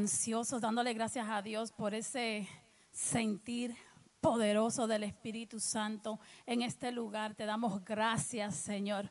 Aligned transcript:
ansiosos, 0.00 0.62
dándole 0.62 0.94
gracias 0.94 1.28
a 1.28 1.42
Dios 1.42 1.72
por 1.72 1.94
ese 1.94 2.48
sentir 2.90 3.76
poderoso 4.22 4.86
del 4.86 5.02
Espíritu 5.02 5.60
Santo 5.60 6.18
en 6.46 6.62
este 6.62 6.90
lugar. 6.90 7.34
Te 7.34 7.44
damos 7.44 7.84
gracias, 7.84 8.54
Señor. 8.56 9.10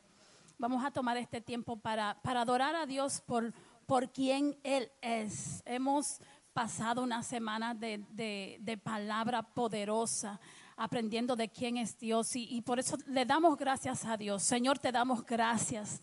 Vamos 0.58 0.84
a 0.84 0.90
tomar 0.90 1.16
este 1.16 1.40
tiempo 1.40 1.76
para, 1.76 2.20
para 2.22 2.40
adorar 2.40 2.74
a 2.74 2.86
Dios 2.86 3.20
por, 3.20 3.54
por 3.86 4.10
quien 4.10 4.58
Él 4.64 4.90
es. 5.00 5.62
Hemos 5.64 6.18
pasado 6.52 7.04
una 7.04 7.22
semana 7.22 7.72
de, 7.72 8.04
de, 8.10 8.58
de 8.60 8.76
palabra 8.76 9.44
poderosa 9.44 10.40
aprendiendo 10.76 11.36
de 11.36 11.48
quién 11.50 11.76
es 11.76 11.96
Dios 12.00 12.34
y, 12.34 12.48
y 12.50 12.62
por 12.62 12.80
eso 12.80 12.96
le 13.06 13.24
damos 13.24 13.56
gracias 13.56 14.04
a 14.06 14.16
Dios. 14.16 14.42
Señor, 14.42 14.80
te 14.80 14.90
damos 14.90 15.24
gracias 15.24 16.02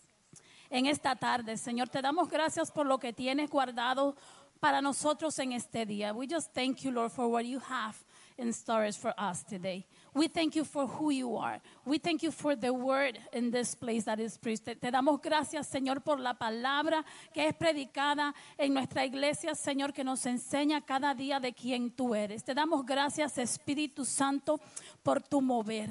en 0.69 0.85
esta 0.85 1.15
tarde. 1.15 1.57
Señor, 1.57 1.89
te 1.89 2.01
damos 2.01 2.29
gracias 2.29 2.71
por 2.71 2.85
lo 2.85 2.99
que 2.99 3.13
tienes 3.13 3.49
guardado 3.49 4.15
para 4.59 4.81
nosotros 4.81 5.37
en 5.39 5.53
este 5.53 5.85
día. 5.85 6.13
We 6.13 6.27
just 6.27 6.53
thank 6.53 6.83
you, 6.83 6.91
Lord, 6.91 7.11
for 7.11 7.27
what 7.27 7.45
you 7.45 7.59
have 7.59 7.95
in 8.37 8.53
stores 8.53 8.95
for 8.95 9.13
us 9.17 9.43
today. 9.43 9.85
We 10.13 10.27
thank 10.27 10.55
you 10.55 10.63
for 10.63 10.87
who 10.87 11.11
you 11.11 11.37
are. 11.37 11.59
We 11.85 11.97
thank 11.99 12.23
you 12.23 12.31
for 12.31 12.55
the 12.55 12.71
word 12.71 13.17
in 13.33 13.51
this 13.51 13.75
place 13.75 14.05
that 14.05 14.19
is 14.19 14.37
preached. 14.37 14.65
Te, 14.65 14.75
te 14.75 14.91
damos 14.91 15.21
gracias, 15.21 15.67
Señor, 15.67 16.03
por 16.03 16.19
la 16.19 16.33
palabra 16.33 17.03
que 17.33 17.47
es 17.47 17.53
predicada 17.55 18.33
en 18.57 18.73
nuestra 18.73 19.05
iglesia, 19.05 19.55
Señor, 19.55 19.93
que 19.93 20.03
nos 20.03 20.25
enseña 20.25 20.81
cada 20.81 21.13
día 21.13 21.39
de 21.39 21.53
quién 21.53 21.91
tú 21.91 22.13
eres. 22.15 22.43
Te 22.43 22.53
damos 22.53 22.85
gracias, 22.85 23.37
Espíritu 23.37 24.05
Santo, 24.05 24.59
por 25.03 25.21
tu 25.21 25.41
mover. 25.41 25.89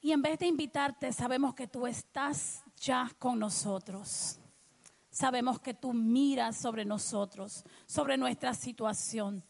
Y 0.00 0.12
en 0.12 0.20
vez 0.20 0.38
de 0.38 0.46
invitarte, 0.46 1.12
sabemos 1.12 1.54
que 1.54 1.66
tú 1.66 1.86
estás 1.86 2.62
ya 2.76 3.10
con 3.18 3.38
nosotros. 3.38 4.38
Sabemos 5.14 5.60
que 5.60 5.74
tú 5.74 5.92
miras 5.92 6.56
sobre 6.56 6.84
nosotros, 6.84 7.62
sobre 7.86 8.16
nuestra 8.16 8.52
situación. 8.52 9.44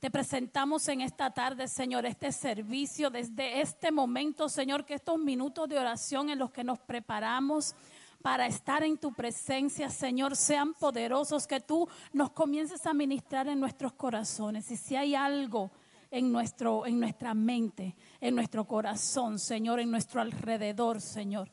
Te 0.00 0.10
presentamos 0.10 0.88
en 0.88 1.02
esta 1.02 1.30
tarde, 1.30 1.68
Señor, 1.68 2.06
este 2.06 2.32
servicio 2.32 3.10
desde 3.10 3.60
este 3.60 3.92
momento, 3.92 4.48
Señor, 4.48 4.86
que 4.86 4.94
estos 4.94 5.18
minutos 5.18 5.68
de 5.68 5.78
oración 5.78 6.30
en 6.30 6.38
los 6.38 6.50
que 6.50 6.64
nos 6.64 6.78
preparamos 6.78 7.74
para 8.22 8.46
estar 8.46 8.82
en 8.84 8.96
tu 8.96 9.12
presencia, 9.12 9.90
Señor, 9.90 10.34
sean 10.34 10.72
poderosos, 10.72 11.46
que 11.46 11.60
tú 11.60 11.86
nos 12.14 12.30
comiences 12.30 12.86
a 12.86 12.94
ministrar 12.94 13.48
en 13.48 13.60
nuestros 13.60 13.92
corazones. 13.92 14.70
Y 14.70 14.78
si 14.78 14.96
hay 14.96 15.14
algo 15.14 15.70
en, 16.10 16.32
nuestro, 16.32 16.86
en 16.86 16.98
nuestra 16.98 17.34
mente, 17.34 17.94
en 18.18 18.34
nuestro 18.34 18.64
corazón, 18.66 19.38
Señor, 19.38 19.78
en 19.78 19.90
nuestro 19.90 20.22
alrededor, 20.22 21.02
Señor, 21.02 21.50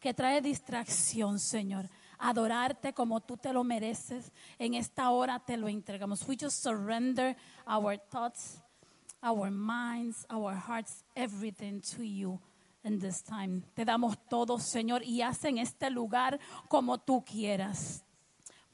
que 0.00 0.14
trae 0.14 0.40
distracción, 0.40 1.38
Señor. 1.38 1.90
Adorarte 2.18 2.92
como 2.92 3.20
tú 3.20 3.36
te 3.36 3.52
lo 3.52 3.64
mereces. 3.64 4.32
En 4.58 4.74
esta 4.74 5.10
hora 5.10 5.38
te 5.38 5.56
lo 5.56 5.68
entregamos. 5.68 6.26
We 6.28 6.36
just 6.40 6.62
surrender 6.62 7.36
our 7.66 7.98
thoughts, 7.98 8.60
our 9.22 9.50
minds, 9.50 10.26
our 10.30 10.54
hearts, 10.54 11.04
everything 11.14 11.80
to 11.96 12.02
you 12.02 12.40
in 12.84 12.98
this 12.98 13.22
time. 13.22 13.62
Te 13.74 13.84
damos 13.84 14.16
todo, 14.28 14.58
Señor, 14.58 15.02
y 15.02 15.22
haz 15.22 15.44
en 15.44 15.58
este 15.58 15.90
lugar 15.90 16.38
como 16.68 16.98
tú 16.98 17.24
quieras. 17.24 18.04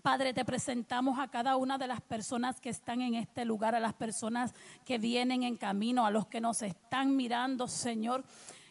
Padre, 0.03 0.33
te 0.33 0.45
presentamos 0.45 1.19
a 1.19 1.29
cada 1.29 1.57
una 1.57 1.77
de 1.77 1.87
las 1.87 2.01
personas 2.01 2.61
que 2.61 2.71
están 2.71 3.03
en 3.03 3.15
este 3.15 3.45
lugar, 3.45 3.75
a 3.75 3.81
las 3.81 3.93
personas 3.93 4.55
que 4.85 4.99
vienen 4.99 5.43
en 5.43 5.57
camino, 5.57 6.07
a 6.07 6.11
los 6.11 6.27
que 6.27 6.41
nos 6.41 6.63
están 6.63 7.17
mirando, 7.17 7.69
Señor 7.69 8.25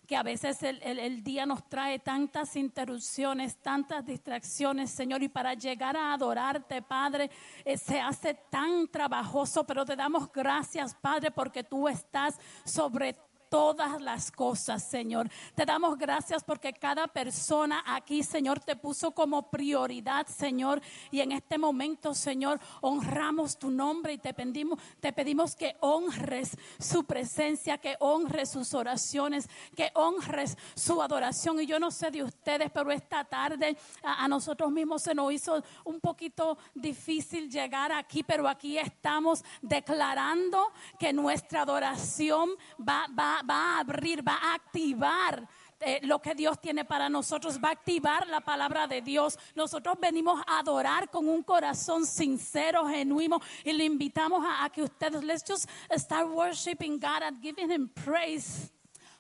que 0.09 0.18
a 0.18 0.24
veces 0.24 0.64
el, 0.64 0.81
el, 0.81 1.24
día 1.24 1.46
nos 1.46 1.70
trae 1.70 2.00
tantas 2.00 2.56
interrupciones, 2.56 3.58
tantas 3.58 4.03
distracciones, 4.03 4.90
Señor, 4.90 5.22
y 5.22 5.30
para 5.30 5.54
llegar 5.54 5.95
a 5.95 6.13
adorarte, 6.13 6.81
Padre, 6.81 7.30
eh, 7.63 7.78
se 7.78 8.01
hace 8.01 8.34
tan 8.34 8.88
trabajoso, 8.88 9.63
pero 9.66 9.86
te 9.86 9.95
damos 9.95 10.31
gracias, 10.31 10.95
Padre, 10.95 11.30
porque 11.30 11.63
tú 11.63 11.88
estás 11.88 12.39
sobre 12.66 13.16
todas 13.50 14.01
las 14.01 14.31
cosas, 14.31 14.88
Señor. 14.88 15.30
Te 15.56 15.66
damos 15.66 15.98
gracias 15.98 16.44
porque 16.44 16.74
cada 16.74 17.07
persona 17.07 17.84
aquí, 17.86 18.24
Señor, 18.24 18.60
te 18.60 18.75
puso 18.75 19.12
como 19.12 19.50
prioridad, 19.50 20.28
Señor. 20.28 20.81
Y 21.12 21.22
en 21.22 21.31
este 21.31 21.57
momento, 21.57 22.13
Señor, 22.13 22.60
honramos 22.81 23.57
tu 23.57 23.69
nombre 23.69 24.13
y 24.13 24.18
te 24.18 24.34
pedimos, 24.34 24.80
te 25.00 25.12
pedimos 25.12 25.56
que 25.56 25.75
honres 25.81 26.57
su 26.80 27.04
presencia, 27.04 27.78
que 27.78 27.96
honres 28.00 28.51
sus 28.51 28.74
oraciones, 28.74 29.50
que 29.75 29.92
honres 29.96 30.57
su 30.75 31.01
adoración. 31.01 31.60
Y 31.60 31.66
yo 31.66 31.80
no 31.80 31.92
sé 31.92 32.12
de 32.12 32.24
ustedes, 32.24 32.72
pero 32.72 32.92
esta 32.92 33.24
tarde 33.24 33.78
a, 34.04 34.28
nosotros 34.28 34.72
mismos 34.72 35.01
se 35.01 35.16
nos 35.16 35.34
hizo 35.34 35.63
un 35.84 36.00
poquito 36.00 36.57
difícil 36.74 37.50
llegar 37.50 37.92
aquí, 37.92 38.24
pero 38.24 38.48
aquí 38.48 38.78
estamos 38.78 39.44
declarando 39.62 40.72
que 41.00 41.12
nuestra 41.13 41.62
adoración 41.62 42.50
va, 42.80 43.07
va, 43.18 43.38
va 43.41 43.75
a 43.75 43.80
abrir, 43.80 44.25
va 44.27 44.36
a 44.36 44.53
activar 44.56 45.47
eh, 45.81 46.00
lo 46.03 46.19
que 46.19 46.36
Dios 46.36 46.59
tiene 46.59 46.83
para 46.83 47.09
nosotros, 47.09 47.59
va 47.63 47.69
a 47.69 47.71
activar 47.71 48.27
la 48.27 48.41
palabra 48.41 48.88
de 48.88 49.01
Dios. 49.01 49.39
Nosotros 49.56 49.97
venimos 50.00 50.41
a 50.45 50.59
adorar 50.59 51.09
con 51.09 51.30
un 51.30 51.41
corazón 51.44 52.06
sincero, 52.06 52.88
genuino, 52.88 53.39
y 53.63 53.74
le 53.74 53.86
invitamos 53.86 54.44
a, 54.45 54.65
a 54.65 54.69
que 54.69 54.83
ustedes, 54.83 55.24
let's 55.24 55.44
just 55.47 55.69
start 55.97 56.27
worshiping 56.30 57.00
God 57.00 57.24
and 57.24 57.41
giving 57.41 57.71
Him 57.71 57.89
praise. 57.89 58.71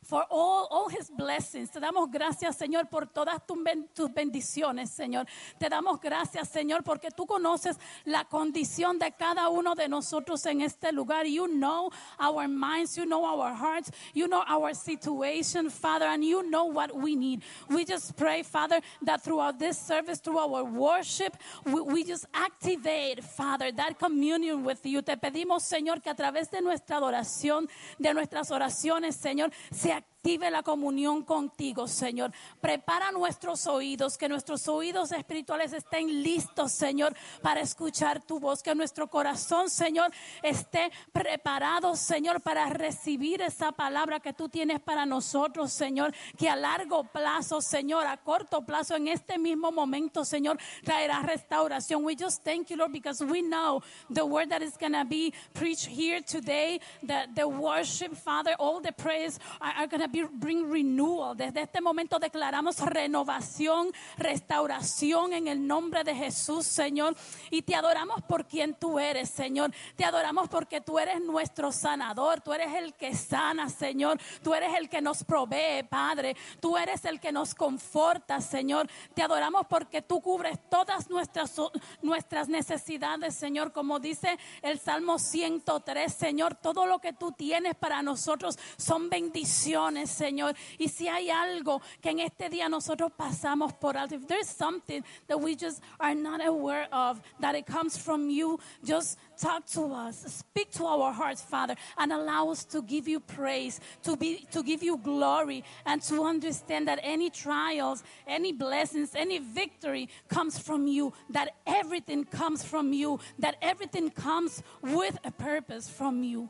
For 0.09 0.25
all, 0.31 0.67
all 0.71 0.89
his 0.89 1.11
blessings. 1.11 1.69
Te 1.69 1.79
damos 1.79 2.09
gracias, 2.09 2.57
Señor, 2.57 2.89
por 2.89 3.05
todas 3.05 3.45
tus, 3.45 4.11
bendiciones, 4.11 4.89
Señor. 4.89 5.27
Te 5.59 5.69
damos 5.69 6.01
gracias, 6.01 6.49
Señor, 6.49 6.83
porque 6.83 7.11
tú 7.11 7.27
conoces 7.27 7.77
la 8.05 8.25
condición 8.25 8.97
de 8.97 9.11
cada 9.11 9.49
uno 9.49 9.75
de 9.75 9.87
nosotros 9.87 10.43
en 10.47 10.61
este 10.61 10.91
lugar. 10.91 11.27
You 11.27 11.47
know 11.47 11.91
our 12.19 12.47
minds, 12.47 12.97
you 12.97 13.05
know 13.05 13.23
our 13.23 13.53
hearts, 13.53 13.91
you 14.15 14.27
know 14.27 14.43
our 14.47 14.73
situation, 14.73 15.69
Father, 15.69 16.07
and 16.07 16.23
you 16.23 16.41
know 16.41 16.65
what 16.65 16.91
we 16.91 17.15
need. 17.15 17.43
We 17.69 17.85
just 17.85 18.17
pray, 18.17 18.41
Father, 18.41 18.81
that 19.03 19.21
throughout 19.23 19.59
this 19.59 19.77
service, 19.77 20.19
through 20.19 20.39
our 20.39 20.63
worship, 20.63 21.37
we, 21.65 21.81
we 21.81 22.03
just 22.03 22.25
activate, 22.33 23.23
Father, 23.23 23.71
that 23.73 23.99
communion 23.99 24.63
with 24.63 24.83
you. 24.87 25.03
Te 25.03 25.17
pedimos, 25.17 25.61
Señor, 25.61 26.01
que 26.01 26.09
a 26.09 26.15
través 26.15 26.49
de 26.49 26.61
nuestra 26.61 26.97
adoración, 26.97 27.69
de 27.99 28.11
nuestras 28.15 28.49
oraciones, 28.49 29.15
Señor, 29.15 29.51
se 29.99 30.18
active 30.19 30.51
la 30.51 30.63
comunión 30.63 31.23
contigo, 31.23 31.87
Señor. 31.87 32.33
Prepara 32.59 33.09
nuestros 33.13 33.65
oídos, 33.67 34.17
que 34.17 34.27
nuestros 34.27 34.67
oídos 34.67 35.13
espirituales 35.13 35.71
estén 35.71 36.21
listos, 36.21 36.73
Señor, 36.73 37.15
para 37.41 37.61
escuchar 37.61 38.21
tu 38.21 38.37
voz, 38.37 38.61
que 38.61 38.75
nuestro 38.75 39.07
corazón, 39.07 39.69
Señor, 39.69 40.11
esté 40.43 40.91
preparado, 41.13 41.95
Señor, 41.95 42.41
para 42.41 42.65
recibir 42.65 43.41
esa 43.41 43.71
palabra 43.71 44.19
que 44.19 44.33
tú 44.33 44.49
tienes 44.49 44.81
para 44.81 45.05
nosotros, 45.05 45.71
Señor, 45.71 46.13
que 46.37 46.49
a 46.49 46.57
largo 46.57 47.05
plazo, 47.05 47.61
Señor, 47.61 48.05
a 48.05 48.17
corto 48.17 48.65
plazo, 48.65 48.97
en 48.97 49.07
este 49.07 49.37
mismo 49.37 49.71
momento, 49.71 50.25
Señor, 50.25 50.59
traerá 50.83 51.21
restauración. 51.21 52.03
We 52.03 52.17
just 52.19 52.43
thank 52.43 52.67
you, 52.67 52.75
Lord, 52.75 52.91
because 52.91 53.23
we 53.23 53.41
know 53.41 53.81
the 54.09 54.25
word 54.25 54.49
that 54.49 54.61
is 54.61 54.75
going 54.77 54.93
to 54.93 55.05
be 55.05 55.33
preached 55.53 55.87
here 55.87 56.21
today, 56.21 56.81
the, 57.01 57.29
the 57.33 57.47
worship, 57.47 58.17
Father, 58.17 58.53
all 58.59 58.81
the 58.81 58.91
praise 58.91 59.39
are, 59.61 59.73
are 59.77 59.87
going 59.87 60.01
to 60.01 60.08
bring 60.31 60.71
renewal. 60.71 61.35
Desde 61.35 61.61
este 61.61 61.81
momento 61.81 62.19
declaramos 62.19 62.79
renovación, 62.79 63.91
restauración 64.17 65.33
en 65.33 65.47
el 65.47 65.65
nombre 65.65 66.03
de 66.03 66.15
Jesús, 66.15 66.65
Señor. 66.65 67.15
Y 67.49 67.61
te 67.61 67.75
adoramos 67.75 68.21
por 68.23 68.45
quien 68.45 68.73
tú 68.73 68.99
eres, 68.99 69.29
Señor. 69.29 69.71
Te 69.95 70.05
adoramos 70.05 70.49
porque 70.49 70.81
tú 70.81 70.99
eres 70.99 71.21
nuestro 71.21 71.71
sanador. 71.71 72.41
Tú 72.41 72.53
eres 72.53 72.73
el 72.75 72.93
que 72.93 73.15
sana, 73.15 73.69
Señor. 73.69 74.19
Tú 74.43 74.53
eres 74.53 74.75
el 74.75 74.89
que 74.89 75.01
nos 75.01 75.23
provee, 75.23 75.83
Padre. 75.89 76.35
Tú 76.59 76.77
eres 76.77 77.05
el 77.05 77.19
que 77.19 77.31
nos 77.31 77.55
conforta, 77.55 78.41
Señor. 78.41 78.89
Te 79.13 79.21
adoramos 79.21 79.65
porque 79.67 80.01
tú 80.01 80.21
cubres 80.21 80.57
todas 80.69 81.09
nuestras, 81.09 81.55
nuestras 82.01 82.49
necesidades, 82.49 83.35
Señor. 83.35 83.71
Como 83.71 83.99
dice 83.99 84.37
el 84.61 84.79
Salmo 84.79 85.19
103, 85.19 86.13
Señor, 86.13 86.55
todo 86.55 86.85
lo 86.85 86.99
que 86.99 87.13
tú 87.13 87.31
tienes 87.31 87.75
para 87.75 88.01
nosotros 88.01 88.57
son 88.77 89.09
bendiciones, 89.09 89.98
Señor. 90.07 90.55
Y 90.79 90.87
si 90.87 91.07
hay 91.07 91.29
algo 91.29 91.81
que 92.01 92.11
en 92.11 92.19
este 92.19 92.49
día 92.49 92.69
nosotros 92.69 93.11
pasamos 93.17 93.73
por 93.79 93.97
alto, 93.97 94.15
if 94.15 94.27
there's 94.27 94.47
something 94.47 95.03
that 95.27 95.39
we 95.39 95.55
just 95.55 95.81
are 95.99 96.15
not 96.15 96.45
aware 96.45 96.87
of, 96.91 97.21
that 97.39 97.55
it 97.55 97.65
comes 97.65 97.97
from 97.97 98.29
you, 98.29 98.59
just 98.83 99.17
talk 99.37 99.65
to 99.65 99.93
us, 99.93 100.23
speak 100.27 100.71
to 100.71 100.85
our 100.85 101.11
hearts, 101.11 101.41
Father, 101.41 101.75
and 101.97 102.11
allow 102.11 102.49
us 102.49 102.63
to 102.65 102.81
give 102.81 103.07
you 103.07 103.19
praise, 103.19 103.79
to 104.03 104.15
be 104.15 104.45
to 104.51 104.63
give 104.63 104.83
you 104.83 104.97
glory, 104.97 105.63
and 105.85 106.01
to 106.03 106.23
understand 106.23 106.87
that 106.87 106.99
any 107.03 107.29
trials, 107.29 108.03
any 108.27 108.51
blessings, 108.51 109.15
any 109.15 109.39
victory 109.39 110.09
comes 110.27 110.59
from 110.59 110.87
you, 110.87 111.13
that 111.29 111.55
everything 111.65 112.25
comes 112.25 112.63
from 112.63 112.93
you, 112.93 113.19
that 113.37 113.55
everything 113.61 114.09
comes 114.09 114.63
with 114.81 115.17
a 115.23 115.31
purpose 115.31 115.89
from 115.89 116.23
you. 116.23 116.49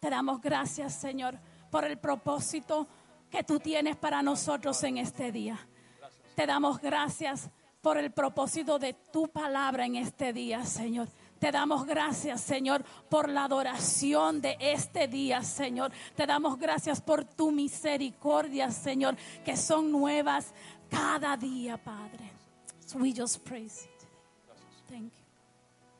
Te 0.00 0.10
damos 0.10 0.40
gracias, 0.40 1.02
Señor, 1.02 1.38
por 1.70 1.84
el 1.84 1.98
propósito 1.98 2.86
que 3.30 3.42
tú 3.42 3.58
tienes 3.58 3.96
para 3.96 4.22
nosotros 4.22 4.82
en 4.84 4.98
este 4.98 5.32
día. 5.32 5.58
Te 6.34 6.46
damos 6.46 6.80
gracias 6.80 7.50
por 7.80 7.98
el 7.98 8.10
propósito 8.10 8.78
de 8.78 8.94
tu 8.94 9.28
palabra 9.28 9.86
en 9.86 9.96
este 9.96 10.32
día, 10.32 10.64
Señor. 10.64 11.08
Te 11.38 11.52
damos 11.52 11.84
gracias, 11.86 12.40
Señor, 12.40 12.82
por 13.10 13.28
la 13.28 13.44
adoración 13.44 14.40
de 14.40 14.56
este 14.58 15.06
día, 15.06 15.42
Señor. 15.42 15.92
Te 16.14 16.26
damos 16.26 16.58
gracias 16.58 17.00
por 17.00 17.24
tu 17.24 17.52
misericordia, 17.52 18.70
Señor, 18.70 19.16
que 19.44 19.56
son 19.56 19.92
nuevas 19.92 20.52
cada 20.90 21.36
día, 21.36 21.76
Padre. 21.76 22.32
So 22.86 22.98
we 22.98 23.12
just 23.12 23.44
praise 23.44 23.84
it. 23.84 24.08
Thank 24.88 25.12
you. 25.12 25.24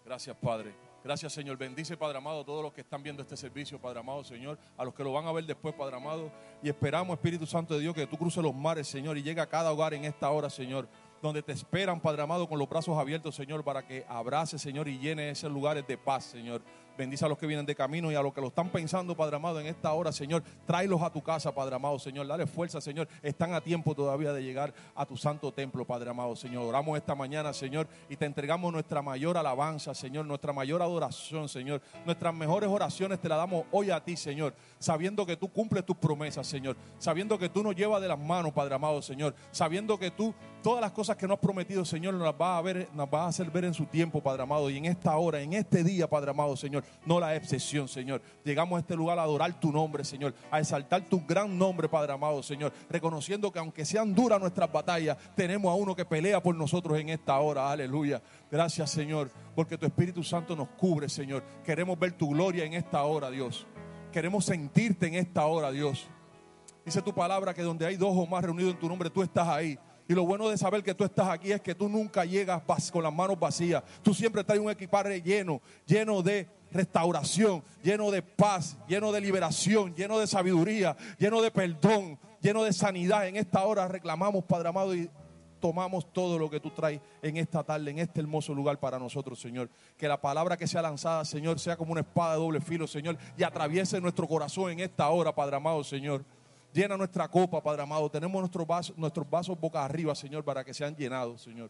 Gracias, 0.05 0.37
Padre. 0.37 0.86
Gracias, 1.07 1.35
Señor. 1.35 1.57
Bendice, 1.57 1.97
Padre 1.97 2.19
amado, 2.19 2.41
a 2.41 2.45
todos 2.45 2.65
los 2.65 2.73
que 2.73 2.81
están 2.81 3.01
viendo 3.01 3.23
este 3.23 3.37
servicio, 3.37 3.81
Padre 3.81 4.01
amado, 4.01 4.25
Señor. 4.25 4.59
A 4.77 4.85
los 4.85 4.93
que 4.93 5.05
lo 5.05 5.13
van 5.13 5.25
a 5.25 5.31
ver 5.31 5.47
después, 5.47 5.73
Padre 5.73 5.95
amado. 5.95 6.33
Y 6.65 6.69
esperamos, 6.69 7.15
Espíritu 7.15 7.47
Santo 7.47 7.75
de 7.75 7.81
Dios, 7.81 7.95
que 7.95 8.09
tú 8.09 8.19
cruces 8.19 8.43
los 8.43 8.53
mares, 8.53 8.89
Señor, 8.89 9.17
y 9.17 9.23
llegue 9.23 9.41
a 9.41 9.47
cada 9.47 9.71
hogar 9.71 9.95
en 9.95 10.05
esta 10.05 10.29
hora, 10.31 10.51
Señor 10.51 10.89
donde 11.23 11.43
te 11.43 11.53
esperan, 11.53 11.99
Padre 11.99 12.23
amado, 12.23 12.47
con 12.47 12.59
los 12.59 12.69
brazos 12.69 12.97
abiertos, 12.99 13.35
Señor, 13.35 13.65
para 13.65 13.87
que 13.87 14.05
abrace, 14.07 14.59
Señor, 14.59 14.87
y 14.87 14.99
llene 14.99 15.31
esos 15.31 15.51
lugares 15.51 15.87
de 15.87 15.97
paz, 15.97 16.25
Señor. 16.25 16.63
Bendice 16.97 17.25
a 17.25 17.29
los 17.29 17.39
que 17.39 17.47
vienen 17.47 17.67
de 17.67 17.75
camino 17.75 18.11
y 18.11 18.15
a 18.15 18.23
los 18.23 18.33
que 18.33 18.41
lo 18.41 18.49
están 18.49 18.71
pensando, 18.71 19.17
Padre 19.17 19.37
amado, 19.37 19.61
en 19.61 19.67
esta 19.67 19.93
hora, 19.93 20.13
Señor. 20.13 20.43
Tráelos 20.67 21.03
a 21.03 21.11
tu 21.11 21.23
casa, 21.23 21.55
Padre 21.55 21.77
amado, 21.77 21.99
Señor. 21.99 22.27
Dale 22.27 22.47
fuerza, 22.47 22.81
Señor. 22.81 23.09
Están 23.23 23.53
a 23.55 23.61
tiempo 23.61 23.95
todavía 23.95 24.33
de 24.33 24.43
llegar 24.43 24.73
a 24.95 25.05
tu 25.05 25.17
santo 25.17 25.53
templo, 25.53 25.85
Padre 25.85 26.11
amado, 26.11 26.35
Señor. 26.37 26.65
Oramos 26.65 26.97
esta 26.97 27.15
mañana, 27.15 27.53
Señor, 27.53 27.87
y 28.09 28.17
te 28.17 28.25
entregamos 28.25 28.73
nuestra 28.73 29.03
mayor 29.03 29.37
alabanza, 29.37 29.95
Señor, 29.95 30.27
nuestra 30.27 30.53
mayor 30.53 30.83
adoración, 30.83 31.49
Señor. 31.49 31.83
Nuestras 32.05 32.35
mejores 32.35 32.69
oraciones 32.69 33.21
te 33.21 33.29
las 33.29 33.39
damos 33.39 33.65
hoy 33.73 33.91
a 33.91 34.03
ti, 34.03 34.17
Señor, 34.17 34.55
sabiendo 34.79 35.27
que 35.27 35.37
tú 35.37 35.49
cumples 35.49 35.85
tus 35.85 35.97
promesas, 35.97 36.47
Señor. 36.47 36.77
Sabiendo 36.99 37.39
que 37.39 37.49
tú 37.49 37.63
nos 37.63 37.75
llevas 37.75 38.01
de 38.01 38.09
las 38.09 38.19
manos, 38.19 38.53
Padre 38.53 38.75
amado, 38.75 39.03
Señor. 39.03 39.35
Sabiendo 39.51 39.99
que 39.99 40.11
tú 40.11 40.35
todas 40.63 40.81
las 40.81 40.93
cosas 40.93 41.17
que 41.17 41.27
nos 41.27 41.37
has 41.37 41.41
prometido, 41.41 41.85
Señor, 41.85 42.15
nos 42.15 42.25
las 42.25 42.37
vas 42.37 42.59
a 42.59 42.63
ver, 42.63 42.89
a 42.97 43.27
hacer 43.27 43.51
ver 43.51 43.67
en 43.67 43.75
su 43.75 43.87
tiempo, 43.87 44.23
Padre 44.23 44.43
amado, 44.43 44.69
y 44.71 44.77
en 44.77 44.87
esta 44.87 45.17
hora, 45.17 45.41
en 45.41 45.53
este 45.53 45.85
día, 45.85 46.09
Padre 46.09 46.31
amado, 46.31 46.57
Señor 46.57 46.85
no 47.05 47.21
la 47.21 47.35
excepción, 47.35 47.89
Señor. 47.89 48.21
Llegamos 48.45 48.77
a 48.77 48.81
este 48.81 48.97
lugar 48.97 49.19
a 49.19 49.23
adorar 49.23 49.59
tu 49.59 49.73
nombre, 49.73 50.05
Señor, 50.05 50.35
a 50.51 50.61
exaltar 50.61 51.03
tu 51.09 51.25
gran 51.25 51.57
nombre, 51.57 51.89
Padre 51.89 52.13
amado, 52.13 52.43
Señor, 52.43 52.73
reconociendo 52.89 53.53
que 53.53 53.59
aunque 53.59 53.85
sean 53.85 54.15
duras 54.15 54.41
nuestras 54.41 54.71
batallas, 54.71 55.17
tenemos 55.35 55.71
a 55.71 55.75
uno 55.75 55.95
que 55.95 56.05
pelea 56.05 56.43
por 56.43 56.55
nosotros 56.55 56.99
en 56.99 57.09
esta 57.09 57.39
hora, 57.39 57.71
aleluya. 57.71 58.23
Gracias, 58.51 58.91
Señor, 58.91 59.31
porque 59.55 59.79
tu 59.79 59.87
Espíritu 59.87 60.23
Santo 60.23 60.55
nos 60.57 60.69
cubre, 60.71 61.09
Señor. 61.09 61.43
Queremos 61.65 61.99
ver 61.99 62.13
tu 62.13 62.31
gloria 62.31 62.65
en 62.65 62.75
esta 62.75 63.03
hora, 63.05 63.31
Dios. 63.31 63.67
Queremos 64.17 64.47
sentirte 64.47 65.07
en 65.09 65.15
esta 65.17 65.45
hora, 65.45 65.71
Dios. 65.71 66.07
Dice 66.87 67.03
tu 67.03 67.15
palabra 67.15 67.53
que 67.53 67.61
donde 67.61 67.85
hay 67.85 67.97
dos 67.97 68.17
o 68.17 68.27
más 68.27 68.43
reunidos 68.43 68.73
en 68.73 68.81
tu 68.81 68.89
nombre, 68.89 69.11
tú 69.11 69.23
estás 69.23 69.47
ahí. 69.47 69.79
Y 70.09 70.15
lo 70.15 70.25
bueno 70.25 70.49
de 70.49 70.57
saber 70.57 70.83
que 70.83 70.95
tú 70.95 71.05
estás 71.05 71.29
aquí 71.29 71.53
es 71.53 71.61
que 71.61 71.75
tú 71.75 71.87
nunca 71.87 72.25
llegas 72.25 72.63
con 72.91 73.03
las 73.03 73.13
manos 73.13 73.39
vacías. 73.39 73.83
Tú 74.03 74.15
siempre 74.15 74.43
traes 74.43 74.63
un 74.63 74.71
equipaje 74.71 75.21
lleno, 75.21 75.61
lleno 75.85 76.23
de 76.23 76.49
restauración, 76.71 77.63
lleno 77.83 78.11
de 78.11 78.23
paz, 78.23 78.79
lleno 78.89 79.13
de 79.13 79.21
liberación, 79.21 79.95
lleno 79.95 80.19
de 80.19 80.27
sabiduría, 80.27 80.97
lleno 81.19 81.43
de 81.43 81.51
perdón, 81.51 82.19
lleno 82.41 82.65
de 82.65 82.73
sanidad. 82.73 83.29
En 83.29 83.37
esta 83.37 83.67
hora 83.67 83.87
reclamamos, 83.87 84.45
Padre 84.45 84.71
amado, 84.71 84.95
y 84.95 85.11
tomamos 85.67 86.13
todo 86.13 86.39
lo 86.39 86.49
que 86.49 86.61
tú 86.61 86.71
traes 86.71 87.01
en 87.21 87.37
esta 87.39 87.65
tarde, 87.65 87.91
en 87.91 87.99
este 87.99 88.21
hermoso 88.21 88.55
lugar 88.55 88.79
para 88.79 89.01
nosotros, 89.01 89.41
Señor. 89.41 89.69
Que 89.97 90.07
la 90.07 90.21
palabra 90.21 90.57
que 90.57 90.69
sea 90.69 90.81
lanzada, 90.81 91.25
Señor, 91.25 91.59
sea 91.59 91.77
como 91.77 91.91
una 91.91 92.03
espada 92.03 92.35
de 92.35 92.39
doble 92.39 92.61
filo, 92.61 92.87
Señor, 92.87 93.19
y 93.37 93.43
atraviese 93.43 94.01
nuestro 94.01 94.29
corazón 94.29 94.71
en 94.71 94.81
esta 94.81 95.09
hora, 95.09 95.35
Padre 95.35 95.57
amado, 95.57 95.83
Señor. 95.83 96.25
Llena 96.73 96.97
nuestra 96.97 97.27
copa, 97.27 97.61
Padre 97.61 97.83
amado. 97.83 98.09
Tenemos 98.09 98.39
nuestros 98.41 98.65
vasos, 98.65 98.97
nuestros 98.97 99.29
vasos 99.29 99.59
boca 99.59 99.85
arriba, 99.85 100.15
Señor, 100.15 100.45
para 100.45 100.63
que 100.63 100.73
sean 100.73 100.95
llenados, 100.95 101.43
Señor. 101.43 101.69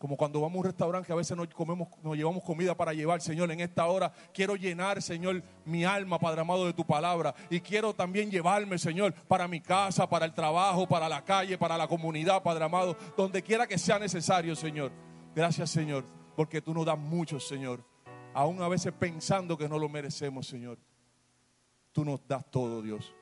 Como 0.00 0.16
cuando 0.16 0.40
vamos 0.40 0.56
a 0.56 0.58
un 0.60 0.64
restaurante 0.64 1.08
que 1.08 1.12
a 1.12 1.16
veces 1.16 1.36
nos, 1.36 1.46
comemos, 1.48 1.86
nos 2.02 2.16
llevamos 2.16 2.42
comida 2.42 2.74
para 2.74 2.94
llevar, 2.94 3.20
Señor. 3.20 3.52
En 3.52 3.60
esta 3.60 3.84
hora 3.84 4.10
quiero 4.32 4.56
llenar, 4.56 5.02
Señor, 5.02 5.42
mi 5.66 5.84
alma, 5.84 6.18
Padre 6.18 6.40
amado, 6.40 6.64
de 6.64 6.72
tu 6.72 6.86
palabra. 6.86 7.34
Y 7.50 7.60
quiero 7.60 7.92
también 7.92 8.30
llevarme, 8.30 8.78
Señor, 8.78 9.12
para 9.12 9.46
mi 9.46 9.60
casa, 9.60 10.08
para 10.08 10.24
el 10.24 10.32
trabajo, 10.32 10.88
para 10.88 11.06
la 11.06 11.22
calle, 11.22 11.58
para 11.58 11.76
la 11.76 11.86
comunidad, 11.86 12.42
Padre 12.42 12.64
amado, 12.64 12.96
donde 13.14 13.42
quiera 13.42 13.66
que 13.66 13.76
sea 13.76 13.98
necesario, 13.98 14.56
Señor. 14.56 14.90
Gracias, 15.34 15.68
Señor, 15.68 16.06
porque 16.34 16.62
tú 16.62 16.72
nos 16.72 16.86
das 16.86 16.98
mucho, 16.98 17.38
Señor. 17.38 17.84
Aún 18.32 18.62
a 18.62 18.68
veces 18.68 18.94
pensando 18.94 19.58
que 19.58 19.68
no 19.68 19.78
lo 19.78 19.90
merecemos, 19.90 20.46
Señor. 20.46 20.78
Tú 21.92 22.06
nos 22.06 22.26
das 22.26 22.50
todo, 22.50 22.80
Dios. 22.80 23.14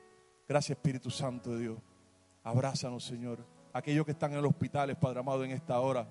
Gracias, 0.47 0.77
Espíritu 0.77 1.09
Santo 1.09 1.49
de 1.57 1.59
Dios. 1.59 1.77
Abrázanos, 2.41 3.03
Señor. 3.03 3.45
Aquellos 3.73 4.05
que 4.05 4.13
están 4.13 4.31
en 4.31 4.41
los 4.41 4.51
hospitales, 4.51 4.95
Padre 4.95 5.19
amado, 5.19 5.43
en 5.43 5.51
esta 5.51 5.77
hora. 5.81 6.07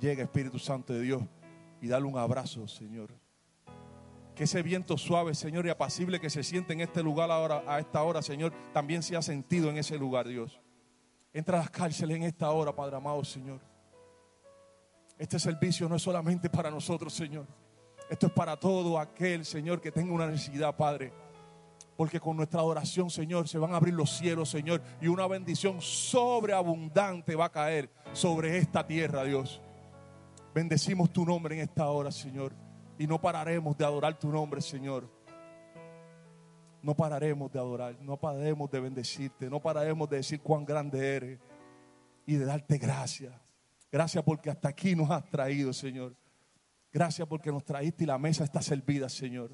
Llega, 0.00 0.22
Espíritu 0.22 0.58
Santo 0.58 0.92
de 0.92 1.00
Dios, 1.00 1.22
y 1.80 1.88
dale 1.88 2.06
un 2.06 2.18
abrazo, 2.18 2.66
Señor. 2.68 3.14
Que 4.34 4.44
ese 4.44 4.62
viento 4.62 4.98
suave, 4.98 5.34
Señor, 5.34 5.66
y 5.66 5.70
apacible 5.70 6.20
que 6.20 6.28
se 6.28 6.42
siente 6.42 6.74
en 6.74 6.82
este 6.82 7.02
lugar 7.02 7.30
ahora, 7.30 7.62
a 7.66 7.78
esta 7.78 8.02
hora, 8.02 8.20
Señor, 8.20 8.52
también 8.72 9.02
se 9.02 9.16
ha 9.16 9.22
sentido 9.22 9.70
en 9.70 9.78
ese 9.78 9.96
lugar, 9.96 10.28
Dios. 10.28 10.60
Entra 11.32 11.58
a 11.58 11.60
las 11.62 11.70
cárceles 11.70 12.16
en 12.16 12.22
esta 12.24 12.50
hora, 12.50 12.74
Padre 12.74 12.96
amado, 12.96 13.24
Señor. 13.24 13.60
Este 15.18 15.38
servicio 15.38 15.88
no 15.88 15.96
es 15.96 16.02
solamente 16.02 16.50
para 16.50 16.70
nosotros, 16.70 17.14
Señor. 17.14 17.46
Esto 18.10 18.26
es 18.26 18.32
para 18.32 18.58
todo 18.58 18.98
aquel, 18.98 19.44
Señor, 19.44 19.80
que 19.80 19.90
tenga 19.90 20.12
una 20.12 20.26
necesidad, 20.26 20.76
Padre. 20.76 21.12
Porque 21.96 22.20
con 22.20 22.36
nuestra 22.36 22.60
adoración, 22.60 23.08
Señor, 23.08 23.48
se 23.48 23.58
van 23.58 23.72
a 23.72 23.76
abrir 23.76 23.94
los 23.94 24.10
cielos, 24.10 24.50
Señor, 24.50 24.82
y 25.00 25.08
una 25.08 25.26
bendición 25.26 25.80
sobreabundante 25.80 27.34
va 27.34 27.46
a 27.46 27.52
caer 27.52 27.90
sobre 28.12 28.58
esta 28.58 28.86
tierra, 28.86 29.24
Dios. 29.24 29.62
Bendecimos 30.56 31.12
tu 31.12 31.26
nombre 31.26 31.54
en 31.54 31.60
esta 31.60 31.86
hora, 31.90 32.10
Señor, 32.10 32.54
y 32.98 33.06
no 33.06 33.20
pararemos 33.20 33.76
de 33.76 33.84
adorar 33.84 34.18
tu 34.18 34.30
nombre, 34.30 34.62
Señor. 34.62 35.06
No 36.80 36.94
pararemos 36.94 37.52
de 37.52 37.58
adorar, 37.58 38.00
no 38.00 38.16
pararemos 38.16 38.70
de 38.70 38.80
bendecirte, 38.80 39.50
no 39.50 39.60
pararemos 39.60 40.08
de 40.08 40.16
decir 40.16 40.40
cuán 40.40 40.64
grande 40.64 41.14
eres 41.14 41.40
y 42.24 42.36
de 42.36 42.46
darte 42.46 42.78
gracias. 42.78 43.34
Gracias 43.92 44.24
porque 44.24 44.48
hasta 44.48 44.70
aquí 44.70 44.96
nos 44.96 45.10
has 45.10 45.28
traído, 45.28 45.74
Señor. 45.74 46.16
Gracias 46.90 47.28
porque 47.28 47.52
nos 47.52 47.62
traíste 47.62 48.04
y 48.04 48.06
la 48.06 48.16
mesa 48.16 48.42
está 48.42 48.62
servida, 48.62 49.10
Señor. 49.10 49.50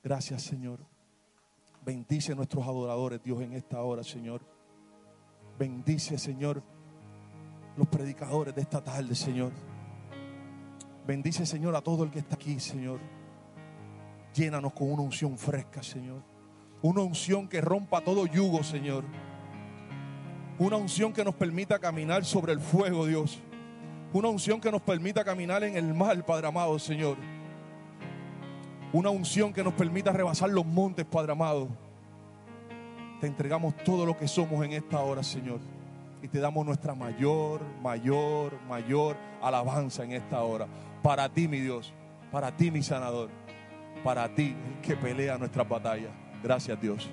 Gracias, 0.00 0.42
Señor. 0.42 0.86
Bendice 1.84 2.30
a 2.30 2.36
nuestros 2.36 2.64
adoradores, 2.64 3.20
Dios, 3.20 3.42
en 3.42 3.52
esta 3.54 3.82
hora, 3.82 4.04
Señor. 4.04 4.42
Bendice, 5.58 6.18
Señor, 6.18 6.62
los 7.76 7.86
predicadores 7.88 8.54
de 8.54 8.62
esta 8.62 8.82
tarde, 8.82 9.14
Señor. 9.14 9.52
Bendice, 11.06 11.46
Señor, 11.46 11.76
a 11.76 11.80
todo 11.80 12.04
el 12.04 12.10
que 12.10 12.18
está 12.18 12.34
aquí, 12.34 12.58
Señor. 12.58 12.98
Llénanos 14.34 14.72
con 14.72 14.90
una 14.90 15.02
unción 15.02 15.38
fresca, 15.38 15.82
Señor. 15.82 16.22
Una 16.82 17.02
unción 17.02 17.48
que 17.48 17.60
rompa 17.60 18.02
todo 18.02 18.26
yugo, 18.26 18.62
Señor. 18.62 19.04
Una 20.58 20.76
unción 20.76 21.12
que 21.12 21.24
nos 21.24 21.34
permita 21.34 21.78
caminar 21.78 22.24
sobre 22.24 22.52
el 22.52 22.60
fuego, 22.60 23.06
Dios. 23.06 23.38
Una 24.12 24.28
unción 24.28 24.60
que 24.60 24.70
nos 24.70 24.82
permita 24.82 25.24
caminar 25.24 25.62
en 25.64 25.76
el 25.76 25.92
mar, 25.94 26.24
Padre 26.24 26.48
amado, 26.48 26.78
Señor. 26.78 27.16
Una 28.92 29.10
unción 29.10 29.52
que 29.52 29.62
nos 29.62 29.74
permita 29.74 30.12
rebasar 30.12 30.50
los 30.50 30.64
montes, 30.64 31.04
Padre 31.04 31.32
amado. 31.32 31.68
Te 33.20 33.26
entregamos 33.26 33.76
todo 33.84 34.06
lo 34.06 34.16
que 34.16 34.28
somos 34.28 34.64
en 34.64 34.72
esta 34.72 35.00
hora, 35.00 35.22
Señor. 35.22 35.60
Y 36.26 36.28
te 36.28 36.40
damos 36.40 36.66
nuestra 36.66 36.92
mayor, 36.92 37.60
mayor, 37.80 38.60
mayor 38.62 39.16
alabanza 39.40 40.02
en 40.02 40.10
esta 40.10 40.42
hora. 40.42 40.66
Para 41.00 41.28
ti, 41.28 41.46
mi 41.46 41.60
Dios. 41.60 41.92
Para 42.32 42.50
ti, 42.50 42.72
mi 42.72 42.82
sanador. 42.82 43.30
Para 44.02 44.34
ti, 44.34 44.56
el 44.66 44.80
que 44.80 44.96
pelea 44.96 45.38
nuestras 45.38 45.68
batallas. 45.68 46.10
Gracias, 46.42 46.80
Dios. 46.80 47.08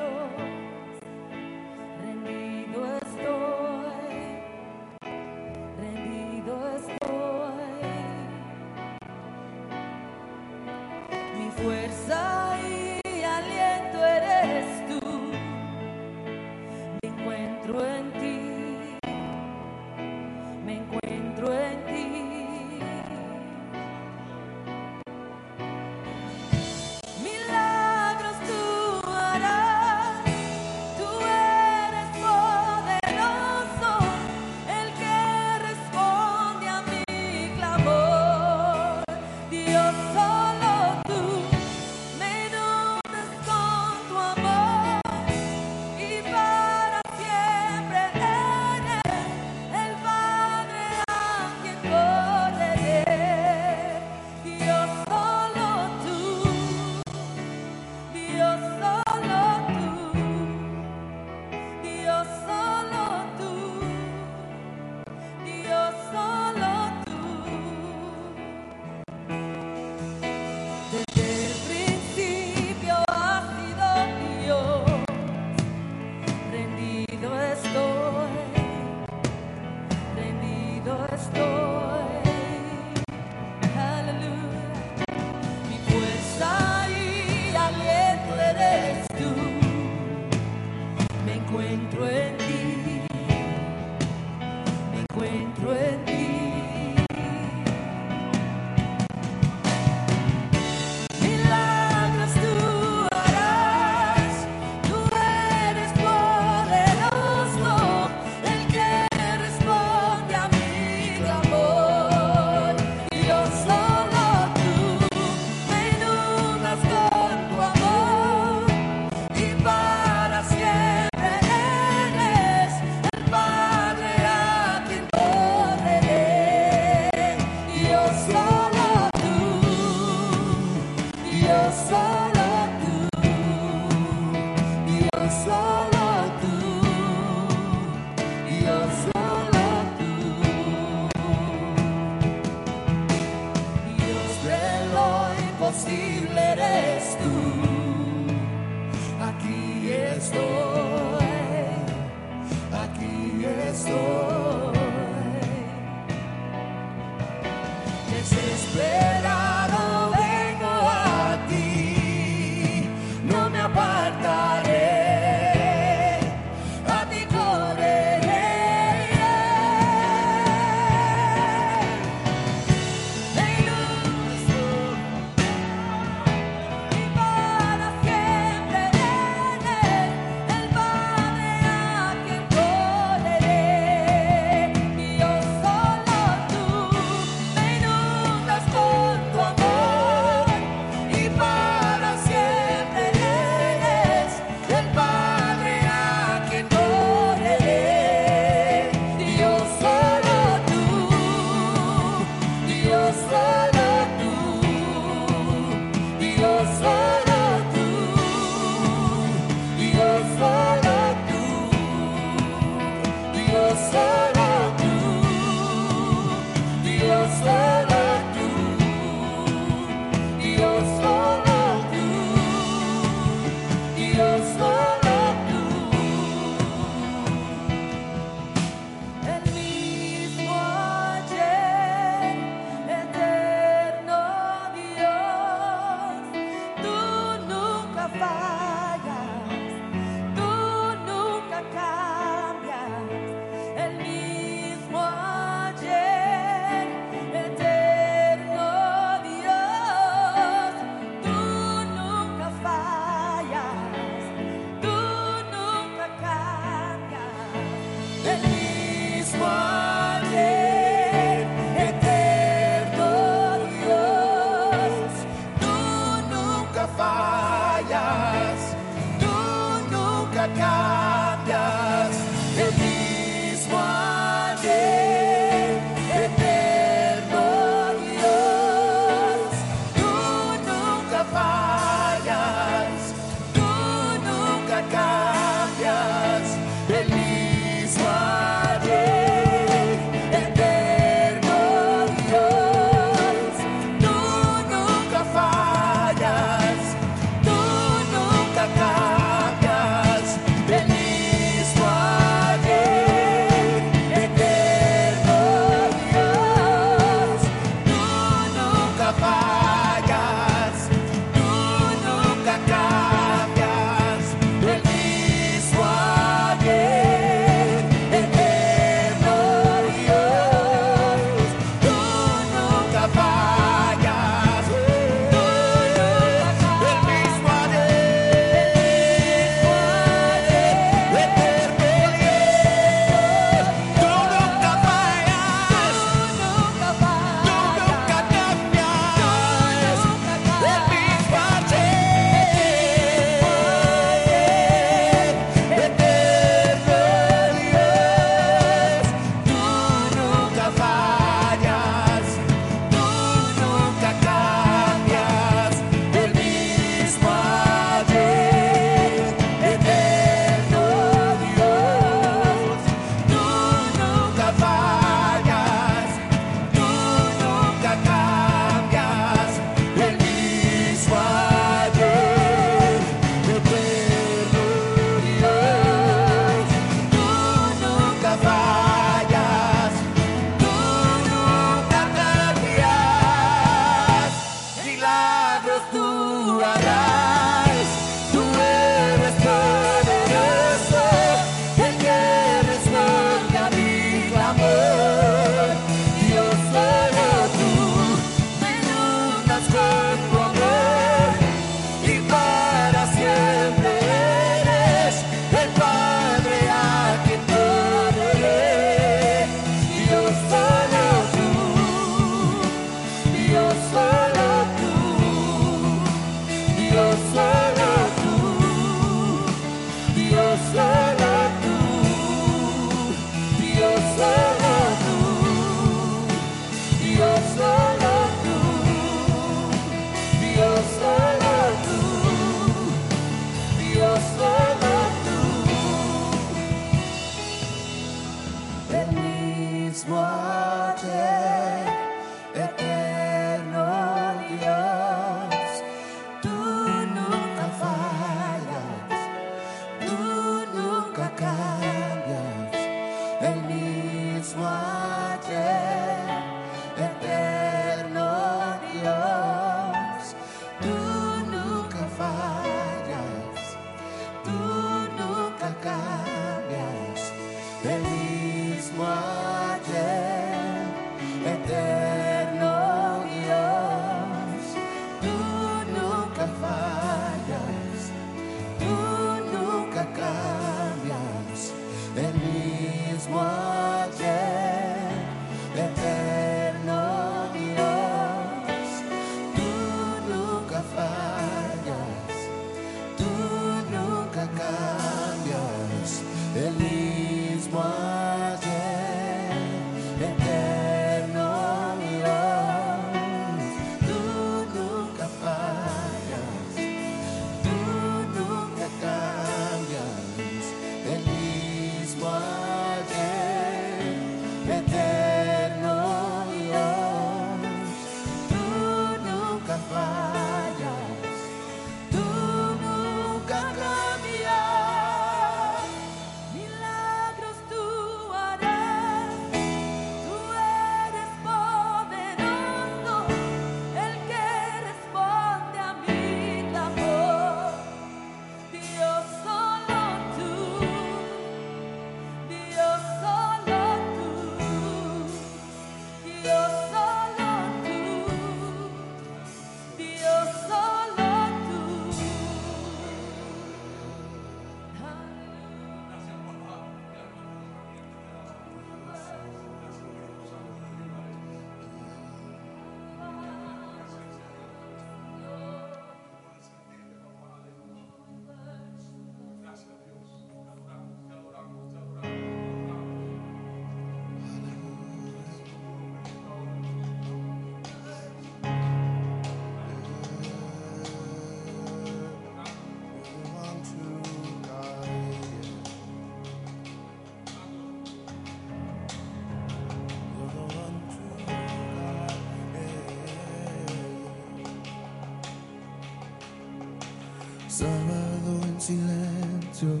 Silencio, 598.88 600.00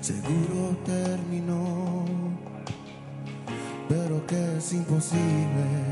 seguro 0.00 0.74
terminó, 0.86 2.06
pero 3.86 4.26
que 4.26 4.56
es 4.56 4.72
imposible 4.72 5.87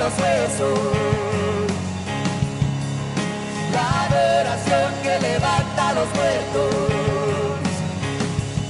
los 0.00 0.12
huesos. 0.18 0.78
La 3.74 3.88
adoración 4.06 4.92
que 5.02 5.18
levanta 5.28 5.88
a 5.90 5.92
los 5.92 6.08
muertos. 6.14 6.74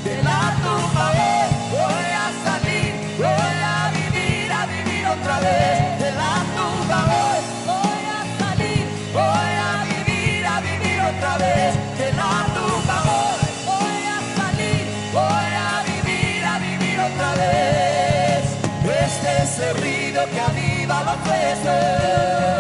De 0.07 0.16
la 0.24 0.43
tumba 0.64 1.05
hoy 1.22 1.49
voy 1.78 2.09
a 2.24 2.26
salir, 2.47 2.91
voy 3.16 3.57
a 3.76 3.93
vivir, 3.99 4.51
a 4.61 4.66
vivir 4.74 5.07
otra 5.07 5.39
vez. 5.47 6.01
De 6.03 6.11
la 6.20 6.35
tumba 6.57 6.99
hoy 7.22 7.41
voy 7.70 8.03
a 8.16 8.20
salir, 8.41 8.85
voy 9.14 9.53
a 9.68 9.72
vivir, 9.93 10.47
a 10.55 10.61
vivir 10.68 10.99
otra 11.12 11.33
vez. 11.45 11.70
De 12.01 12.09
la 12.20 12.35
tumba 12.57 12.97
hoy 13.14 13.43
voy 13.70 14.03
a 14.14 14.18
salir, 14.39 14.83
voy 15.12 15.51
a 15.68 15.74
vivir, 15.91 16.45
a 16.45 16.59
vivir 16.59 16.99
otra 17.09 17.31
vez. 17.43 18.43
Este 19.07 19.31
es 19.45 19.59
el 19.61 19.76
ruido 19.81 20.20
que 20.33 20.41
había 20.41 20.59
replaces. 21.11 22.59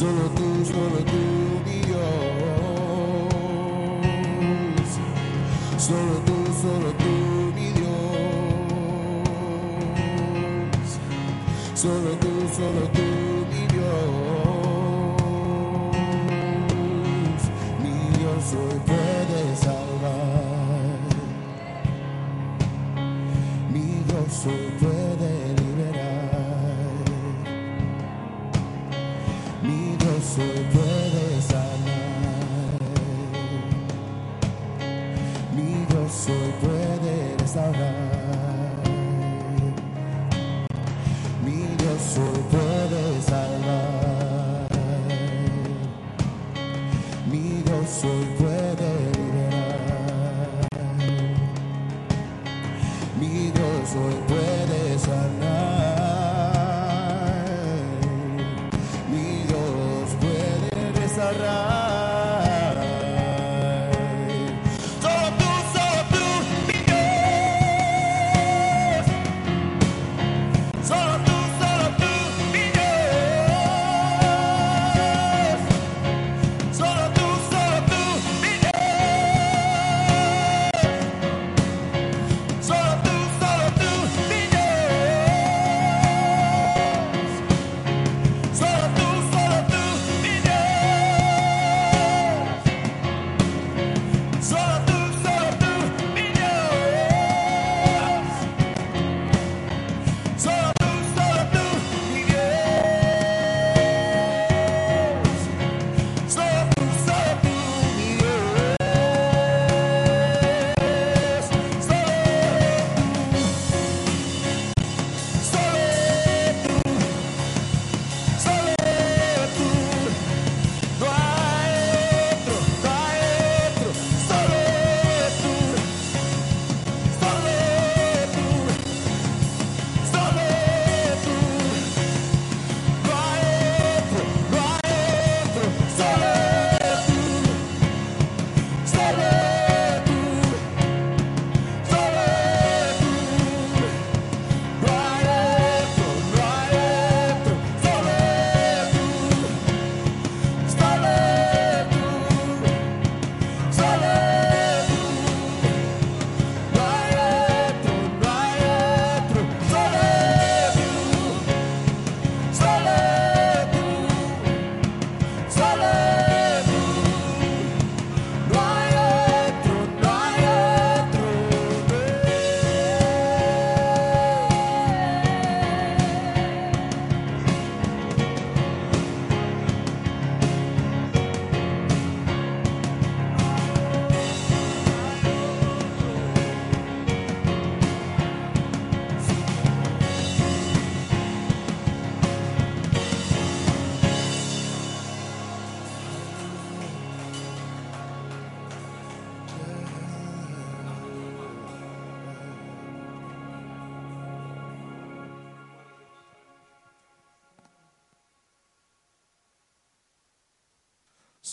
solo 0.00 0.24
tú, 0.34 0.48
solo 0.64 0.98
tú, 1.10 1.22
Dios. 1.66 1.98
Solo 5.76 6.14
tú, 6.26 6.36
solo 6.62 6.90
tú, 7.02 7.14
mi 7.54 7.68
Dios. 7.78 7.90
Solo 11.74 12.10
tú, 12.22 12.32
solo 12.56 12.82
tú, 12.96 13.08
mi 13.50 13.62
Dios. 13.74 13.90
Mi 17.82 17.96
Dios 18.16 18.44
hoy 18.58 18.78
puede 18.90 19.40
salvar. 19.56 21.00
Mi 23.70 23.86
Dios 24.06 24.46
hoy 24.46 24.66
puede 24.80 24.99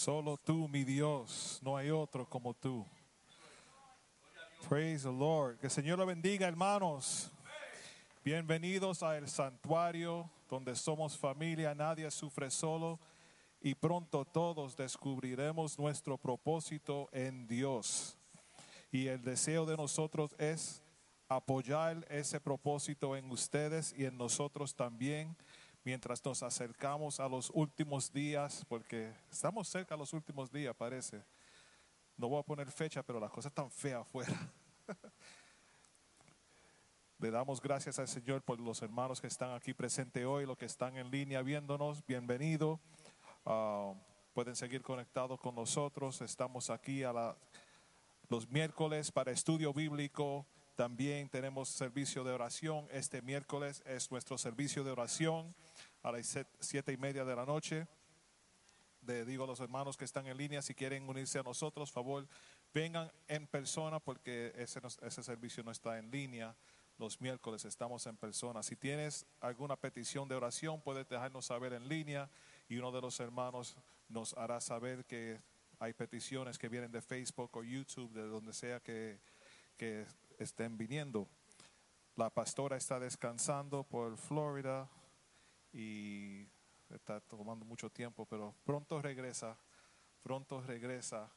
Solo 0.08 0.38
tú, 0.38 0.70
mi 0.70 0.86
Dios, 0.86 1.60
no 1.62 1.76
hay 1.76 1.90
otro 1.90 2.26
como 2.30 2.54
tú. 2.54 2.86
Praise 4.70 5.04
the 5.04 5.12
Lord. 5.12 5.58
Que 5.60 5.68
el 5.68 5.72
Señor 5.72 6.00
lo 6.00 6.06
bendiga, 6.06 6.48
hermanos. 6.48 7.30
Bienvenidos 8.24 9.04
al 9.04 9.28
santuario 9.28 10.30
donde 10.50 10.78
somos 10.78 11.18
familia, 11.18 11.76
nadie 11.76 12.10
sufre 12.10 12.50
solo 12.50 13.02
y 13.60 13.76
pronto 13.76 14.24
todos 14.24 14.78
descubriremos 14.78 15.78
nuestro 15.78 16.18
propósito 16.18 17.10
en 17.12 17.46
Dios. 17.46 18.18
Y 18.90 19.08
el 19.08 19.22
deseo 19.22 19.66
de 19.66 19.76
nosotros 19.76 20.34
es 20.38 20.82
apoyar 21.28 22.08
ese 22.10 22.40
propósito 22.40 23.14
en 23.18 23.30
ustedes 23.30 23.94
y 23.98 24.06
en 24.06 24.18
nosotros 24.18 24.74
también 24.74 25.36
mientras 25.88 26.24
nos 26.26 26.44
acercamos 26.44 27.22
a 27.22 27.30
los 27.30 27.50
últimos 27.54 28.12
días, 28.12 28.66
porque 28.68 29.14
estamos 29.32 29.70
cerca 29.70 29.96
a 29.96 29.98
los 29.98 30.12
últimos 30.12 30.52
días, 30.52 30.76
parece. 30.76 31.24
No 32.18 32.28
voy 32.28 32.42
a 32.42 32.44
poner 32.44 32.70
fecha, 32.70 33.02
pero 33.04 33.22
las 33.22 33.32
cosas 33.32 33.52
están 33.52 33.72
feas 33.72 34.02
afuera. 34.02 34.34
Le 37.20 37.32
damos 37.32 37.62
gracias 37.62 38.00
al 38.00 38.10
Señor 38.10 38.42
por 38.42 38.60
los 38.60 38.82
hermanos 38.82 39.22
que 39.22 39.28
están 39.28 39.54
aquí 39.54 39.74
presentes 39.74 40.26
hoy, 40.26 40.46
los 40.46 40.58
que 40.58 40.66
están 40.66 40.98
en 40.98 41.10
línea 41.10 41.42
viéndonos. 41.42 42.06
Bienvenido. 42.06 42.82
Ah, 43.46 43.94
pueden 44.34 44.58
seguir 44.58 44.82
conectados 44.82 45.40
con 45.40 45.56
nosotros. 45.56 46.20
Estamos 46.20 46.70
aquí 46.70 47.04
a 47.04 47.14
la- 47.14 47.38
los 48.28 48.50
miércoles 48.50 49.10
para 49.10 49.32
estudio 49.32 49.74
bíblico. 49.74 50.46
También 50.76 51.30
tenemos 51.30 51.70
servicio 51.70 52.26
de 52.26 52.34
oración. 52.34 52.90
Este 52.92 53.22
miércoles 53.22 53.82
es 53.86 54.12
nuestro 54.12 54.38
servicio 54.38 54.84
de 54.84 54.92
oración 54.92 55.56
a 56.08 56.12
las 56.14 56.38
siete 56.60 56.94
y 56.94 56.98
media 56.98 57.26
de 57.26 57.36
la 57.36 57.46
noche. 57.46 57.86
Le 59.02 59.26
digo 59.26 59.44
a 59.44 59.48
los 59.48 59.60
hermanos 59.60 59.98
que 59.98 60.06
están 60.06 60.26
en 60.28 60.38
línea, 60.38 60.62
si 60.62 60.74
quieren 60.74 61.08
unirse 61.08 61.38
a 61.40 61.44
nosotros, 61.44 61.92
favor, 61.92 62.28
vengan 62.74 63.12
en 63.28 63.46
persona 63.48 64.00
porque 64.00 64.54
ese, 64.56 64.80
ese 65.02 65.24
servicio 65.24 65.64
no 65.64 65.72
está 65.72 65.98
en 65.98 66.10
línea. 66.10 66.56
Los 66.98 67.20
miércoles 67.20 67.66
estamos 67.66 68.08
en 68.08 68.16
persona. 68.16 68.64
Si 68.64 68.76
tienes 68.76 69.26
alguna 69.42 69.76
petición 69.76 70.28
de 70.28 70.36
oración, 70.36 70.82
puedes 70.82 71.08
dejarnos 71.08 71.46
saber 71.46 71.74
en 71.74 71.88
línea 71.90 72.30
y 72.70 72.78
uno 72.78 72.92
de 72.92 73.02
los 73.02 73.20
hermanos 73.20 73.76
nos 74.08 74.34
hará 74.36 74.62
saber 74.62 75.06
que 75.06 75.42
hay 75.80 75.94
peticiones 75.94 76.58
que 76.58 76.70
vienen 76.70 76.92
de 76.92 77.02
Facebook 77.02 77.52
o 77.54 77.64
YouTube, 77.64 78.12
de 78.14 78.28
donde 78.28 78.54
sea 78.54 78.80
que, 78.80 79.20
que 79.78 80.06
estén 80.40 80.78
viniendo. 80.78 81.28
La 82.16 82.30
pastora 82.30 82.78
está 82.78 83.00
descansando 83.00 83.84
por 83.84 84.18
Florida 84.18 84.90
y 85.78 86.50
está 86.90 87.22
tomando 87.22 87.64
mucho 87.64 87.88
tiempo, 87.92 88.26
pero 88.26 88.56
pronto 88.64 89.00
regresa, 89.00 89.56
pronto 90.24 90.60
regresa. 90.62 91.32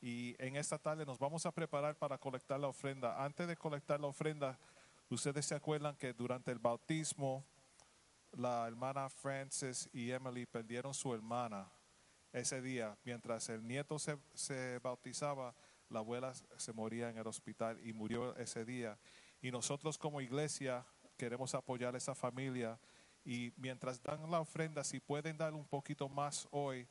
Y 0.00 0.34
en 0.38 0.56
esta 0.56 0.76
tarde 0.76 1.06
nos 1.06 1.20
vamos 1.20 1.46
a 1.46 1.52
preparar 1.52 1.96
para 1.96 2.18
colectar 2.18 2.58
la 2.58 2.66
ofrenda. 2.66 3.22
Antes 3.24 3.46
de 3.46 3.56
colectar 3.56 4.00
la 4.00 4.08
ofrenda, 4.08 4.58
ustedes 5.08 5.46
se 5.46 5.54
acuerdan 5.54 5.94
que 5.94 6.12
durante 6.12 6.50
el 6.50 6.58
bautismo, 6.58 7.44
la 8.32 8.66
hermana 8.66 9.08
Frances 9.08 9.88
y 9.92 10.10
Emily 10.10 10.46
perdieron 10.46 10.92
su 10.92 11.14
hermana 11.14 11.70
ese 12.32 12.60
día. 12.60 12.98
Mientras 13.04 13.48
el 13.50 13.64
nieto 13.64 14.00
se, 14.00 14.18
se 14.34 14.80
bautizaba, 14.80 15.54
la 15.90 16.00
abuela 16.00 16.34
se 16.34 16.72
moría 16.72 17.08
en 17.08 17.18
el 17.18 17.26
hospital 17.28 17.78
y 17.86 17.92
murió 17.92 18.36
ese 18.36 18.64
día. 18.64 18.98
Y 19.40 19.52
nosotros 19.52 19.96
como 19.96 20.20
iglesia 20.20 20.84
queremos 21.16 21.54
apoyar 21.54 21.94
a 21.94 21.98
esa 21.98 22.16
familia. 22.16 22.80
Y 23.26 23.52
mientras 23.56 24.02
dan 24.02 24.30
la 24.30 24.40
ofrenda, 24.40 24.82
si 24.82 25.00
pueden 25.00 25.36
dar 25.36 25.52
un 25.52 25.66
poquito 25.66 26.08
más 26.08 26.48
hoy 26.50 26.88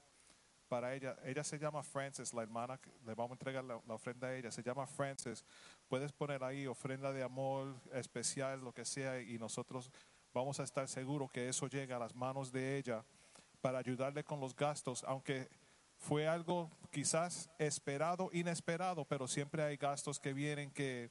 para 0.68 0.94
ella. 0.94 1.16
Ella 1.24 1.44
se 1.44 1.58
llama 1.58 1.84
Frances, 1.84 2.34
la 2.34 2.44
hermana, 2.44 2.78
que 2.78 2.92
le 3.06 3.14
vamos 3.14 3.32
a 3.32 3.34
entregar 3.36 3.64
la, 3.64 3.78
ofrenda 3.88 4.28
a 4.28 4.36
ella. 4.36 4.52
Se 4.52 4.64
llama 4.64 4.86
Frances. 4.88 5.46
Puedes 5.88 6.12
poner 6.12 6.44
ahí 6.44 6.68
ofrenda 6.68 7.12
de 7.12 7.24
amor 7.24 7.76
especial, 7.94 8.62
lo 8.62 8.74
que 8.74 8.86
sea, 8.86 9.22
y 9.22 9.38
nosotros 9.38 9.92
vamos 10.34 10.60
a 10.60 10.64
estar 10.64 10.88
seguros 10.88 11.32
que 11.32 11.48
eso 11.48 11.68
llega 11.68 11.96
a 11.96 12.00
las 12.00 12.16
manos 12.16 12.52
de 12.52 12.78
ella 12.78 13.06
para 13.62 13.80
ayudarle 13.80 14.24
con 14.24 14.40
los 14.40 14.56
gastos, 14.56 15.04
aunque 15.08 15.50
fue 15.98 16.28
algo 16.28 16.70
quizás 16.92 17.50
esperado, 17.58 18.30
inesperado, 18.34 19.06
pero 19.06 19.28
siempre 19.28 19.64
hay 19.64 19.78
gastos 19.78 20.20
que 20.20 20.34
vienen 20.34 20.72
que 20.72 21.10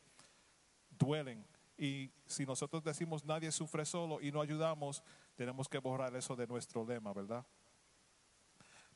duelen. 0.90 1.44
Y 1.76 2.10
si 2.26 2.46
nosotros 2.46 2.84
decimos 2.84 3.24
nadie 3.24 3.50
sufre 3.50 3.84
solo 3.84 4.20
y 4.20 4.30
no 4.30 4.40
ayudamos, 4.40 5.02
tenemos 5.34 5.68
que 5.68 5.78
borrar 5.78 6.14
eso 6.14 6.36
de 6.36 6.46
nuestro 6.46 6.84
lema, 6.84 7.12
¿verdad? 7.12 7.44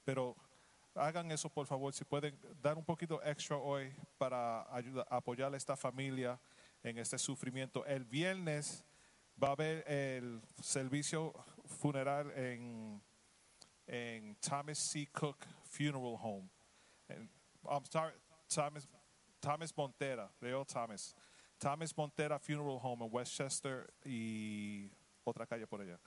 Pero 0.04 0.36
hagan 0.94 1.30
eso, 1.32 1.48
por 1.48 1.66
favor, 1.66 1.92
si 1.92 2.04
pueden 2.04 2.38
dar 2.62 2.76
un 2.78 2.84
poquito 2.84 3.22
extra 3.22 3.56
hoy 3.56 3.94
para 4.16 4.72
ayudar, 4.74 5.06
apoyar 5.10 5.52
a 5.52 5.56
esta 5.56 5.76
familia 5.76 6.40
en 6.82 6.98
este 6.98 7.18
sufrimiento. 7.18 7.84
El 7.84 8.04
viernes 8.04 8.84
va 9.42 9.48
a 9.48 9.52
haber 9.52 9.84
el 9.90 10.40
servicio 10.62 11.32
funeral 11.64 12.30
en, 12.36 13.02
en 13.86 14.36
Thomas 14.36 14.78
C. 14.78 15.08
Cook 15.12 15.44
Funeral 15.64 16.16
Home. 16.20 16.48
I'm 17.64 17.84
sorry, 17.90 18.12
Thomas, 18.48 18.88
Thomas 19.40 19.76
Montera, 19.76 20.30
Leo 20.40 20.64
Thomas. 20.64 21.14
Thomas 21.58 21.96
Montera 21.96 22.38
Funeral 22.38 22.78
Home 22.82 23.06
en 23.06 23.10
Westchester 23.12 23.92
y 24.04 24.90
otra 25.24 25.46
calle 25.46 25.66
por 25.66 25.80
allá. 25.80 25.98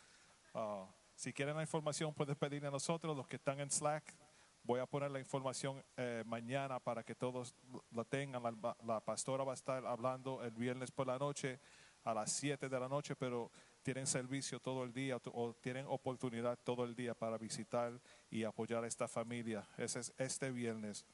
Ah, 0.54 0.88
si 1.16 1.34
quieren 1.34 1.56
la 1.56 1.62
información, 1.62 2.14
pueden 2.14 2.36
pedirle 2.36 2.68
a 2.68 2.72
nosotros, 2.72 3.16
los 3.16 3.28
que 3.28 3.36
están 3.36 3.60
en 3.60 3.70
Slack. 3.70 4.16
Voy 4.64 4.80
a 4.80 4.86
poner 4.86 5.12
la 5.12 5.20
información 5.20 5.84
eh, 5.98 6.24
mañana 6.26 6.80
para 6.80 7.04
que 7.04 7.16
todos 7.16 7.56
la 7.92 8.04
tengan. 8.04 8.42
La, 8.44 8.78
la 8.86 9.00
pastora 9.00 9.44
va 9.44 9.52
a 9.52 9.56
estar 9.56 9.86
hablando 9.86 10.44
el 10.44 10.52
viernes 10.52 10.92
por 10.92 11.08
la 11.08 11.18
noche 11.18 11.60
a 12.04 12.14
las 12.14 12.32
7 12.32 12.70
de 12.70 12.80
la 12.80 12.88
noche, 12.88 13.16
pero 13.16 13.52
tienen 13.84 14.08
servicio 14.08 14.60
todo 14.60 14.84
el 14.84 14.94
día 14.94 15.18
o, 15.26 15.54
tienen 15.56 15.86
oportunidad 15.88 16.58
todo 16.64 16.84
el 16.84 16.96
día 16.96 17.14
para 17.14 17.38
visitar 17.38 18.00
y 18.30 18.44
apoyar 18.44 18.84
a 18.84 18.88
esta 18.88 19.08
familia. 19.08 19.68
Ese 19.78 20.00
es 20.00 20.14
este 20.18 20.52
viernes. 20.52 21.06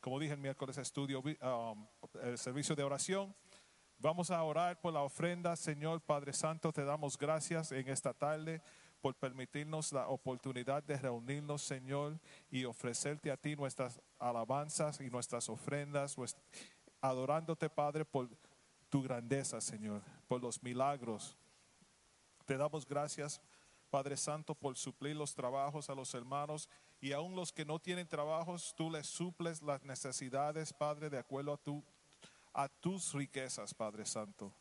Como 0.00 0.18
dije 0.18 0.34
el 0.34 0.40
miércoles, 0.40 0.78
estudio, 0.78 1.20
um, 1.20 1.86
el 2.22 2.38
servicio 2.38 2.74
de 2.74 2.82
oración. 2.82 3.34
Vamos 4.02 4.32
a 4.32 4.42
orar 4.42 4.80
por 4.80 4.92
la 4.92 5.02
ofrenda. 5.02 5.54
Señor 5.54 6.00
Padre 6.00 6.32
Santo, 6.32 6.72
te 6.72 6.84
damos 6.84 7.16
gracias 7.16 7.70
en 7.70 7.88
esta 7.88 8.12
tarde 8.12 8.60
por 9.00 9.14
permitirnos 9.14 9.92
la 9.92 10.08
oportunidad 10.08 10.82
de 10.82 10.96
reunirnos, 10.98 11.62
Señor, 11.62 12.18
y 12.50 12.64
ofrecerte 12.64 13.30
a 13.30 13.36
ti 13.36 13.54
nuestras 13.54 14.00
alabanzas 14.18 15.00
y 15.00 15.08
nuestras 15.08 15.48
ofrendas, 15.48 16.18
nues- 16.18 16.36
adorándote, 17.00 17.70
Padre, 17.70 18.04
por 18.04 18.28
tu 18.88 19.02
grandeza, 19.02 19.60
Señor, 19.60 20.02
por 20.26 20.42
los 20.42 20.60
milagros. 20.64 21.36
Te 22.44 22.56
damos 22.56 22.84
gracias, 22.84 23.40
Padre 23.88 24.16
Santo, 24.16 24.56
por 24.56 24.76
suplir 24.76 25.14
los 25.14 25.32
trabajos 25.32 25.88
a 25.88 25.94
los 25.94 26.12
hermanos 26.14 26.68
y 27.00 27.12
aún 27.12 27.36
los 27.36 27.52
que 27.52 27.64
no 27.64 27.78
tienen 27.78 28.08
trabajos, 28.08 28.74
tú 28.76 28.90
les 28.90 29.06
suples 29.06 29.62
las 29.62 29.84
necesidades, 29.84 30.72
Padre, 30.72 31.08
de 31.08 31.18
acuerdo 31.18 31.52
a 31.52 31.56
tu 31.62 31.84
a 32.54 32.68
tus 32.68 33.12
riquezas, 33.14 33.74
Padre 33.74 34.04
Santo. 34.04 34.52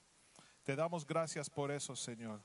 Te 0.64 0.76
damos 0.76 1.06
gracias 1.06 1.50
por 1.50 1.72
eso, 1.72 1.96
Señor. 1.96 2.42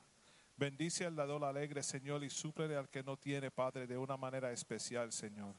Bendice 0.57 1.05
al 1.05 1.15
dador 1.17 1.45
alegre, 1.45 1.83
Señor, 1.83 2.25
y 2.25 2.31
súplele 2.31 2.77
al 2.77 2.89
que 2.89 3.03
no 3.03 3.17
tiene, 3.19 3.51
Padre, 3.51 3.87
de 3.87 3.99
una 3.99 4.17
manera 4.17 4.51
especial, 4.53 5.13
Señor. 5.13 5.55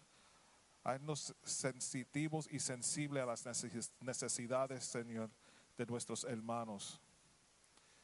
Haznos 0.83 1.35
sensitivos 1.43 2.47
y 2.51 2.59
sensibles 2.59 3.21
a 3.21 3.25
las 3.27 3.45
neces- 3.45 3.91
necesidades, 3.99 4.83
Señor, 4.85 5.29
de 5.77 5.85
nuestros 5.85 6.23
hermanos. 6.23 6.99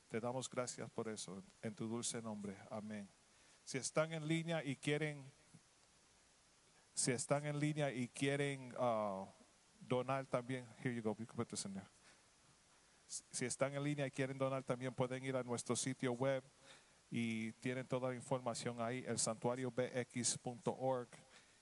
Te 0.09 0.19
damos 0.19 0.47
gracias 0.47 0.87
por 0.91 1.07
eso, 1.07 1.41
en 1.63 1.73
tu 1.73 1.87
dulce 1.87 2.21
nombre. 2.21 2.55
Amén. 2.69 3.09
Si 3.63 3.79
están 3.79 4.13
en 4.13 4.27
línea 4.27 4.63
y 4.63 4.75
quieren, 4.75 5.31
si 6.93 7.11
están 7.11 7.45
en 7.47 7.59
línea 7.59 7.91
y 7.91 8.09
quieren 8.09 8.75
uh, 8.77 9.25
donar 9.93 10.25
también, 10.25 10.65
here 10.83 10.93
you 10.95 11.01
go, 11.03 11.15
you. 11.17 11.27
Si 13.05 13.45
están 13.45 13.75
en 13.75 13.83
línea 13.83 14.07
y 14.07 14.11
quieren 14.11 14.37
donar 14.39 14.63
también 14.63 14.93
pueden 14.93 15.23
ir 15.23 15.35
a 15.35 15.43
nuestro 15.43 15.75
sitio 15.75 16.13
web 16.13 16.43
y 17.11 17.51
tienen 17.53 17.85
toda 17.85 18.09
la 18.09 18.15
información 18.15 18.81
ahí, 18.81 19.03
el 19.07 19.19
santuariobx.org 19.19 21.09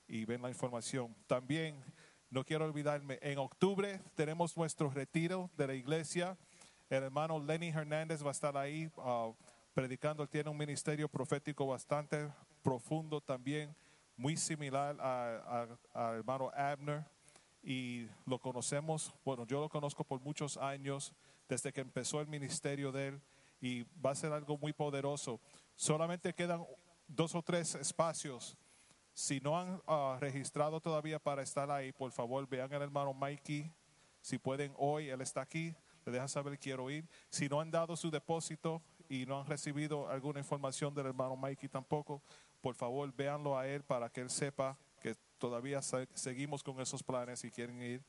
y 0.07 0.23
ven 0.23 0.41
la 0.41 0.47
información. 0.49 1.13
También, 1.27 1.83
no 2.29 2.45
quiero 2.45 2.63
olvidarme, 2.65 3.19
en 3.21 3.37
octubre 3.37 3.99
tenemos 4.15 4.55
nuestro 4.55 4.89
retiro 4.89 5.49
de 5.57 5.67
la 5.67 5.73
iglesia. 5.73 6.37
El 6.89 7.03
hermano 7.03 7.37
Lenny 7.37 7.67
Hernández 7.69 8.23
va 8.23 8.29
a 8.29 8.31
estar 8.31 8.55
ahí 8.55 8.89
uh, 8.95 9.35
predicando. 9.73 10.23
Él 10.23 10.29
tiene 10.29 10.49
un 10.49 10.57
ministerio 10.57 11.09
profético 11.09 11.67
bastante 11.67 12.31
profundo 12.63 13.19
también, 13.19 13.75
muy 14.15 14.37
similar 14.37 14.95
al 15.01 16.15
hermano 16.15 16.49
Abner. 16.55 17.03
Y 17.63 18.07
lo 18.25 18.39
conocemos, 18.39 19.13
bueno, 19.23 19.45
yo 19.45 19.59
lo 19.59 19.69
conozco 19.69 20.03
por 20.03 20.19
muchos 20.19 20.57
años, 20.57 21.13
desde 21.47 21.71
que 21.71 21.81
empezó 21.81 22.21
el 22.21 22.27
ministerio 22.27 22.91
de 22.91 23.09
él 23.09 23.21
y 23.59 23.83
va 24.03 24.11
a 24.11 24.15
ser 24.15 24.31
algo 24.31 24.57
muy 24.57 24.73
poderoso. 24.73 25.39
Solamente 25.75 26.33
quedan 26.33 26.65
dos 27.07 27.35
o 27.35 27.41
tres 27.41 27.75
espacios. 27.75 28.57
Si 29.13 29.39
no 29.39 29.59
han 29.59 29.81
ah, 29.85 30.17
registrado 30.19 30.79
todavía 30.79 31.19
para 31.19 31.43
estar 31.43 31.69
ahí, 31.69 31.91
por 31.91 32.11
favor 32.11 32.47
vean 32.47 32.73
al 32.73 32.81
hermano 32.81 33.13
Mikey. 33.13 33.71
Si 34.21 34.37
pueden 34.37 34.73
hoy, 34.77 35.09
él 35.09 35.21
está 35.21 35.41
aquí, 35.41 35.75
le 36.05 36.11
dejan 36.11 36.29
saber 36.29 36.57
quiero 36.57 36.89
ir. 36.89 37.07
Si 37.29 37.49
no 37.49 37.59
han 37.59 37.69
dado 37.69 37.95
su 37.95 38.09
depósito 38.09 38.81
y 39.09 39.25
no 39.25 39.39
han 39.39 39.45
recibido 39.45 40.09
alguna 40.09 40.39
información 40.39 40.93
del 40.93 41.07
hermano 41.07 41.35
Mikey 41.35 41.69
tampoco, 41.69 42.23
por 42.61 42.75
favor 42.75 43.11
véanlo 43.13 43.57
a 43.57 43.67
él 43.67 43.83
para 43.83 44.09
que 44.09 44.21
él 44.21 44.29
sepa 44.29 44.77
todavía 45.41 45.81
seguimos 45.81 46.63
con 46.63 46.79
esos 46.79 47.03
planes 47.03 47.43
y 47.43 47.51
quieren 47.51 47.81
ir 47.81 48.01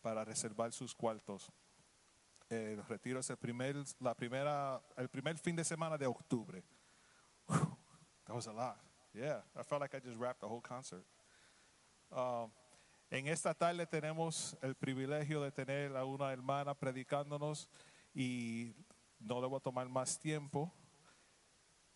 para 0.00 0.24
reservar 0.24 0.72
sus 0.72 0.92
cuartos 0.92 1.52
el 2.48 2.82
retiro 2.84 3.20
es 3.20 3.28
el 3.30 3.36
primer, 3.36 3.76
la 4.00 4.14
primera, 4.14 4.80
el 4.96 5.08
primer 5.08 5.36
fin 5.38 5.54
de 5.54 5.64
semana 5.64 5.98
de 5.98 6.06
octubre. 6.06 6.62
That 7.46 8.34
was 8.34 8.46
a 8.46 8.52
lot. 8.52 8.78
Yeah, 9.12 9.42
I 9.56 9.62
felt 9.62 9.80
like 9.80 9.94
I 9.94 10.00
just 10.00 10.18
wrapped 10.18 10.40
the 10.40 10.46
whole 10.46 10.62
concert. 10.62 11.04
Um, 12.10 12.50
en 13.10 13.26
esta 13.26 13.54
tarde 13.54 13.86
tenemos 13.86 14.56
el 14.62 14.74
privilegio 14.74 15.42
de 15.42 15.50
tener 15.50 15.96
a 15.96 16.04
una 16.04 16.32
hermana 16.32 16.74
predicándonos 16.74 17.68
y 18.14 18.74
no 19.18 19.40
le 19.40 19.46
voy 19.46 19.58
a 19.58 19.60
tomar 19.60 19.88
más 19.88 20.18
tiempo. 20.18 20.72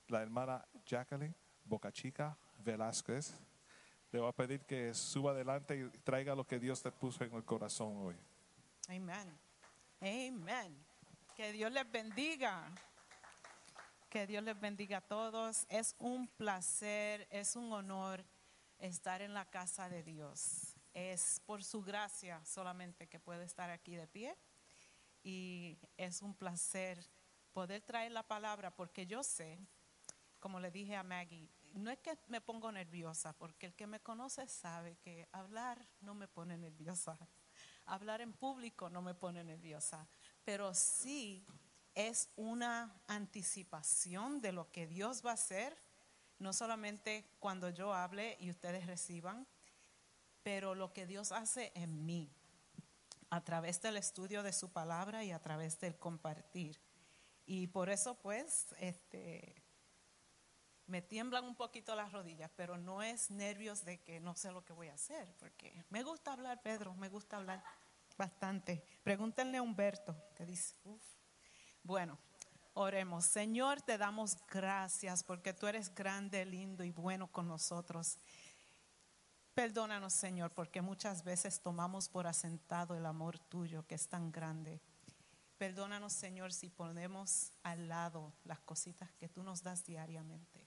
La 0.09 0.22
hermana 0.22 0.66
Jacqueline 0.84 1.34
Bocachica 1.64 2.36
Velázquez. 2.59 3.34
Le 4.13 4.21
voy 4.21 4.29
a 4.29 4.33
pedir 4.33 4.61
que 4.67 4.93
suba 4.93 5.31
adelante 5.31 5.75
y 5.75 5.89
traiga 6.01 6.35
lo 6.35 6.47
que 6.47 6.59
Dios 6.59 6.83
te 6.83 6.93
puso 6.93 7.25
en 7.25 7.33
el 7.33 7.45
corazón 7.45 7.97
hoy. 7.97 8.17
Amen. 8.89 9.39
Amén. 10.01 10.85
Que 11.35 11.51
Dios 11.51 11.73
les 11.73 11.91
bendiga. 11.91 12.71
Que 14.11 14.27
Dios 14.27 14.45
les 14.45 14.61
bendiga 14.61 14.99
a 14.99 15.01
todos. 15.01 15.65
Es 15.71 15.97
un 15.99 16.29
placer, 16.29 17.27
es 17.31 17.57
un 17.57 17.73
honor 17.73 18.23
estar 18.79 19.23
en 19.23 19.33
la 19.33 19.47
casa 19.47 19.89
de 19.89 20.03
Dios. 20.03 20.77
Es 20.93 21.41
por 21.47 21.65
su 21.65 21.83
gracia 21.83 22.45
solamente 22.45 23.09
que 23.09 23.19
puedo 23.19 23.41
estar 23.41 23.71
aquí 23.71 23.97
de 23.97 24.07
pie. 24.07 24.37
Y 25.23 25.79
es 25.97 26.21
un 26.21 26.35
placer 26.35 27.03
poder 27.55 27.81
traer 27.81 28.13
la 28.13 28.23
palabra 28.23 28.77
porque 28.77 29.07
yo 29.07 29.23
sé, 29.23 29.59
como 30.39 30.61
le 30.61 30.71
dije 30.71 30.97
a 30.97 31.03
Maggie, 31.03 31.49
no 31.75 31.91
es 31.91 31.99
que 31.99 32.18
me 32.29 32.41
pongo 32.41 32.70
nerviosa, 32.73 33.33
porque 33.33 33.66
el 33.66 33.75
que 33.75 33.87
me 33.87 34.01
conoce 34.01 34.47
sabe 34.49 34.97
que 35.03 35.29
hablar 35.33 35.87
no 36.01 36.14
me 36.14 36.29
pone 36.29 36.57
nerviosa 36.57 37.18
hablar 37.87 38.20
en 38.20 38.33
público 38.33 38.91
no 38.91 39.03
me 39.03 39.14
pone 39.14 39.43
nerviosa, 39.45 40.07
pero 40.45 40.75
sí 40.75 41.47
es 41.95 42.31
una 42.37 43.03
anticipación 43.07 44.41
de 44.41 44.53
lo 44.53 44.70
que 44.70 44.87
Dios 44.87 45.25
va 45.25 45.33
a 45.33 45.35
hacer, 45.35 45.77
no 46.39 46.53
solamente 46.53 47.27
cuando 47.39 47.68
yo 47.68 47.95
hable 47.95 48.37
y 48.41 48.51
ustedes 48.51 48.87
reciban, 48.87 49.47
pero 50.43 50.75
lo 50.75 50.93
que 50.93 51.07
Dios 51.07 51.33
hace 51.33 51.73
en 51.75 52.05
mí, 52.05 52.33
a 53.31 53.43
través 53.43 53.81
del 53.81 53.97
estudio 53.97 54.43
de 54.43 54.53
su 54.53 54.70
palabra 54.73 55.25
y 55.25 55.31
a 55.31 55.39
través 55.39 55.79
del 55.81 55.97
compartir. 55.99 56.79
Y 57.47 57.68
por 57.68 57.91
eso 57.91 58.14
pues, 58.16 58.75
este, 58.79 59.62
me 60.93 61.01
tiemblan 61.01 61.47
un 61.47 61.55
poquito 61.57 61.95
las 61.95 62.12
rodillas, 62.12 62.51
pero 62.55 62.76
no 62.76 63.03
es 63.03 63.30
nervios 63.30 63.82
de 63.82 64.03
que 64.03 64.20
no 64.20 64.36
sé 64.36 64.53
lo 64.53 64.62
que 64.62 64.74
voy 64.74 64.88
a 64.88 64.93
hacer, 64.93 65.26
porque 65.38 65.86
me 65.88 66.03
gusta 66.03 66.34
hablar, 66.34 66.61
Pedro, 66.61 66.93
me 66.97 67.09
gusta 67.09 67.38
hablar 67.38 67.64
bastante. 68.18 68.84
Pregúntenle 69.03 69.57
a 69.57 69.62
Humberto, 69.62 70.14
que 70.36 70.45
dice, 70.45 70.76
Bueno, 71.82 72.18
oremos. 72.74 73.24
Señor, 73.24 73.80
te 73.80 73.97
damos 73.97 74.36
gracias 74.49 75.24
porque 75.24 75.55
tú 75.55 75.66
eres 75.66 75.95
grande, 75.95 76.45
lindo 76.45 76.84
y 76.84 76.90
bueno 76.90 77.26
con 77.26 77.49
nosotros. 77.49 78.18
Perdónanos, 79.55 80.12
Señor, 80.12 80.53
porque 80.53 80.82
muchas 80.82 81.24
veces 81.24 81.62
tomamos 81.62 82.11
por 82.11 82.26
asentado 82.26 82.95
el 82.95 83.07
amor 83.07 83.38
tuyo 83.38 83.86
que 83.86 83.95
es 83.95 84.09
tan 84.09 84.30
grande. 84.30 84.82
Perdónanos, 85.57 86.12
Señor, 86.12 86.53
si 86.53 86.68
ponemos 86.68 87.53
al 87.62 87.88
lado 87.88 88.34
las 88.45 88.61
cositas 88.61 89.11
que 89.12 89.30
tú 89.30 89.43
nos 89.43 89.62
das 89.62 89.86
diariamente. 89.86 90.62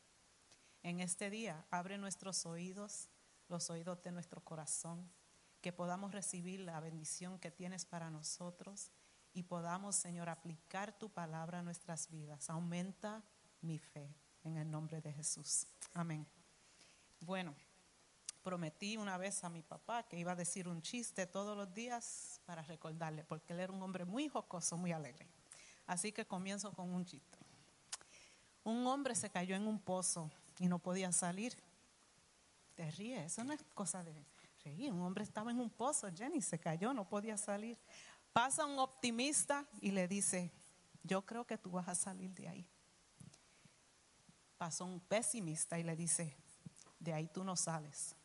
En 0.86 1.00
este 1.00 1.32
día, 1.32 1.66
abre 1.72 1.98
nuestros 1.98 2.46
oídos, 2.46 3.10
los 3.50 3.72
oídos 3.72 4.04
de 4.04 4.12
nuestro 4.12 4.44
corazón 4.44 5.10
que 5.60 5.74
podamos 5.74 6.12
recibir 6.12 6.60
la 6.60 6.80
bendición 6.80 7.40
que 7.40 7.50
tienes 7.50 7.86
para 7.86 8.12
nosotros 8.12 8.92
y 9.34 9.42
podamos, 9.42 9.96
Señor, 9.96 10.30
aplicar 10.30 10.96
tu 10.96 11.10
palabra 11.10 11.58
a 11.58 11.64
nuestras 11.64 12.12
vidas. 12.12 12.52
Aumenta 12.52 13.24
mi 13.62 13.80
fe 13.80 14.16
en 14.44 14.58
el 14.58 14.70
nombre 14.70 15.02
de 15.02 15.12
Jesús. 15.12 15.66
Amén. 15.96 16.24
Bueno, 17.20 17.56
prometí 18.44 18.96
una 18.96 19.18
vez 19.18 19.44
a 19.44 19.50
mi 19.50 19.64
papá 19.64 20.04
que 20.04 20.20
iba 20.20 20.34
a 20.34 20.36
decir 20.36 20.68
un 20.68 20.84
chiste 20.84 21.26
todos 21.26 21.58
los 21.58 21.74
días 21.74 22.40
para 22.46 22.62
recordarle, 22.62 23.24
porque 23.24 23.54
él 23.54 23.60
era 23.60 23.74
un 23.74 23.82
hombre 23.82 24.06
muy 24.06 24.30
jocoso, 24.30 24.78
muy 24.78 24.92
alegre. 24.92 25.28
Así 25.88 26.12
que 26.12 26.28
comienzo 26.28 26.72
con 26.74 26.94
un 26.94 27.06
chiste. 27.06 27.40
Un 28.64 28.86
hombre 28.86 29.16
se 29.16 29.32
cayó 29.32 29.56
en 29.56 29.66
un 29.66 29.80
pozo 29.80 30.30
y 30.60 30.68
no 30.68 30.80
podía 30.80 31.12
salir. 31.12 31.56
Te 32.76 32.90
ríes, 32.92 33.32
eso 33.32 33.44
no 33.44 33.54
es 33.54 33.64
cosa 33.74 34.04
de 34.04 34.26
un 34.66 35.02
hombre 35.02 35.24
estaba 35.24 35.52
en 35.52 35.60
un 35.60 35.70
pozo, 35.70 36.10
Jenny, 36.12 36.42
se 36.42 36.60
cayó, 36.60 36.94
no 36.94 37.08
podía 37.08 37.38
salir. 37.38 37.78
Pasa 38.34 38.66
un 38.66 38.80
optimista 38.80 39.66
y 39.80 39.92
le 39.92 40.08
dice, 40.08 40.52
yo 41.04 41.24
creo 41.26 41.46
que 41.46 41.58
tú 41.58 41.72
vas 41.72 41.88
a 41.88 41.96
salir 41.96 42.32
de 42.32 42.48
ahí. 42.48 42.68
Pasó 44.58 44.86
un 44.86 45.00
pesimista 45.00 45.78
y 45.78 45.84
le 45.84 45.96
dice, 45.96 46.36
de 47.00 47.14
ahí 47.14 47.28
tú 47.28 47.44
no 47.44 47.56
sales. 47.56 48.16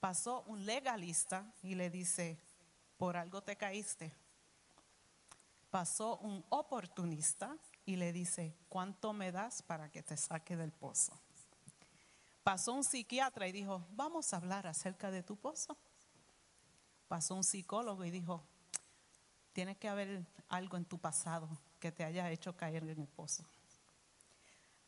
Pasó 0.00 0.42
un 0.42 0.66
legalista 0.66 1.52
y 1.62 1.76
le 1.76 1.88
dice, 1.88 2.38
por 2.96 3.16
algo 3.16 3.42
te 3.42 3.56
caíste. 3.56 4.12
Pasó 5.70 6.18
un 6.18 6.44
oportunista 6.48 7.56
y 7.84 7.96
le 7.96 8.12
dice, 8.12 8.56
¿cuánto 8.68 9.12
me 9.12 9.32
das 9.32 9.62
para 9.62 9.90
que 9.90 10.02
te 10.02 10.16
saque 10.16 10.56
del 10.56 10.72
pozo? 10.72 11.20
Pasó 12.42 12.72
un 12.72 12.84
psiquiatra 12.84 13.46
y 13.48 13.52
dijo, 13.52 13.86
vamos 13.92 14.32
a 14.32 14.36
hablar 14.36 14.66
acerca 14.66 15.10
de 15.10 15.22
tu 15.22 15.36
pozo. 15.36 15.76
Pasó 17.08 17.34
un 17.34 17.44
psicólogo 17.44 18.04
y 18.04 18.10
dijo, 18.10 18.44
tiene 19.52 19.76
que 19.76 19.88
haber 19.88 20.24
algo 20.48 20.76
en 20.76 20.84
tu 20.84 20.98
pasado 20.98 21.48
que 21.78 21.92
te 21.92 22.04
haya 22.04 22.30
hecho 22.30 22.56
caer 22.56 22.84
en 22.84 23.00
el 23.00 23.08
pozo. 23.08 23.44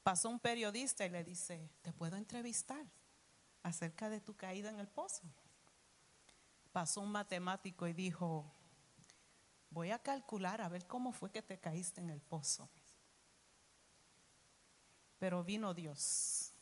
Pasó 0.03 0.29
un 0.29 0.41
periodista 0.41 1.05
y 1.05 1.11
le 1.11 1.25
dice, 1.25 1.71
¿te 1.83 1.93
puedo 1.93 2.17
entrevistar 2.17 2.85
acerca 3.63 4.09
de 4.09 4.21
tu 4.21 4.35
caída 4.35 4.71
en 4.71 4.81
el 4.81 4.89
pozo? 4.89 5.23
Pasó 6.73 7.01
un 7.01 7.13
matemático 7.13 7.87
y 7.87 7.93
dijo, 7.93 8.51
voy 9.71 9.91
a 9.91 9.99
calcular 10.01 10.61
a 10.61 10.69
ver 10.69 10.87
cómo 10.87 11.13
fue 11.13 11.31
que 11.31 11.43
te 11.43 11.59
caíste 11.59 12.01
en 12.01 12.11
el 12.11 12.21
pozo. 12.21 12.69
Pero 15.23 15.45
vino 15.45 15.73
Dios 15.73 16.53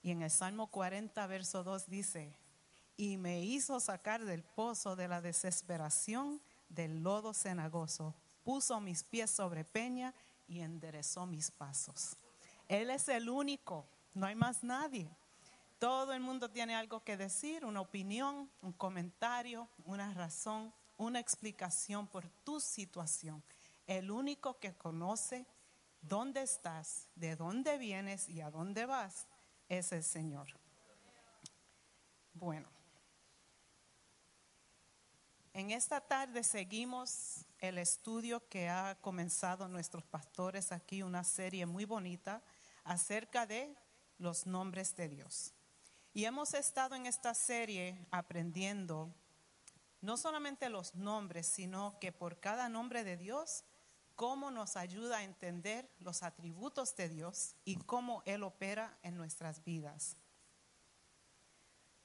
y 0.00 0.10
en 0.10 0.22
el 0.22 0.30
Salmo 0.30 0.68
40, 0.68 1.26
verso 1.26 1.62
2 1.62 1.90
dice, 1.90 2.34
y 2.96 3.18
me 3.18 3.42
hizo 3.42 3.78
sacar 3.78 4.24
del 4.24 4.42
pozo 4.42 4.96
de 4.96 5.06
la 5.06 5.20
desesperación, 5.20 6.40
del 6.70 7.02
lodo 7.02 7.34
cenagoso, 7.34 8.14
puso 8.42 8.80
mis 8.80 9.04
pies 9.04 9.30
sobre 9.30 9.66
peña 9.66 10.14
y 10.48 10.60
enderezó 10.60 11.26
mis 11.26 11.50
pasos. 11.50 12.16
Él 12.68 12.88
es 12.88 13.06
el 13.10 13.28
único, 13.28 13.86
no 14.14 14.24
hay 14.24 14.34
más 14.34 14.64
nadie. 14.64 15.14
Todo 15.78 16.14
el 16.14 16.20
mundo 16.20 16.50
tiene 16.50 16.74
algo 16.74 17.04
que 17.04 17.18
decir, 17.18 17.66
una 17.66 17.82
opinión, 17.82 18.50
un 18.62 18.72
comentario, 18.72 19.68
una 19.84 20.14
razón, 20.14 20.72
una 20.96 21.20
explicación 21.20 22.06
por 22.06 22.26
tu 22.44 22.60
situación. 22.60 23.42
El 23.86 24.10
único 24.10 24.58
que 24.58 24.72
conoce 24.72 25.46
dónde 26.08 26.42
estás, 26.42 27.08
de 27.14 27.36
dónde 27.36 27.78
vienes 27.78 28.28
y 28.28 28.40
a 28.40 28.50
dónde 28.50 28.86
vas, 28.86 29.26
es 29.68 29.92
el 29.92 30.02
Señor. 30.02 30.48
Bueno, 32.32 32.68
en 35.52 35.70
esta 35.70 36.00
tarde 36.00 36.42
seguimos 36.42 37.46
el 37.58 37.78
estudio 37.78 38.48
que 38.48 38.68
ha 38.68 38.98
comenzado 39.00 39.68
nuestros 39.68 40.04
pastores 40.04 40.72
aquí, 40.72 41.02
una 41.02 41.24
serie 41.24 41.64
muy 41.64 41.84
bonita 41.84 42.42
acerca 42.82 43.46
de 43.46 43.76
los 44.18 44.46
nombres 44.46 44.96
de 44.96 45.08
Dios. 45.08 45.54
Y 46.12 46.24
hemos 46.24 46.54
estado 46.54 46.94
en 46.94 47.06
esta 47.06 47.34
serie 47.34 48.06
aprendiendo 48.10 49.14
no 50.00 50.16
solamente 50.16 50.68
los 50.68 50.94
nombres, 50.94 51.46
sino 51.46 51.98
que 51.98 52.12
por 52.12 52.38
cada 52.38 52.68
nombre 52.68 53.04
de 53.04 53.16
Dios, 53.16 53.64
cómo 54.14 54.50
nos 54.50 54.76
ayuda 54.76 55.18
a 55.18 55.24
entender 55.24 55.90
los 55.98 56.22
atributos 56.22 56.94
de 56.96 57.08
Dios 57.08 57.56
y 57.64 57.76
cómo 57.76 58.22
Él 58.26 58.42
opera 58.42 58.98
en 59.02 59.16
nuestras 59.16 59.64
vidas. 59.64 60.16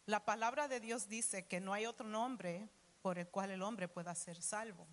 La 0.06 0.26
palabra 0.26 0.68
de 0.68 0.80
Dios 0.80 1.08
dice 1.08 1.48
que 1.48 1.60
no 1.60 1.74
hay 1.74 1.86
otro 1.86 2.08
nombre 2.08 2.70
por 3.02 3.20
el 3.20 3.30
cual 3.30 3.52
el 3.52 3.62
hombre 3.62 3.88
pueda 3.88 4.16
ser 4.16 4.42
salvo. 4.42 4.88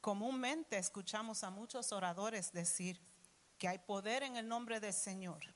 Comúnmente 0.00 0.78
escuchamos 0.78 1.44
a 1.44 1.50
muchos 1.50 1.92
oradores 1.92 2.52
decir 2.52 3.00
que 3.58 3.68
hay 3.68 3.78
poder 3.78 4.24
en 4.24 4.36
el 4.36 4.48
nombre 4.48 4.80
del 4.80 4.92
Señor. 4.92 5.54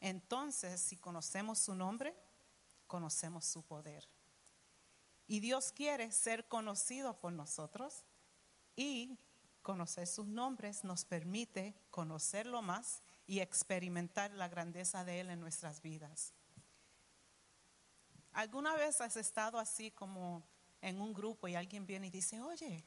Entonces, 0.00 0.80
si 0.80 0.98
conocemos 0.98 1.58
su 1.58 1.74
nombre, 1.74 2.14
conocemos 2.86 3.46
su 3.46 3.62
poder. 3.62 4.06
Y 5.26 5.40
Dios 5.40 5.72
quiere 5.72 6.12
ser 6.12 6.48
conocido 6.48 7.18
por 7.18 7.32
nosotros 7.32 8.04
y 8.80 9.18
conocer 9.60 10.06
sus 10.06 10.26
nombres 10.26 10.84
nos 10.84 11.04
permite 11.04 11.74
conocerlo 11.90 12.62
más 12.62 13.02
y 13.26 13.40
experimentar 13.40 14.30
la 14.30 14.48
grandeza 14.48 15.04
de 15.04 15.20
Él 15.20 15.28
en 15.28 15.38
nuestras 15.38 15.82
vidas. 15.82 16.32
¿Alguna 18.32 18.74
vez 18.76 19.02
has 19.02 19.18
estado 19.18 19.58
así 19.58 19.90
como 19.90 20.42
en 20.80 20.98
un 20.98 21.12
grupo 21.12 21.46
y 21.46 21.56
alguien 21.56 21.84
viene 21.84 22.06
y 22.06 22.10
dice, 22.10 22.40
oye, 22.40 22.82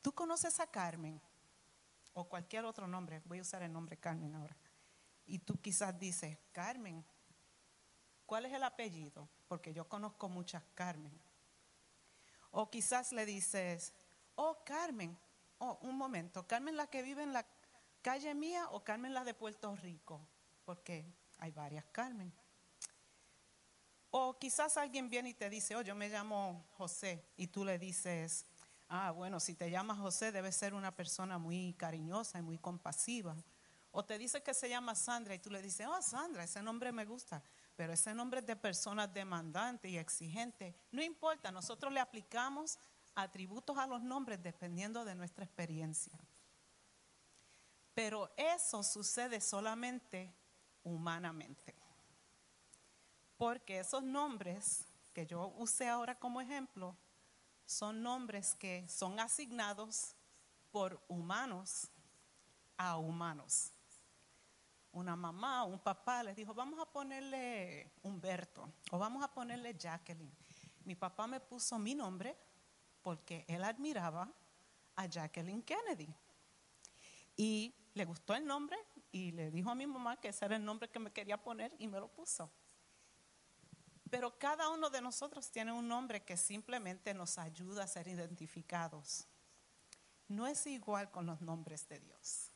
¿tú 0.00 0.12
conoces 0.12 0.60
a 0.60 0.70
Carmen? 0.70 1.20
O 2.14 2.28
cualquier 2.28 2.64
otro 2.64 2.86
nombre, 2.86 3.20
voy 3.24 3.40
a 3.40 3.42
usar 3.42 3.64
el 3.64 3.72
nombre 3.72 3.96
Carmen 3.96 4.36
ahora. 4.36 4.56
Y 5.26 5.40
tú 5.40 5.60
quizás 5.60 5.98
dices, 5.98 6.38
Carmen, 6.52 7.04
¿cuál 8.26 8.46
es 8.46 8.52
el 8.52 8.62
apellido? 8.62 9.28
Porque 9.48 9.74
yo 9.74 9.88
conozco 9.88 10.28
muchas 10.28 10.62
Carmen. 10.74 11.20
O 12.52 12.70
quizás 12.70 13.10
le 13.10 13.26
dices, 13.26 13.92
oh 14.36 14.62
Carmen, 14.64 15.18
oh, 15.62 15.78
un 15.82 15.96
momento, 15.96 16.46
Carmen 16.46 16.76
la 16.76 16.88
que 16.88 17.02
vive 17.02 17.22
en 17.22 17.32
la 17.32 17.46
calle 18.02 18.34
mía 18.34 18.68
o 18.72 18.82
Carmen 18.82 19.14
la 19.14 19.24
de 19.24 19.32
Puerto 19.32 19.74
Rico, 19.76 20.20
porque 20.64 21.06
hay 21.38 21.52
varias 21.52 21.84
Carmen. 21.92 22.32
O 24.10 24.38
quizás 24.38 24.76
alguien 24.76 25.08
viene 25.08 25.30
y 25.30 25.34
te 25.34 25.48
dice, 25.48 25.76
oh, 25.76 25.82
yo 25.82 25.94
me 25.94 26.08
llamo 26.08 26.66
José, 26.76 27.24
y 27.36 27.46
tú 27.46 27.64
le 27.64 27.78
dices, 27.78 28.44
ah, 28.88 29.12
bueno, 29.12 29.38
si 29.38 29.54
te 29.54 29.70
llamas 29.70 29.98
José 29.98 30.32
debe 30.32 30.50
ser 30.50 30.74
una 30.74 30.94
persona 30.94 31.38
muy 31.38 31.74
cariñosa 31.74 32.38
y 32.38 32.42
muy 32.42 32.58
compasiva. 32.58 33.36
O 33.92 34.04
te 34.04 34.18
dice 34.18 34.42
que 34.42 34.54
se 34.54 34.68
llama 34.68 34.94
Sandra 34.94 35.34
y 35.34 35.38
tú 35.38 35.50
le 35.50 35.62
dices, 35.62 35.86
oh, 35.86 36.02
Sandra, 36.02 36.42
ese 36.42 36.62
nombre 36.62 36.90
me 36.92 37.04
gusta, 37.04 37.42
pero 37.76 37.92
ese 37.92 38.14
nombre 38.14 38.40
es 38.40 38.46
de 38.46 38.56
personas 38.56 39.12
demandantes 39.12 39.90
y 39.90 39.96
exigentes. 39.96 40.74
No 40.90 41.02
importa, 41.02 41.52
nosotros 41.52 41.92
le 41.92 42.00
aplicamos 42.00 42.78
atributos 43.14 43.76
a 43.78 43.86
los 43.86 44.02
nombres 44.02 44.42
dependiendo 44.42 45.04
de 45.04 45.14
nuestra 45.14 45.44
experiencia. 45.44 46.18
Pero 47.94 48.32
eso 48.36 48.82
sucede 48.82 49.40
solamente 49.40 50.34
humanamente. 50.82 51.74
Porque 53.36 53.80
esos 53.80 54.02
nombres 54.02 54.86
que 55.12 55.26
yo 55.26 55.48
usé 55.58 55.88
ahora 55.88 56.18
como 56.18 56.40
ejemplo 56.40 56.96
son 57.66 58.02
nombres 58.02 58.54
que 58.54 58.88
son 58.88 59.20
asignados 59.20 60.14
por 60.70 61.02
humanos 61.08 61.90
a 62.76 62.96
humanos. 62.96 63.72
Una 64.92 65.16
mamá 65.16 65.64
un 65.64 65.78
papá 65.78 66.22
les 66.22 66.36
dijo, 66.36 66.54
vamos 66.54 66.78
a 66.78 66.86
ponerle 66.86 67.92
Humberto 68.02 68.72
o 68.90 68.98
vamos 68.98 69.22
a 69.22 69.32
ponerle 69.32 69.74
Jacqueline. 69.74 70.34
Mi 70.84 70.94
papá 70.94 71.26
me 71.26 71.40
puso 71.40 71.78
mi 71.78 71.94
nombre 71.94 72.36
porque 73.02 73.44
él 73.48 73.64
admiraba 73.64 74.32
a 74.96 75.06
Jacqueline 75.06 75.62
Kennedy. 75.62 76.14
Y 77.36 77.74
le 77.94 78.04
gustó 78.04 78.34
el 78.34 78.46
nombre 78.46 78.76
y 79.10 79.32
le 79.32 79.50
dijo 79.50 79.70
a 79.70 79.74
mi 79.74 79.86
mamá 79.86 80.20
que 80.20 80.28
ese 80.28 80.44
era 80.44 80.56
el 80.56 80.64
nombre 80.64 80.88
que 80.88 80.98
me 80.98 81.12
quería 81.12 81.42
poner 81.42 81.74
y 81.78 81.86
me 81.86 82.00
lo 82.00 82.08
puso. 82.08 82.50
Pero 84.10 84.38
cada 84.38 84.68
uno 84.68 84.90
de 84.90 85.00
nosotros 85.00 85.50
tiene 85.50 85.72
un 85.72 85.88
nombre 85.88 86.22
que 86.22 86.36
simplemente 86.36 87.14
nos 87.14 87.38
ayuda 87.38 87.84
a 87.84 87.88
ser 87.88 88.08
identificados. 88.08 89.26
No 90.28 90.46
es 90.46 90.66
igual 90.66 91.10
con 91.10 91.26
los 91.26 91.40
nombres 91.40 91.88
de 91.88 91.98
Dios. 91.98 92.50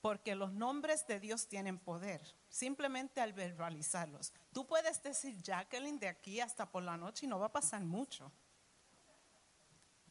Porque 0.00 0.34
los 0.34 0.52
nombres 0.52 1.06
de 1.06 1.18
Dios 1.18 1.48
tienen 1.48 1.78
poder, 1.78 2.20
simplemente 2.48 3.20
al 3.20 3.32
verbalizarlos. 3.32 4.32
Tú 4.52 4.66
puedes 4.66 5.02
decir 5.02 5.42
Jacqueline 5.42 5.98
de 5.98 6.08
aquí 6.08 6.40
hasta 6.40 6.70
por 6.70 6.82
la 6.82 6.96
noche 6.96 7.26
y 7.26 7.28
no 7.28 7.38
va 7.38 7.46
a 7.46 7.52
pasar 7.52 7.82
mucho. 7.82 8.30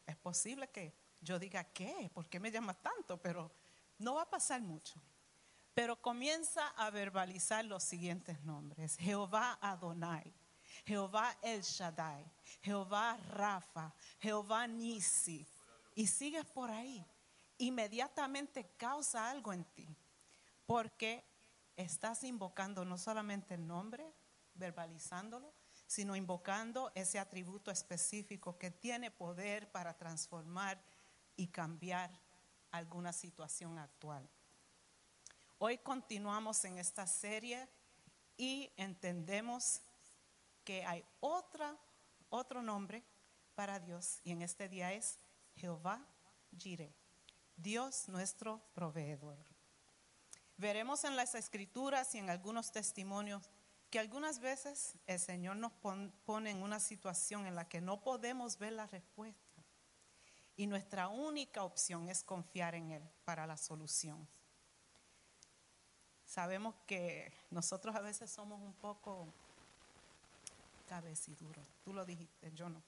Es 0.05 0.15
posible 0.15 0.69
que 0.69 0.93
yo 1.21 1.39
diga, 1.39 1.63
¿qué? 1.63 2.09
¿Por 2.13 2.29
qué 2.29 2.39
me 2.39 2.51
llamas 2.51 2.81
tanto? 2.81 3.17
Pero 3.17 3.51
no 3.97 4.15
va 4.15 4.23
a 4.23 4.29
pasar 4.29 4.61
mucho. 4.61 5.01
Pero 5.73 6.01
comienza 6.01 6.69
a 6.69 6.89
verbalizar 6.89 7.65
los 7.65 7.83
siguientes 7.83 8.41
nombres. 8.43 8.95
Jehová 8.97 9.57
Adonai, 9.61 10.33
Jehová 10.85 11.35
El 11.41 11.61
Shaddai, 11.61 12.25
Jehová 12.61 13.17
Rafa, 13.29 13.93
Jehová 14.19 14.67
Nisi. 14.67 15.45
Y 15.95 16.07
sigues 16.07 16.45
por 16.45 16.71
ahí. 16.71 17.05
Inmediatamente 17.57 18.69
causa 18.77 19.29
algo 19.29 19.51
en 19.51 19.65
ti. 19.65 19.87
Porque 20.65 21.25
estás 21.75 22.23
invocando 22.23 22.85
no 22.85 22.97
solamente 22.97 23.55
el 23.55 23.67
nombre, 23.67 24.13
verbalizándolo, 24.53 25.53
sino 25.95 26.13
invocando 26.17 26.91
ese 26.93 27.19
atributo 27.19 27.71
específico 27.71 28.57
que 28.57 28.69
tiene 28.69 29.11
poder 29.11 29.71
para 29.71 29.97
transformar 29.97 30.77
y 31.37 31.47
cambiar 31.47 32.11
alguna 32.71 33.13
situación 33.13 33.79
actual. 33.79 34.29
Hoy 35.57 35.77
continuamos 35.77 36.65
en 36.65 36.79
esta 36.79 37.07
serie 37.07 37.69
y 38.35 38.69
entendemos 38.75 39.79
que 40.65 40.83
hay 40.83 41.05
otra, 41.21 41.77
otro 42.29 42.61
nombre 42.61 43.01
para 43.55 43.79
Dios 43.79 44.19
y 44.25 44.33
en 44.33 44.41
este 44.41 44.67
día 44.67 44.91
es 44.91 45.17
Jehová 45.55 46.05
Jireh, 46.57 46.93
Dios 47.55 48.09
nuestro 48.09 48.59
proveedor. 48.73 49.37
Veremos 50.57 51.05
en 51.05 51.15
las 51.15 51.35
escrituras 51.35 52.13
y 52.15 52.17
en 52.17 52.29
algunos 52.29 52.73
testimonios 52.73 53.49
que 53.95 53.99
algunas 53.99 54.41
veces 54.41 54.95
el 55.07 55.21
Señor 55.21 55.55
nos 55.55 55.71
pone 56.25 56.51
en 56.51 56.61
una 56.61 56.81
situación 56.81 57.47
en 57.47 57.55
la 57.55 57.69
que 57.69 57.79
no 57.79 58.01
podemos 58.01 58.59
ver 58.59 58.73
la 58.73 58.87
respuesta 58.87 59.63
y 60.57 60.67
nuestra 60.67 61.07
única 61.07 61.63
opción 61.63 62.09
es 62.09 62.21
confiar 62.21 62.75
en 62.75 62.91
Él 62.91 63.09
para 63.23 63.47
la 63.47 63.55
solución. 63.55 64.27
Sabemos 66.25 66.75
que 66.85 67.31
nosotros 67.51 67.95
a 67.95 68.01
veces 68.01 68.29
somos 68.29 68.59
un 68.59 68.73
poco 68.73 69.29
duro. 71.39 71.65
Tú 71.85 71.93
lo 71.93 72.03
dijiste, 72.03 72.51
yo 72.51 72.67
no. 72.67 72.83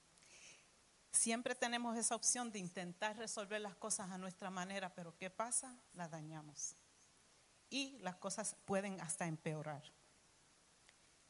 Siempre 1.10 1.54
tenemos 1.54 1.96
esa 1.96 2.16
opción 2.16 2.52
de 2.52 2.58
intentar 2.58 3.16
resolver 3.16 3.62
las 3.62 3.76
cosas 3.76 4.10
a 4.10 4.18
nuestra 4.18 4.50
manera, 4.50 4.94
pero 4.94 5.16
¿qué 5.16 5.30
pasa? 5.30 5.74
Las 5.94 6.10
dañamos. 6.10 6.74
Y 7.70 7.96
las 8.00 8.16
cosas 8.16 8.56
pueden 8.66 9.00
hasta 9.00 9.26
empeorar. 9.26 9.96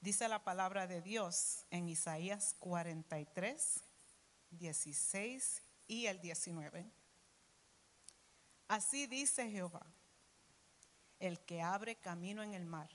Dice 0.00 0.28
la 0.28 0.44
palabra 0.44 0.86
de 0.86 1.02
Dios 1.02 1.66
en 1.70 1.88
Isaías 1.88 2.54
43, 2.60 3.82
16 4.50 5.62
y 5.88 6.06
el 6.06 6.20
19. 6.20 6.88
Así 8.68 9.08
dice 9.08 9.50
Jehová, 9.50 9.84
el 11.18 11.40
que 11.40 11.62
abre 11.62 11.96
camino 11.96 12.44
en 12.44 12.54
el 12.54 12.64
mar 12.64 12.88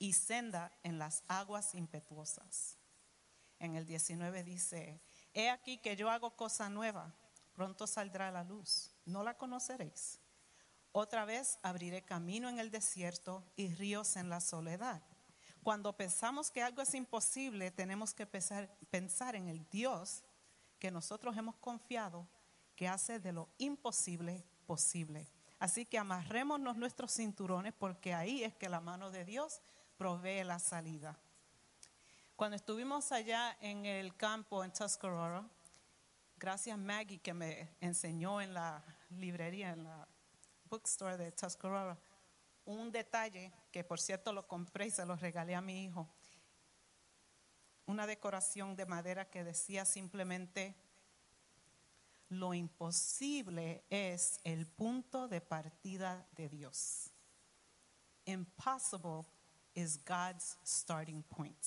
y 0.00 0.14
senda 0.14 0.72
en 0.82 0.98
las 0.98 1.22
aguas 1.28 1.76
impetuosas. 1.76 2.76
En 3.60 3.76
el 3.76 3.86
19 3.86 4.42
dice, 4.42 5.00
he 5.34 5.50
aquí 5.50 5.78
que 5.78 5.94
yo 5.94 6.10
hago 6.10 6.34
cosa 6.34 6.68
nueva, 6.68 7.14
pronto 7.52 7.86
saldrá 7.86 8.32
la 8.32 8.42
luz, 8.42 8.90
no 9.04 9.22
la 9.22 9.36
conoceréis. 9.38 10.18
Otra 10.90 11.24
vez 11.24 11.60
abriré 11.62 12.02
camino 12.02 12.48
en 12.48 12.58
el 12.58 12.72
desierto 12.72 13.44
y 13.54 13.72
ríos 13.72 14.16
en 14.16 14.28
la 14.30 14.40
soledad. 14.40 15.00
Cuando 15.62 15.92
pensamos 15.96 16.50
que 16.50 16.62
algo 16.62 16.80
es 16.82 16.94
imposible, 16.94 17.70
tenemos 17.70 18.14
que 18.14 18.26
pensar, 18.26 18.68
pensar 18.90 19.36
en 19.36 19.48
el 19.48 19.68
Dios 19.68 20.22
que 20.78 20.90
nosotros 20.90 21.36
hemos 21.36 21.56
confiado 21.56 22.26
que 22.74 22.88
hace 22.88 23.20
de 23.20 23.32
lo 23.32 23.48
imposible 23.58 24.42
posible. 24.66 25.28
Así 25.58 25.84
que 25.84 25.98
amarrémonos 25.98 26.76
nuestros 26.76 27.12
cinturones 27.12 27.74
porque 27.74 28.14
ahí 28.14 28.42
es 28.42 28.54
que 28.54 28.70
la 28.70 28.80
mano 28.80 29.10
de 29.10 29.26
Dios 29.26 29.60
provee 29.98 30.42
la 30.44 30.58
salida. 30.58 31.18
Cuando 32.34 32.56
estuvimos 32.56 33.12
allá 33.12 33.54
en 33.60 33.84
el 33.84 34.16
campo 34.16 34.64
en 34.64 34.72
Tuscarora, 34.72 35.44
gracias 36.38 36.78
Maggie 36.78 37.18
que 37.18 37.34
me 37.34 37.68
enseñó 37.82 38.40
en 38.40 38.54
la 38.54 38.82
librería, 39.10 39.72
en 39.72 39.84
la 39.84 40.08
bookstore 40.70 41.18
de 41.18 41.32
Tuscarora, 41.32 41.98
un 42.64 42.90
detalle 42.92 43.52
que 43.70 43.84
por 43.84 44.00
cierto 44.00 44.32
lo 44.32 44.46
compré 44.46 44.86
y 44.86 44.90
se 44.90 45.06
lo 45.06 45.16
regalé 45.16 45.54
a 45.54 45.60
mi 45.60 45.84
hijo. 45.84 46.08
Una 47.86 48.06
decoración 48.06 48.76
de 48.76 48.86
madera 48.86 49.28
que 49.28 49.42
decía 49.42 49.84
simplemente, 49.84 50.76
lo 52.28 52.54
imposible 52.54 53.84
es 53.90 54.38
el 54.44 54.66
punto 54.66 55.26
de 55.26 55.40
partida 55.40 56.28
de 56.36 56.48
Dios. 56.48 57.10
Impossible 58.24 59.24
is 59.74 59.98
God's 60.04 60.56
starting 60.64 61.24
point. 61.24 61.58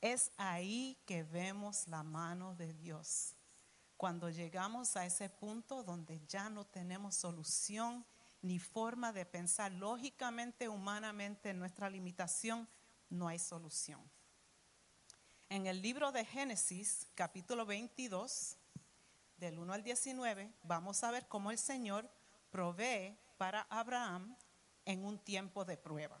Es 0.00 0.32
ahí 0.36 0.98
que 1.06 1.22
vemos 1.22 1.86
la 1.86 2.02
mano 2.02 2.56
de 2.56 2.74
Dios. 2.74 3.36
Cuando 3.96 4.28
llegamos 4.28 4.96
a 4.96 5.06
ese 5.06 5.30
punto 5.30 5.84
donde 5.84 6.20
ya 6.26 6.50
no 6.50 6.66
tenemos 6.66 7.14
solución 7.14 8.04
ni 8.44 8.58
forma 8.58 9.10
de 9.10 9.24
pensar 9.24 9.72
lógicamente, 9.72 10.68
humanamente, 10.68 11.48
en 11.48 11.58
nuestra 11.58 11.88
limitación, 11.88 12.68
no 13.08 13.26
hay 13.26 13.38
solución. 13.38 14.02
En 15.48 15.66
el 15.66 15.80
libro 15.80 16.12
de 16.12 16.26
Génesis, 16.26 17.06
capítulo 17.14 17.64
22, 17.64 18.58
del 19.38 19.58
1 19.58 19.72
al 19.72 19.82
19, 19.82 20.52
vamos 20.62 21.02
a 21.04 21.10
ver 21.10 21.26
cómo 21.26 21.50
el 21.52 21.56
Señor 21.56 22.06
provee 22.50 23.16
para 23.38 23.62
Abraham 23.70 24.36
en 24.84 25.06
un 25.06 25.18
tiempo 25.18 25.64
de 25.64 25.78
prueba. 25.78 26.18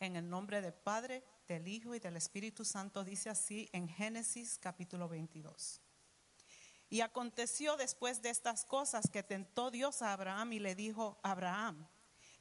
En 0.00 0.16
el 0.16 0.30
nombre 0.30 0.62
del 0.62 0.72
Padre, 0.72 1.22
del 1.46 1.68
Hijo 1.68 1.94
y 1.94 1.98
del 1.98 2.16
Espíritu 2.16 2.64
Santo 2.64 3.04
dice 3.04 3.28
así 3.28 3.68
en 3.72 3.86
Génesis 3.86 4.56
capítulo 4.58 5.10
22. 5.10 5.82
Y 6.90 7.02
aconteció 7.02 7.76
después 7.76 8.22
de 8.22 8.30
estas 8.30 8.64
cosas 8.64 9.10
que 9.10 9.22
tentó 9.22 9.70
Dios 9.70 10.00
a 10.02 10.12
Abraham 10.12 10.54
y 10.54 10.58
le 10.58 10.74
dijo, 10.74 11.18
Abraham, 11.22 11.86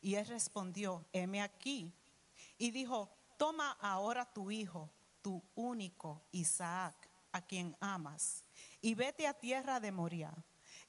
y 0.01 0.15
él 0.15 0.25
respondió, 0.27 1.05
heme 1.11 1.41
aquí. 1.41 1.91
Y 2.57 2.71
dijo, 2.71 3.09
toma 3.37 3.71
ahora 3.81 4.25
tu 4.25 4.49
hijo, 4.51 4.89
tu 5.21 5.43
único 5.55 6.21
Isaac, 6.31 7.09
a 7.31 7.41
quien 7.41 7.75
amas, 7.79 8.43
y 8.81 8.95
vete 8.95 9.27
a 9.27 9.33
tierra 9.33 9.79
de 9.79 9.91
Moria, 9.91 10.33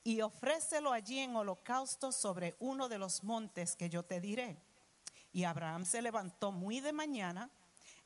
y 0.05 0.21
ofrécelo 0.21 0.93
allí 0.93 1.19
en 1.19 1.37
holocausto 1.37 2.13
sobre 2.13 2.57
uno 2.61 2.89
de 2.89 2.99
los 2.99 3.25
montes 3.25 3.77
que 3.77 3.91
yo 3.91 4.05
te 4.05 4.21
diré. 4.21 4.57
Y 5.33 5.45
Abraham 5.45 5.85
se 5.85 6.01
levantó 6.01 6.53
muy 6.53 6.81
de 6.81 6.93
mañana, 6.93 7.51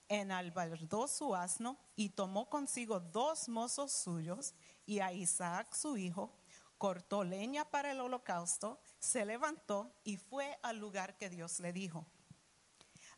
enalbardó 0.08 1.06
su 1.06 1.34
asno 1.34 1.78
y 1.94 2.10
tomó 2.10 2.48
consigo 2.48 3.00
dos 3.00 3.48
mozos 3.48 3.92
suyos 3.92 4.54
y 4.86 5.00
a 5.00 5.12
Isaac 5.12 5.74
su 5.74 5.96
hijo, 5.96 6.32
cortó 6.78 7.22
leña 7.22 7.64
para 7.64 7.92
el 7.92 8.00
holocausto, 8.00 8.80
se 8.98 9.24
levantó 9.24 9.94
y 10.04 10.16
fue 10.16 10.58
al 10.62 10.78
lugar 10.78 11.16
que 11.16 11.30
Dios 11.30 11.60
le 11.60 11.72
dijo. 11.72 12.06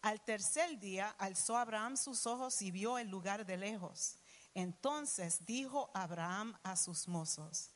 Al 0.02 0.22
tercer 0.22 0.78
día 0.78 1.08
alzó 1.18 1.56
Abraham 1.56 1.96
sus 1.96 2.26
ojos 2.26 2.60
y 2.60 2.70
vio 2.70 2.98
el 2.98 3.08
lugar 3.08 3.46
de 3.46 3.56
lejos. 3.56 4.18
Entonces 4.52 5.46
dijo 5.46 5.90
Abraham 5.94 6.54
a 6.62 6.76
sus 6.76 7.08
mozos, 7.08 7.70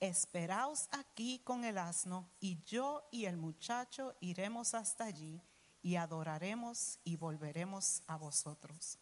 esperaos 0.00 0.88
aquí 0.92 1.40
con 1.44 1.64
el 1.64 1.76
asno 1.76 2.30
y 2.40 2.62
yo 2.64 3.06
y 3.12 3.26
el 3.26 3.36
muchacho 3.36 4.16
iremos 4.20 4.72
hasta 4.72 5.04
allí 5.04 5.42
y 5.82 5.96
adoraremos 5.96 6.98
y 7.04 7.16
volveremos 7.16 8.02
a 8.06 8.16
vosotros. 8.16 8.98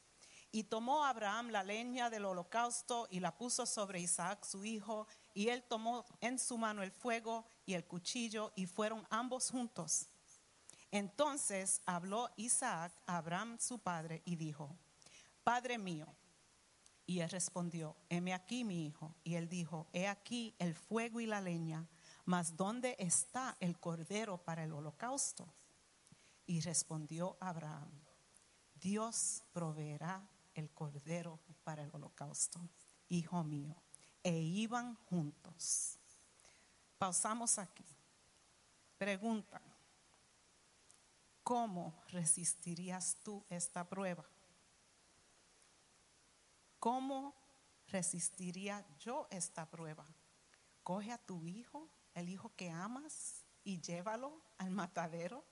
Y 0.53 0.65
tomó 0.65 1.05
Abraham 1.05 1.51
la 1.51 1.63
leña 1.63 2.09
del 2.09 2.25
holocausto 2.25 3.09
y 3.11 3.21
la 3.21 3.37
puso 3.37 3.67
sobre 3.67 4.01
Isaac 4.01 4.45
su 4.45 4.65
hijo, 4.65 5.07
y 5.35 5.49
él 5.49 5.63
tomó 5.63 6.05
en 6.21 6.39
su 6.39 6.57
mano 6.57 6.83
el 6.83 6.93
fuego 6.93 7.45
y 7.67 7.75
el 7.75 7.85
cuchillo, 7.85 8.53
y 8.57 8.67
fueron 8.67 9.07
ambos 9.11 9.51
juntos. 9.51 10.09
Entonces 10.91 11.83
habló 11.85 12.31
Isaac 12.37 12.93
a 13.07 13.19
Abraham 13.19 13.59
su 13.59 13.79
padre 13.79 14.23
y 14.25 14.37
dijo, 14.37 14.75
Padre 15.47 15.79
mío. 15.79 16.07
Y 17.07 17.21
él 17.21 17.31
respondió, 17.31 17.97
heme 18.09 18.35
aquí 18.35 18.65
mi 18.65 18.85
hijo. 18.85 19.15
Y 19.23 19.37
él 19.37 19.49
dijo, 19.49 19.87
he 19.93 20.09
aquí 20.09 20.57
el 20.59 20.75
fuego 20.75 21.21
y 21.21 21.27
la 21.27 21.41
leña, 21.41 21.87
mas 22.25 22.57
¿dónde 22.57 22.97
está 22.99 23.57
el 23.61 23.79
cordero 23.79 24.39
para 24.39 24.65
el 24.65 24.73
holocausto? 24.73 25.47
Y 26.47 26.61
respondió 26.61 27.37
Abraham, 27.39 27.91
Dios 28.75 29.45
proveerá 29.53 30.29
el 30.57 30.71
cordero 30.71 31.39
para 31.63 31.85
el 31.85 31.91
holocausto, 31.95 32.59
hijo 33.09 33.45
mío. 33.45 33.77
E 34.23 34.33
iban 34.39 34.97
juntos. 35.09 35.99
Pausamos 36.99 37.59
aquí. 37.59 37.85
Pregunta, 38.99 39.61
¿cómo 41.43 41.95
resistirías 42.09 43.19
tú 43.23 43.45
esta 43.51 43.89
prueba? 43.89 44.25
¿Cómo 46.81 47.35
resistiría 47.89 48.85
yo 48.99 49.29
esta 49.31 49.69
prueba? 49.69 50.07
Coge 50.83 51.13
a 51.13 51.19
tu 51.19 51.45
hijo, 51.47 51.89
el 52.15 52.31
hijo 52.31 52.53
que 52.57 52.71
amas, 52.71 53.45
y 53.63 53.81
llévalo 53.81 54.41
al 54.59 54.71
matadero 54.71 55.45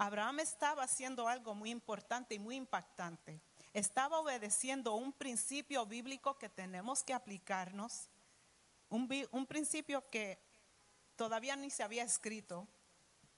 Abraham 0.00 0.40
estaba 0.40 0.84
haciendo 0.84 1.28
algo 1.28 1.54
muy 1.54 1.68
importante 1.68 2.34
y 2.34 2.38
muy 2.38 2.56
impactante. 2.56 3.38
Estaba 3.74 4.18
obedeciendo 4.18 4.94
un 4.94 5.12
principio 5.12 5.84
bíblico 5.84 6.38
que 6.38 6.48
tenemos 6.48 7.04
que 7.04 7.12
aplicarnos, 7.12 8.08
un, 8.88 9.06
principio 9.46 10.08
que 10.08 10.38
todavía 11.16 11.54
ni 11.54 11.68
se 11.68 11.82
había 11.82 12.02
escrito, 12.02 12.66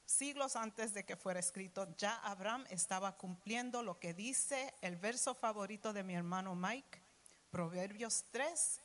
siglos 0.06 0.54
antes 0.54 0.94
de 0.94 1.04
que 1.04 1.16
fuera 1.16 1.40
escrito, 1.40 1.88
ya 1.96 2.14
Abraham 2.18 2.64
estaba 2.70 3.16
cumpliendo 3.16 3.82
lo 3.82 3.98
que 3.98 4.14
dice 4.14 4.72
el 4.82 4.94
verso 4.94 5.34
favorito 5.34 5.92
de 5.92 6.04
mi 6.04 6.14
hermano 6.14 6.54
Mike, 6.54 7.02
Proverbios 7.50 8.24
3, 8.30 8.80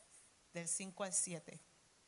del 0.52 0.66
5 0.66 1.04
al 1.04 1.12
7, 1.12 1.60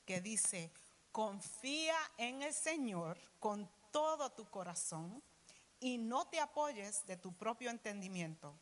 que 0.05 0.21
dice, 0.21 0.73
confía 1.12 1.95
en 2.18 2.43
el 2.43 2.55
Señor 2.55 3.21
con 3.39 3.71
todo 3.93 4.33
tu 4.33 4.51
corazón 4.51 5.23
y 5.81 5.99
no 5.99 6.26
te 6.28 6.39
apoyes 6.39 7.05
de 7.07 7.16
tu 7.16 7.33
propio 7.33 7.70
entendimiento. 7.70 8.55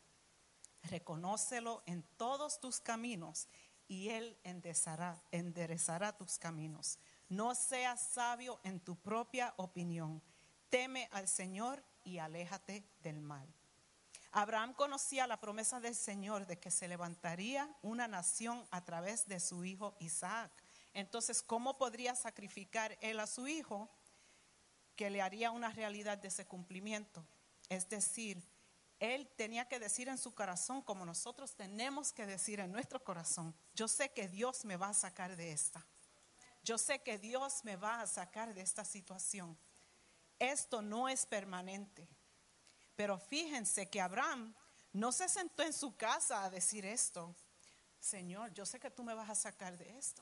Reconócelo 0.83 1.83
en 1.85 2.03
todos 2.17 2.59
tus 2.59 2.79
caminos 2.79 3.47
y 3.87 4.09
Él 4.09 4.37
enderezará, 4.43 6.17
tus 6.17 6.37
caminos. 6.37 6.97
No 7.27 7.53
seas 7.53 8.01
sabio 8.01 8.59
en 8.63 8.79
tu 8.79 8.95
propia 8.95 9.53
opinión. 9.57 10.21
Teme 10.69 11.09
al 11.11 11.27
Señor 11.27 11.83
y 12.03 12.19
aléjate 12.19 12.83
del 13.01 13.19
mal. 13.19 13.47
Abraham 14.31 14.73
conocía 14.73 15.25
la 15.25 15.39
promesa 15.39 15.79
del 15.79 15.95
Señor 15.95 16.45
de 16.45 16.59
que 16.59 16.69
se 16.69 16.87
levantaría 16.87 17.69
una 17.81 18.07
nación 18.07 18.63
a 18.69 18.85
través 18.85 19.27
de 19.27 19.39
su 19.39 19.65
hijo 19.65 19.95
Isaac. 19.99 20.51
Entonces, 20.93 21.41
¿cómo 21.41 21.77
podría 21.77 22.15
sacrificar 22.15 22.97
él 23.01 23.19
a 23.19 23.27
su 23.27 23.47
hijo? 23.47 23.89
Que 24.99 25.09
le 25.09 25.21
haría 25.21 25.51
una 25.51 25.69
realidad 25.69 26.17
de 26.17 26.27
ese 26.27 26.45
cumplimiento. 26.45 27.25
Es 27.69 27.87
decir, 27.87 28.45
él 28.99 29.29
tenía 29.37 29.65
que 29.65 29.79
decir 29.79 30.09
en 30.09 30.17
su 30.17 30.35
corazón, 30.35 30.81
como 30.81 31.05
nosotros 31.05 31.55
tenemos 31.55 32.11
que 32.11 32.25
decir 32.25 32.59
en 32.59 32.73
nuestro 32.73 33.01
corazón, 33.01 33.55
yo 33.73 33.87
sé 33.87 34.09
que 34.11 34.27
Dios 34.27 34.65
me 34.65 34.75
va 34.75 34.89
a 34.89 34.93
sacar 34.93 35.37
de 35.37 35.53
esta. 35.53 35.87
Yo 36.65 36.77
sé 36.77 36.99
que 37.01 37.17
Dios 37.17 37.63
me 37.63 37.77
va 37.77 38.01
a 38.01 38.07
sacar 38.07 38.53
de 38.53 38.59
esta 38.59 38.83
situación. 38.83 39.57
Esto 40.37 40.81
no 40.81 41.07
es 41.07 41.25
permanente. 41.25 42.05
Pero 42.97 43.17
fíjense 43.17 43.89
que 43.89 44.01
Abraham 44.01 44.53
no 44.91 45.13
se 45.13 45.29
sentó 45.29 45.63
en 45.63 45.71
su 45.71 45.95
casa 45.95 46.43
a 46.43 46.49
decir 46.49 46.85
esto. 46.85 47.33
Señor, 48.01 48.53
yo 48.53 48.65
sé 48.65 48.81
que 48.81 48.91
tú 48.91 49.05
me 49.05 49.13
vas 49.13 49.29
a 49.29 49.35
sacar 49.35 49.77
de 49.77 49.97
esto. 49.97 50.21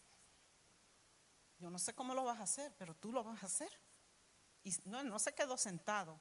Yo 1.57 1.71
no 1.71 1.79
sé 1.79 1.95
cómo 1.95 2.13
lo 2.13 2.25
vas 2.25 2.39
a 2.39 2.43
hacer, 2.43 2.71
pero 2.77 2.93
tú 2.93 3.11
lo 3.11 3.23
vas 3.23 3.41
a 3.41 3.47
hacer 3.47 3.86
no, 4.85 5.03
no 5.03 5.19
se 5.19 5.33
quedó 5.33 5.57
sentado. 5.57 6.19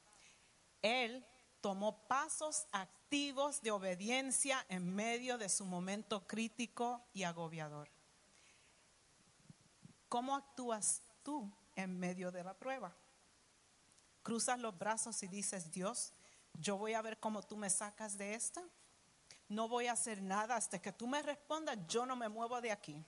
Él 0.81 1.25
tomó 1.61 2.07
pasos 2.07 2.67
activos 2.71 3.61
de 3.61 3.71
obediencia 3.71 4.65
en 4.69 4.93
medio 4.93 5.37
de 5.37 5.49
su 5.49 5.65
momento 5.65 6.25
crítico 6.27 7.05
y 7.13 7.23
agobiador. 7.23 7.89
¿Cómo 10.09 10.35
actúas 10.35 11.01
tú 11.23 11.51
en 11.75 11.99
medio 11.99 12.31
de 12.31 12.43
la 12.43 12.53
prueba? 12.53 12.95
Cruzas 14.23 14.59
los 14.59 14.77
brazos 14.77 15.21
y 15.23 15.27
dices, 15.27 15.71
Dios, 15.71 16.13
yo 16.53 16.77
voy 16.77 16.93
a 16.93 17.01
ver 17.01 17.19
cómo 17.19 17.43
tú 17.43 17.57
me 17.57 17.69
sacas 17.69 18.17
de 18.17 18.33
esta. 18.33 18.63
No 19.49 19.67
voy 19.67 19.87
a 19.87 19.93
hacer 19.93 20.21
nada 20.21 20.55
hasta 20.55 20.81
que 20.81 20.91
tú 20.91 21.07
me 21.07 21.21
respondas, 21.21 21.77
yo 21.87 22.05
no 22.05 22.15
me 22.15 22.29
muevo 22.29 22.59
de 22.61 22.71
aquí. 22.71 23.05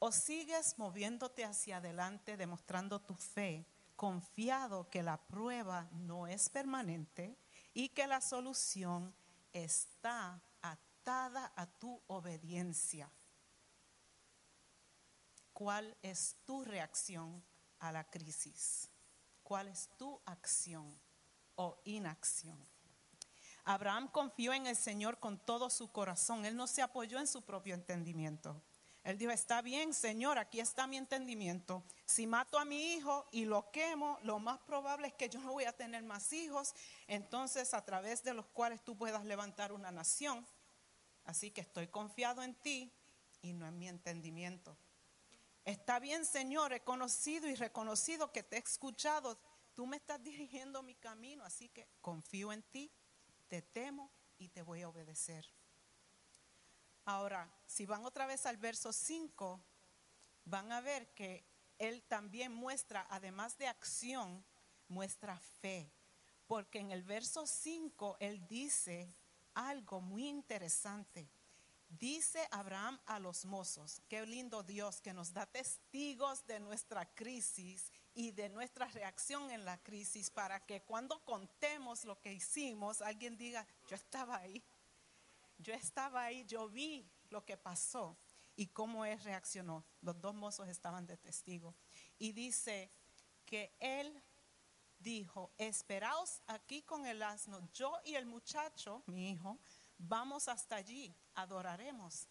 ¿O 0.00 0.12
sigues 0.12 0.78
moviéndote 0.78 1.44
hacia 1.44 1.78
adelante 1.78 2.36
demostrando 2.36 3.00
tu 3.00 3.14
fe, 3.14 3.66
confiado 3.98 4.88
que 4.88 5.02
la 5.02 5.18
prueba 5.18 5.88
no 5.90 6.28
es 6.28 6.48
permanente 6.48 7.36
y 7.74 7.88
que 7.88 8.06
la 8.06 8.20
solución 8.20 9.12
está 9.52 10.40
atada 10.62 11.52
a 11.56 11.66
tu 11.66 12.00
obediencia? 12.06 13.10
¿Cuál 15.52 15.96
es 16.00 16.36
tu 16.46 16.64
reacción 16.64 17.44
a 17.80 17.90
la 17.90 18.08
crisis? 18.08 18.88
¿Cuál 19.42 19.66
es 19.66 19.88
tu 19.98 20.20
acción 20.24 20.96
o 21.56 21.80
inacción? 21.84 22.64
Abraham 23.64 24.06
confió 24.12 24.52
en 24.52 24.68
el 24.68 24.76
Señor 24.76 25.18
con 25.18 25.38
todo 25.38 25.70
su 25.70 25.90
corazón. 25.90 26.44
Él 26.44 26.56
no 26.56 26.68
se 26.68 26.82
apoyó 26.82 27.18
en 27.18 27.26
su 27.26 27.42
propio 27.42 27.74
entendimiento. 27.74 28.62
Él 29.04 29.16
dijo, 29.16 29.30
está 29.30 29.62
bien, 29.62 29.94
Señor, 29.94 30.38
aquí 30.38 30.60
está 30.60 30.86
mi 30.86 30.96
entendimiento. 30.96 31.82
Si 32.04 32.26
mato 32.26 32.58
a 32.58 32.64
mi 32.64 32.94
hijo 32.94 33.26
y 33.30 33.44
lo 33.44 33.70
quemo, 33.70 34.18
lo 34.22 34.38
más 34.38 34.58
probable 34.60 35.08
es 35.08 35.14
que 35.14 35.28
yo 35.28 35.40
no 35.40 35.52
voy 35.52 35.64
a 35.64 35.72
tener 35.72 36.02
más 36.02 36.32
hijos, 36.32 36.74
entonces 37.06 37.72
a 37.74 37.84
través 37.84 38.22
de 38.22 38.34
los 38.34 38.46
cuales 38.46 38.82
tú 38.82 38.96
puedas 38.96 39.24
levantar 39.24 39.72
una 39.72 39.90
nación. 39.90 40.46
Así 41.24 41.50
que 41.50 41.60
estoy 41.60 41.88
confiado 41.88 42.42
en 42.42 42.54
ti 42.54 42.92
y 43.42 43.52
no 43.52 43.66
en 43.66 43.78
mi 43.78 43.88
entendimiento. 43.88 44.76
Está 45.64 45.98
bien, 45.98 46.24
Señor, 46.24 46.72
he 46.72 46.80
conocido 46.80 47.48
y 47.48 47.54
reconocido 47.54 48.32
que 48.32 48.42
te 48.42 48.56
he 48.56 48.58
escuchado. 48.58 49.38
Tú 49.74 49.86
me 49.86 49.98
estás 49.98 50.22
dirigiendo 50.22 50.82
mi 50.82 50.94
camino, 50.94 51.44
así 51.44 51.68
que 51.68 51.86
confío 52.00 52.52
en 52.52 52.62
ti, 52.62 52.90
te 53.48 53.62
temo 53.62 54.10
y 54.38 54.48
te 54.48 54.62
voy 54.62 54.82
a 54.82 54.88
obedecer. 54.88 55.46
Ahora, 57.08 57.50
si 57.66 57.86
van 57.86 58.04
otra 58.04 58.26
vez 58.26 58.44
al 58.44 58.58
verso 58.58 58.92
5, 58.92 59.58
van 60.44 60.70
a 60.72 60.82
ver 60.82 61.08
que 61.14 61.42
él 61.78 62.02
también 62.02 62.52
muestra, 62.52 63.06
además 63.08 63.56
de 63.56 63.66
acción, 63.66 64.44
muestra 64.88 65.38
fe. 65.38 65.90
Porque 66.46 66.80
en 66.80 66.90
el 66.90 67.02
verso 67.02 67.46
5 67.46 68.18
él 68.20 68.46
dice 68.46 69.10
algo 69.54 70.02
muy 70.02 70.28
interesante. 70.28 71.30
Dice 71.88 72.46
Abraham 72.50 73.00
a 73.06 73.18
los 73.18 73.46
mozos, 73.46 74.02
qué 74.10 74.26
lindo 74.26 74.62
Dios 74.62 75.00
que 75.00 75.14
nos 75.14 75.32
da 75.32 75.46
testigos 75.46 76.46
de 76.46 76.60
nuestra 76.60 77.06
crisis 77.14 77.90
y 78.12 78.32
de 78.32 78.50
nuestra 78.50 78.84
reacción 78.84 79.50
en 79.50 79.64
la 79.64 79.78
crisis 79.78 80.28
para 80.28 80.60
que 80.60 80.82
cuando 80.82 81.24
contemos 81.24 82.04
lo 82.04 82.20
que 82.20 82.34
hicimos, 82.34 83.00
alguien 83.00 83.38
diga, 83.38 83.66
yo 83.88 83.96
estaba 83.96 84.36
ahí. 84.36 84.62
Yo 85.58 85.74
estaba 85.74 86.24
ahí, 86.24 86.44
yo 86.44 86.68
vi 86.68 87.10
lo 87.30 87.44
que 87.44 87.56
pasó 87.56 88.16
y 88.56 88.68
cómo 88.68 89.04
él 89.04 89.20
reaccionó. 89.20 89.84
Los 90.00 90.20
dos 90.20 90.34
mozos 90.34 90.68
estaban 90.68 91.06
de 91.06 91.16
testigo. 91.16 91.74
Y 92.18 92.32
dice 92.32 92.90
que 93.44 93.74
él 93.80 94.22
dijo, 94.98 95.52
esperaos 95.58 96.42
aquí 96.46 96.82
con 96.82 97.06
el 97.06 97.22
asno, 97.22 97.60
yo 97.72 97.98
y 98.04 98.14
el 98.14 98.26
muchacho, 98.26 99.02
mi 99.06 99.30
hijo, 99.30 99.58
vamos 99.96 100.48
hasta 100.48 100.76
allí, 100.76 101.14
adoraremos 101.34 102.28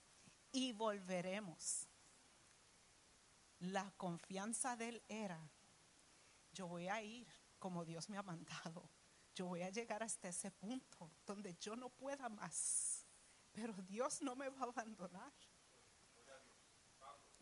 y 0.51 0.73
volveremos. 0.73 1.87
La 3.59 3.91
confianza 3.97 4.75
de 4.75 4.89
él 4.89 5.03
era, 5.07 5.49
yo 6.51 6.67
voy 6.67 6.87
a 6.87 7.01
ir 7.01 7.27
como 7.59 7.85
Dios 7.85 8.09
me 8.09 8.17
ha 8.17 8.23
mandado. 8.23 8.89
Yo 9.33 9.45
voy 9.45 9.61
a 9.61 9.69
llegar 9.69 10.01
hasta 10.01 10.29
ese 10.29 10.49
punto 10.51 11.11
donde 11.25 11.55
yo 11.55 11.75
no 11.75 11.89
pueda 11.89 12.27
más 12.27 12.96
pero 13.57 13.73
Dios 13.73 14.21
no 14.21 14.35
me 14.35 14.49
va 14.49 14.59
a 14.59 14.63
abandonar. 14.65 15.33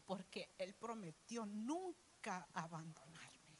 Porque 0.06 0.54
Él 0.58 0.74
prometió 0.74 1.46
nunca 1.46 2.48
abandonarme. 2.54 3.60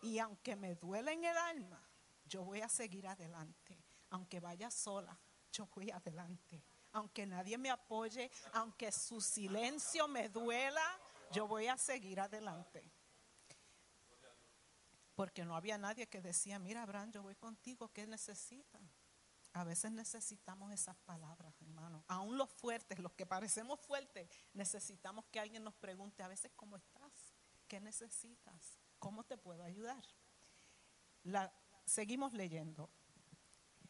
Y 0.00 0.18
aunque 0.18 0.56
me 0.56 0.74
duele 0.76 1.12
en 1.12 1.24
el 1.24 1.36
alma, 1.36 1.86
yo 2.24 2.44
voy 2.44 2.62
a 2.62 2.68
seguir 2.70 3.06
adelante. 3.06 3.78
Aunque 4.08 4.40
vaya 4.40 4.70
sola, 4.70 5.18
yo 5.52 5.66
voy 5.74 5.90
adelante. 5.90 6.64
Aunque 6.92 7.26
nadie 7.26 7.58
me 7.58 7.68
apoye, 7.68 8.30
aunque 8.54 8.90
su 8.90 9.20
silencio 9.20 10.08
me 10.08 10.30
duela, 10.30 10.98
yo 11.30 11.46
voy 11.46 11.66
a 11.66 11.76
seguir 11.76 12.20
adelante. 12.20 12.90
Porque 15.14 15.44
no 15.44 15.56
había 15.56 15.76
nadie 15.76 16.06
que 16.06 16.22
decía, 16.22 16.58
mira, 16.58 16.84
Abraham, 16.84 17.12
yo 17.12 17.22
voy 17.22 17.34
contigo, 17.34 17.92
¿qué 17.92 18.06
necesitan? 18.06 18.90
A 19.56 19.64
veces 19.64 19.90
necesitamos 19.90 20.70
esas 20.70 20.96
palabras, 21.06 21.54
hermano. 21.62 22.04
Aún 22.08 22.36
los 22.36 22.50
fuertes, 22.50 22.98
los 22.98 23.14
que 23.14 23.24
parecemos 23.24 23.80
fuertes, 23.80 24.28
necesitamos 24.52 25.24
que 25.32 25.40
alguien 25.40 25.64
nos 25.64 25.74
pregunte 25.76 26.22
a 26.22 26.28
veces 26.28 26.52
cómo 26.56 26.76
estás, 26.76 27.10
qué 27.66 27.80
necesitas, 27.80 28.78
cómo 28.98 29.24
te 29.24 29.38
puedo 29.38 29.64
ayudar. 29.64 30.04
Seguimos 31.86 32.34
leyendo. 32.34 32.90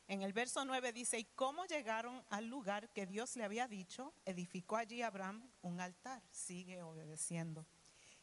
En 0.06 0.22
el 0.22 0.32
verso 0.32 0.64
9 0.64 0.92
dice, 0.92 1.18
¿y 1.18 1.24
cómo 1.24 1.64
llegaron 1.64 2.24
al 2.30 2.46
lugar 2.46 2.88
que 2.90 3.04
Dios 3.04 3.34
le 3.34 3.42
había 3.42 3.66
dicho? 3.66 4.14
Edificó 4.24 4.76
allí 4.76 5.02
Abraham 5.02 5.50
un 5.62 5.80
altar, 5.80 6.22
sigue 6.30 6.84
obedeciendo. 6.84 7.66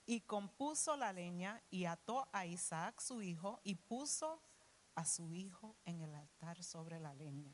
Y 0.06 0.22
compuso 0.22 0.96
la 0.96 1.12
leña 1.12 1.62
y 1.70 1.84
ató 1.84 2.26
a 2.32 2.46
Isaac 2.46 3.02
su 3.02 3.22
hijo 3.22 3.60
y 3.66 3.76
puso 3.76 4.42
a 4.96 5.06
su 5.06 5.34
hijo 5.34 5.76
en 5.86 6.02
el 6.02 6.14
altar 6.14 6.64
sobre 6.64 7.00
la 7.00 7.14
leña. 7.14 7.54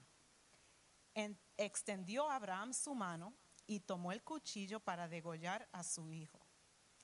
extendió 1.57 2.29
Abraham 2.29 2.73
su 2.73 2.95
mano 2.95 3.33
y 3.67 3.81
tomó 3.81 4.11
el 4.11 4.23
cuchillo 4.23 4.79
para 4.79 5.07
degollar 5.07 5.67
a 5.71 5.83
su 5.83 6.11
hijo. 6.11 6.39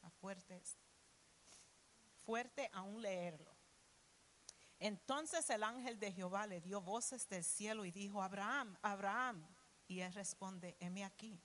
A 0.02 0.10
fuerte, 0.10 0.62
fuerte 2.24 2.70
aún 2.74 3.02
leerlo. 3.02 3.56
Entonces 4.80 5.50
el 5.50 5.64
ángel 5.64 6.00
de 6.00 6.12
Jehová 6.12 6.48
le 6.48 6.62
dio 6.62 6.82
voces 6.82 7.28
del 7.30 7.44
cielo 7.44 7.86
y 7.86 7.92
dijo, 7.92 8.22
Abraham, 8.22 8.78
Abraham. 8.82 9.48
Y 9.88 10.00
él 10.00 10.14
responde, 10.14 10.76
heme 10.80 11.06
aquí. 11.06 11.42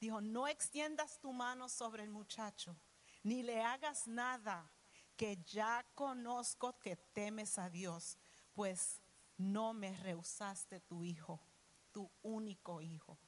Dijo, 0.00 0.20
no 0.20 0.48
extiendas 0.48 1.20
tu 1.20 1.32
mano 1.32 1.68
sobre 1.68 2.04
el 2.04 2.10
muchacho, 2.10 2.74
ni 3.22 3.42
le 3.42 3.62
hagas 3.62 4.06
nada, 4.06 4.72
que 5.14 5.36
ya 5.44 5.86
conozco 5.94 6.78
que 6.78 6.96
temes 6.96 7.58
a 7.58 7.68
Dios, 7.68 8.16
pues 8.54 9.00
no 9.36 9.72
me 9.72 9.96
rehusaste 9.96 10.80
tu 10.80 11.04
hijo, 11.04 11.40
tu 11.92 12.10
único 12.22 12.80
hijo. 12.80 13.18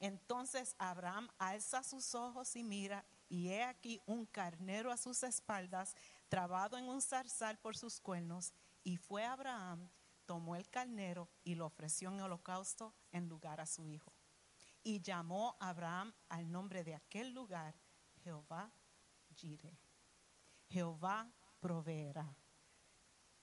Entonces 0.00 0.74
Abraham 0.78 1.28
alza 1.38 1.82
sus 1.82 2.14
ojos 2.14 2.54
y 2.56 2.62
mira, 2.62 3.04
y 3.28 3.48
he 3.48 3.62
aquí 3.62 4.00
un 4.06 4.26
carnero 4.26 4.90
a 4.90 4.96
sus 4.96 5.22
espaldas, 5.22 5.94
trabado 6.28 6.78
en 6.78 6.88
un 6.88 7.02
zarzal 7.02 7.58
por 7.58 7.76
sus 7.76 8.00
cuernos, 8.00 8.54
y 8.84 8.96
fue 8.96 9.24
Abraham, 9.24 9.90
tomó 10.24 10.56
el 10.56 10.68
carnero 10.68 11.28
y 11.44 11.54
lo 11.54 11.66
ofreció 11.66 12.10
en 12.10 12.20
holocausto 12.20 12.94
en 13.12 13.28
lugar 13.28 13.60
a 13.60 13.66
su 13.66 13.86
hijo. 13.88 14.12
Y 14.82 15.00
llamó 15.02 15.56
Abraham 15.60 16.14
al 16.28 16.50
nombre 16.50 16.84
de 16.84 16.94
aquel 16.94 17.34
lugar 17.34 17.74
Jehová 18.22 18.70
Jireh. 19.34 19.78
Jehová 20.68 21.30
proveerá 21.60 22.36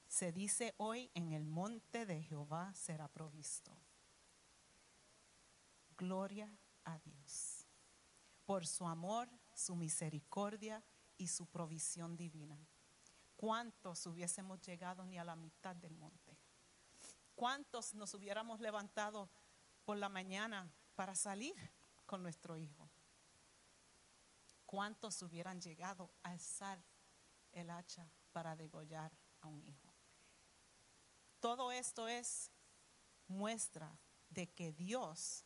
se 0.08 0.32
dice 0.32 0.74
hoy 0.78 1.10
en 1.14 1.34
el 1.34 1.46
monte 1.46 2.06
de 2.06 2.22
Jehová 2.22 2.74
será 2.74 3.08
provisto. 3.08 3.76
Gloria 5.98 6.50
a 6.84 7.00
Dios 7.00 7.66
por 8.46 8.68
su 8.68 8.88
amor, 8.88 9.30
su 9.54 9.76
misericordia 9.76 10.84
y 11.18 11.28
su 11.28 11.48
provisión 11.48 12.16
divina. 12.16 12.58
¿Cuántos 13.36 14.06
hubiésemos 14.06 14.62
llegado 14.62 15.06
ni 15.06 15.18
a 15.18 15.24
la 15.24 15.36
mitad 15.36 15.76
del 15.76 15.96
monte? 15.96 16.38
¿Cuántos 17.36 17.94
nos 17.94 18.14
hubiéramos 18.14 18.62
levantado 18.62 19.30
por 19.84 19.98
la 19.98 20.10
mañana 20.10 20.72
para 20.96 21.16
salir 21.16 21.56
con 22.06 22.24
nuestro 22.24 22.58
hijo? 22.58 22.90
¿Cuántos 24.66 25.22
hubieran 25.22 25.60
llegado 25.60 26.12
a 26.24 26.30
alzar 26.30 26.82
el 27.52 27.70
hacha 27.70 28.10
para 28.32 28.56
degollar 28.56 29.12
a 29.42 29.48
un 29.48 29.64
hijo? 29.66 29.85
Todo 31.46 31.72
esto 31.72 32.08
es 32.08 32.50
muestra 33.28 33.96
de 34.30 34.48
que 34.48 34.72
Dios 34.72 35.46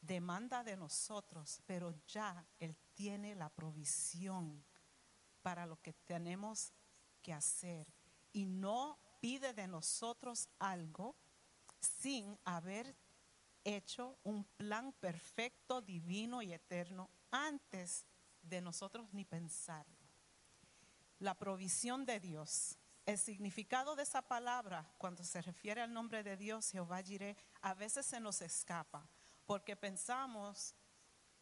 demanda 0.00 0.64
de 0.64 0.76
nosotros, 0.76 1.62
pero 1.66 1.94
ya 2.08 2.44
Él 2.58 2.76
tiene 2.94 3.36
la 3.36 3.48
provisión 3.48 4.64
para 5.42 5.64
lo 5.64 5.80
que 5.80 5.92
tenemos 5.92 6.72
que 7.22 7.32
hacer 7.32 7.86
y 8.32 8.44
no 8.44 8.98
pide 9.20 9.54
de 9.54 9.68
nosotros 9.68 10.48
algo 10.58 11.14
sin 11.80 12.36
haber 12.44 12.96
hecho 13.62 14.18
un 14.24 14.42
plan 14.42 14.92
perfecto, 14.94 15.80
divino 15.80 16.42
y 16.42 16.54
eterno 16.54 17.08
antes 17.30 18.04
de 18.42 18.60
nosotros 18.60 19.06
ni 19.12 19.24
pensarlo. 19.24 20.10
La 21.20 21.38
provisión 21.38 22.04
de 22.04 22.18
Dios 22.18 22.76
el 23.06 23.18
significado 23.18 23.94
de 23.94 24.02
esa 24.02 24.20
palabra, 24.20 24.92
cuando 24.98 25.22
se 25.22 25.40
refiere 25.40 25.80
al 25.80 25.92
nombre 25.92 26.24
de 26.24 26.36
Dios, 26.36 26.70
Jehová 26.70 27.02
Jireh, 27.02 27.36
a 27.62 27.72
veces 27.72 28.04
se 28.04 28.18
nos 28.18 28.42
escapa, 28.42 29.08
porque 29.46 29.76
pensamos 29.76 30.74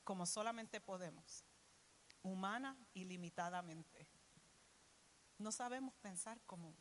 como 0.05 0.27
solamente 0.27 0.81
podemos. 0.81 1.43
humana 2.23 2.75
y 2.95 3.05
limitadamente. 3.05 4.09
No 5.37 5.53
sabemos 5.53 5.93
pensar 5.97 6.41
como 6.47 6.75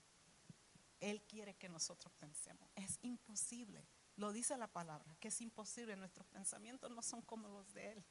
Él 1.01 1.21
quiere 1.23 1.53
que 1.55 1.67
nosotros 1.67 2.13
pensemos. 2.13 2.69
Es 2.75 2.97
imposible. 3.01 3.86
Lo 4.15 4.31
dice 4.31 4.55
la 4.57 4.67
palabra, 4.67 5.15
que 5.19 5.27
es 5.27 5.41
imposible. 5.41 5.97
Nuestros 5.97 6.25
pensamientos 6.27 6.89
no 6.91 7.01
son 7.01 7.21
como 7.21 7.49
los 7.49 7.73
de 7.73 7.91
Él. 7.91 8.05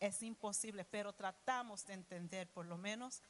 Es 0.00 0.22
imposible, 0.22 0.84
pero 0.84 1.12
tratamos 1.12 1.86
de 1.86 1.94
entender 1.94 2.50
por 2.52 2.66
lo 2.66 2.76
menos. 2.76 3.22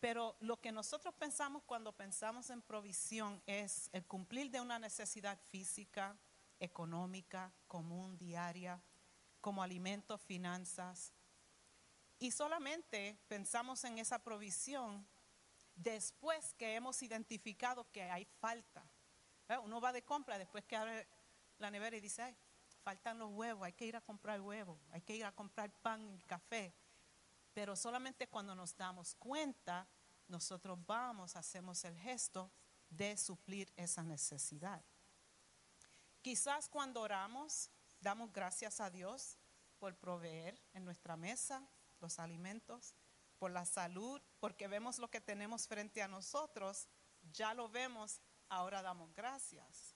Pero 0.00 0.36
lo 0.40 0.58
que 0.60 0.72
nosotros 0.72 1.14
pensamos 1.14 1.62
cuando 1.64 1.92
pensamos 1.92 2.48
en 2.50 2.62
provisión 2.62 3.42
es 3.46 3.90
el 3.92 4.04
cumplir 4.06 4.50
de 4.50 4.60
una 4.60 4.78
necesidad 4.78 5.38
física, 5.48 6.16
económica, 6.58 7.52
común, 7.68 8.16
diaria, 8.16 8.82
como 9.40 9.62
alimentos, 9.62 10.20
finanzas. 10.22 11.12
Y 12.18 12.30
solamente 12.30 13.18
pensamos 13.28 13.84
en 13.84 13.98
esa 13.98 14.22
provisión 14.22 15.06
después 15.74 16.54
que 16.54 16.74
hemos 16.74 17.02
identificado 17.02 17.90
que 17.90 18.02
hay 18.02 18.24
falta. 18.24 18.84
¿Eh? 19.48 19.58
Uno 19.58 19.80
va 19.80 19.92
de 19.92 20.02
compra 20.02 20.38
después 20.38 20.64
que 20.64 20.76
abre 20.76 21.08
la 21.58 21.70
nevera 21.70 21.96
y 21.96 22.00
dice, 22.00 22.22
ay, 22.22 22.36
faltan 22.82 23.18
los 23.18 23.30
huevos, 23.32 23.64
hay 23.64 23.72
que 23.72 23.86
ir 23.86 23.96
a 23.96 24.00
comprar 24.00 24.40
huevos, 24.40 24.78
hay 24.92 25.02
que 25.02 25.14
ir 25.14 25.24
a 25.24 25.32
comprar 25.32 25.70
pan 25.82 26.14
y 26.14 26.22
café. 26.22 26.74
Pero 27.60 27.76
solamente 27.76 28.26
cuando 28.26 28.54
nos 28.54 28.74
damos 28.74 29.14
cuenta, 29.16 29.86
nosotros 30.28 30.78
vamos, 30.86 31.36
hacemos 31.36 31.84
el 31.84 31.94
gesto 31.98 32.50
de 32.88 33.18
suplir 33.18 33.70
esa 33.76 34.02
necesidad. 34.02 34.82
Quizás 36.22 36.70
cuando 36.70 37.02
oramos, 37.02 37.68
damos 38.00 38.32
gracias 38.32 38.80
a 38.80 38.88
Dios 38.88 39.36
por 39.78 39.94
proveer 39.94 40.58
en 40.72 40.86
nuestra 40.86 41.18
mesa 41.18 41.68
los 42.00 42.18
alimentos, 42.18 42.94
por 43.38 43.50
la 43.50 43.66
salud, 43.66 44.22
porque 44.38 44.66
vemos 44.66 44.98
lo 44.98 45.10
que 45.10 45.20
tenemos 45.20 45.68
frente 45.68 46.00
a 46.00 46.08
nosotros, 46.08 46.88
ya 47.30 47.52
lo 47.52 47.68
vemos, 47.68 48.22
ahora 48.48 48.80
damos 48.80 49.12
gracias. 49.12 49.94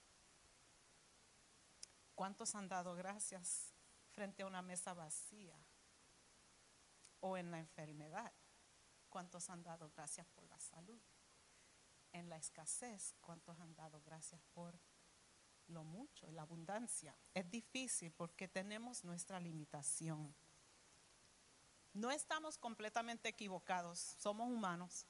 ¿Cuántos 2.15 2.55
han 2.57 2.69
dado 2.69 2.95
gracias 2.95 3.73
frente 4.11 4.43
a 4.43 4.47
una 4.49 4.61
mesa 4.61 4.93
vacía 4.93 5.64
o 7.25 7.39
en 7.39 7.51
la 7.51 7.59
enfermedad? 7.59 8.33
¿Cuántos 9.09 9.49
han 9.49 9.63
dado 9.63 9.91
gracias 9.97 10.27
por 10.27 10.45
la 10.45 10.61
salud? 10.61 11.01
En 12.13 12.29
la 12.29 12.37
escasez, 12.37 13.15
¿cuántos 13.23 13.59
han 13.61 13.75
dado 13.75 14.03
gracias 14.03 14.43
por 14.53 14.79
lo 15.69 15.85
mucho, 15.85 16.31
la 16.33 16.43
abundancia? 16.43 17.17
Es 17.33 17.51
difícil 17.51 18.13
porque 18.13 18.47
tenemos 18.47 19.05
nuestra 19.05 19.41
limitación. 19.41 20.35
No 21.95 22.11
estamos 22.11 22.59
completamente 22.59 23.31
equivocados, 23.31 23.99
somos 24.19 24.51
humanos. 24.51 25.07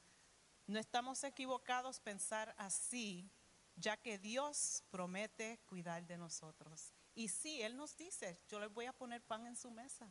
No 0.68 0.78
estamos 0.78 1.24
equivocados 1.24 1.98
pensar 1.98 2.55
así 2.56 3.28
ya 3.74 3.97
que 3.97 4.18
Dios 4.18 4.84
promete 4.89 5.59
cuidar 5.66 6.06
de 6.06 6.16
nosotros. 6.16 6.93
Y 7.16 7.28
sí, 7.28 7.60
Él 7.60 7.76
nos 7.76 7.97
dice, 7.97 8.40
yo 8.48 8.60
les 8.60 8.72
voy 8.72 8.86
a 8.86 8.93
poner 8.93 9.20
pan 9.20 9.48
en 9.48 9.56
su 9.56 9.72
mesa. 9.72 10.09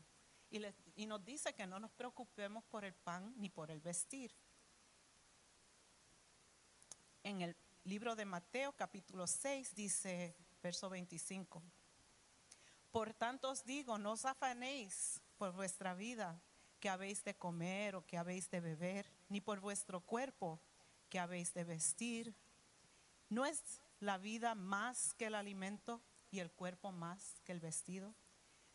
Y, 0.95 1.07
nos 1.07 1.25
dice 1.25 1.55
que 1.55 1.65
no 1.65 1.79
nos 1.79 1.89
preocupemos 1.93 2.63
por 2.65 2.85
el 2.85 2.93
pan 2.93 3.33
ni 3.37 3.49
por 3.49 3.71
el 3.71 3.81
vestir. 3.81 4.31
En 7.23 7.41
el 7.41 7.55
libro 7.85 8.15
de 8.15 8.25
Mateo 8.25 8.71
capítulo 8.73 9.25
6 9.25 9.73
dice, 9.73 10.35
verso 10.61 10.91
25, 10.91 11.63
por 12.91 13.15
tanto 13.15 13.49
os 13.49 13.65
digo, 13.65 13.97
no 13.97 14.11
os 14.11 14.25
afanéis 14.25 15.19
por 15.39 15.53
vuestra 15.53 15.95
vida, 15.95 16.39
que 16.79 16.87
habéis 16.87 17.23
de 17.23 17.35
comer 17.35 17.95
o 17.95 18.05
que 18.05 18.19
habéis 18.19 18.51
de 18.51 18.59
beber, 18.59 19.11
ni 19.29 19.41
por 19.41 19.59
vuestro 19.59 20.01
cuerpo, 20.01 20.59
que 21.09 21.17
habéis 21.17 21.55
de 21.55 21.63
vestir. 21.63 22.35
¿No 23.27 23.47
es 23.47 23.81
la 23.99 24.19
vida 24.19 24.53
más 24.53 25.15
que 25.15 25.25
el 25.25 25.33
alimento 25.33 25.99
y 26.29 26.41
el 26.41 26.51
cuerpo 26.51 26.91
más 26.91 27.41
que 27.43 27.53
el 27.53 27.59
vestido? 27.59 28.13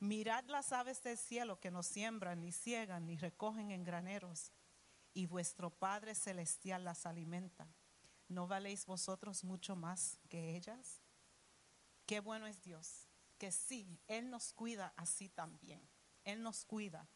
Mirad 0.01 0.45
las 0.45 0.73
aves 0.73 1.03
del 1.03 1.19
cielo 1.19 1.59
que 1.59 1.71
no 1.71 1.83
siembran, 1.83 2.41
ni 2.41 2.53
ciegan, 2.53 3.07
ni 3.07 3.17
recogen 3.17 3.73
en 3.73 3.83
graneros, 3.83 4.53
y 5.13 5.27
vuestro 5.27 5.71
Padre 5.71 6.15
Celestial 6.15 6.85
las 6.85 7.05
alimenta. 7.05 7.67
¿No 8.29 8.47
valéis 8.47 8.87
vosotros 8.87 9.43
mucho 9.43 9.75
más 9.75 10.21
que 10.29 10.55
ellas? 10.55 11.01
Qué 12.07 12.21
bueno 12.21 12.47
es 12.47 12.63
Dios, 12.63 13.09
que 13.39 13.51
sí, 13.51 14.01
Él 14.07 14.31
nos 14.31 14.53
cuida 14.53 14.93
así 14.97 15.29
también. 15.29 15.83
Él 16.25 16.43
nos 16.43 16.65
cuida. 16.65 17.09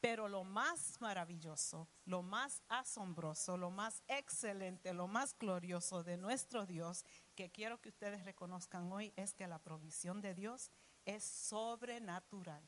Pero 0.00 0.28
lo 0.28 0.44
más 0.44 1.00
maravilloso, 1.00 1.88
lo 2.04 2.22
más 2.22 2.62
asombroso, 2.68 3.58
lo 3.58 3.70
más 3.70 4.02
excelente, 4.06 4.94
lo 4.94 5.08
más 5.08 5.36
glorioso 5.36 6.04
de 6.04 6.16
nuestro 6.16 6.64
Dios, 6.64 7.04
que 7.34 7.50
quiero 7.50 7.80
que 7.80 7.90
ustedes 7.90 8.24
reconozcan 8.24 8.90
hoy, 8.92 9.12
es 9.16 9.34
que 9.34 9.46
la 9.46 9.58
provisión 9.58 10.22
de 10.22 10.34
Dios 10.34 10.70
es 11.16 11.24
sobrenatural. 11.24 12.62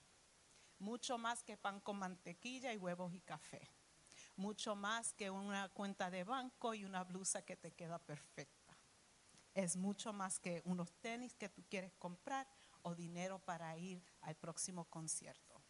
Mucho 0.78 1.16
más 1.16 1.44
que 1.44 1.56
pan 1.56 1.80
con 1.80 1.98
mantequilla 1.98 2.72
y 2.72 2.76
huevos 2.76 3.14
y 3.14 3.20
café. 3.20 3.70
Mucho 4.36 4.74
más 4.74 5.12
que 5.12 5.30
una 5.30 5.68
cuenta 5.68 6.10
de 6.10 6.24
banco 6.24 6.74
y 6.74 6.84
una 6.84 7.04
blusa 7.04 7.42
que 7.42 7.56
te 7.56 7.72
queda 7.72 7.98
perfecta. 7.98 8.76
Es 9.54 9.76
mucho 9.76 10.12
más 10.12 10.40
que 10.40 10.62
unos 10.64 10.92
tenis 10.94 11.36
que 11.36 11.48
tú 11.48 11.62
quieres 11.68 11.92
comprar 11.94 12.48
o 12.82 12.94
dinero 12.94 13.38
para 13.38 13.76
ir 13.76 14.02
al 14.22 14.34
próximo 14.34 14.86
concierto. 14.86 15.62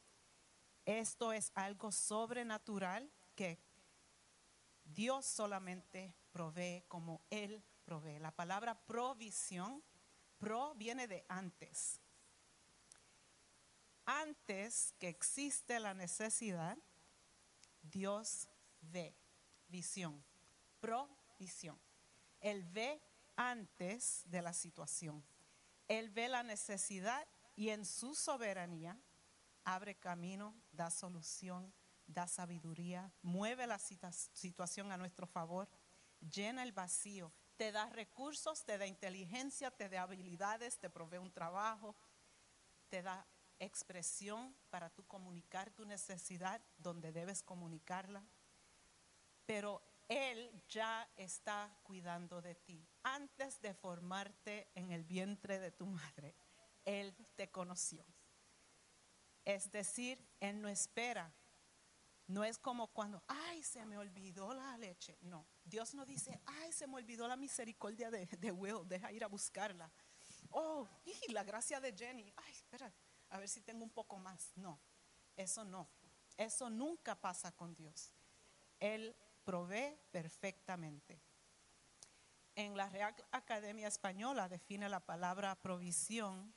Esto 0.86 1.32
es 1.32 1.52
algo 1.54 1.92
sobrenatural 1.92 3.12
que 3.34 3.58
Dios 4.84 5.26
solamente 5.26 6.14
provee 6.32 6.84
como 6.88 7.22
Él 7.30 7.62
provee. 7.84 8.18
La 8.18 8.30
palabra 8.30 8.80
provisión, 8.86 9.82
pro 10.38 10.74
viene 10.74 11.06
de 11.06 11.24
antes. 11.28 12.01
Antes 14.04 14.94
que 14.98 15.08
existe 15.08 15.78
la 15.78 15.94
necesidad, 15.94 16.76
Dios 17.82 18.48
ve, 18.80 19.14
visión, 19.68 20.24
provisión. 20.80 21.78
Él 22.40 22.64
ve 22.64 23.00
antes 23.36 24.22
de 24.26 24.42
la 24.42 24.52
situación. 24.52 25.24
Él 25.88 26.10
ve 26.10 26.28
la 26.28 26.42
necesidad 26.42 27.26
y 27.54 27.70
en 27.70 27.84
su 27.84 28.14
soberanía 28.14 28.98
abre 29.64 29.94
camino, 29.94 30.54
da 30.72 30.90
solución, 30.90 31.72
da 32.06 32.26
sabiduría, 32.26 33.12
mueve 33.22 33.66
la 33.66 33.78
situación 33.78 34.90
a 34.90 34.96
nuestro 34.96 35.26
favor, 35.26 35.68
llena 36.20 36.62
el 36.62 36.72
vacío, 36.72 37.32
te 37.56 37.72
da 37.72 37.88
recursos, 37.90 38.64
te 38.64 38.78
da 38.78 38.86
inteligencia, 38.86 39.70
te 39.70 39.88
da 39.88 40.02
habilidades, 40.02 40.78
te 40.78 40.90
provee 40.90 41.18
un 41.18 41.32
trabajo, 41.32 41.94
te 42.88 43.02
da 43.02 43.26
expresión 43.64 44.56
para 44.70 44.90
tú 44.90 45.04
comunicar 45.06 45.70
tu 45.70 45.84
necesidad 45.84 46.60
donde 46.78 47.12
debes 47.12 47.42
comunicarla. 47.42 48.24
Pero 49.46 49.82
Él 50.08 50.62
ya 50.68 51.08
está 51.16 51.78
cuidando 51.82 52.42
de 52.42 52.54
ti. 52.54 52.86
Antes 53.02 53.60
de 53.60 53.74
formarte 53.74 54.70
en 54.74 54.90
el 54.90 55.04
vientre 55.04 55.58
de 55.58 55.70
tu 55.70 55.86
madre, 55.86 56.34
Él 56.84 57.14
te 57.36 57.50
conoció. 57.50 58.04
Es 59.44 59.70
decir, 59.70 60.24
Él 60.40 60.60
no 60.60 60.68
espera. 60.68 61.32
No 62.28 62.44
es 62.44 62.56
como 62.58 62.86
cuando, 62.88 63.22
ay, 63.26 63.62
se 63.62 63.84
me 63.84 63.98
olvidó 63.98 64.54
la 64.54 64.78
leche. 64.78 65.18
No, 65.20 65.46
Dios 65.64 65.92
no 65.92 66.06
dice, 66.06 66.40
ay, 66.46 66.72
se 66.72 66.86
me 66.86 66.96
olvidó 66.96 67.28
la 67.28 67.36
misericordia 67.36 68.10
de, 68.10 68.52
Will, 68.52 68.86
deja 68.86 69.12
ir 69.12 69.24
a 69.24 69.28
buscarla. 69.28 69.92
Oh, 70.50 70.88
y 71.04 71.32
la 71.32 71.44
gracia 71.44 71.80
de 71.80 71.92
Jenny, 71.92 72.32
ay, 72.36 72.52
espera, 72.52 72.92
a 73.32 73.38
ver 73.38 73.48
si 73.48 73.60
tengo 73.60 73.82
un 73.84 73.90
poco 73.90 74.18
más. 74.18 74.52
No, 74.56 74.78
eso 75.36 75.64
no. 75.64 75.88
Eso 76.36 76.70
nunca 76.70 77.14
pasa 77.14 77.52
con 77.52 77.74
Dios. 77.74 78.12
Él 78.80 79.14
provee 79.44 79.98
perfectamente. 80.10 81.20
En 82.54 82.76
la 82.76 82.88
Real 82.88 83.14
Academia 83.32 83.88
Española 83.88 84.48
define 84.48 84.88
la 84.88 85.00
palabra 85.00 85.54
provisión 85.56 86.54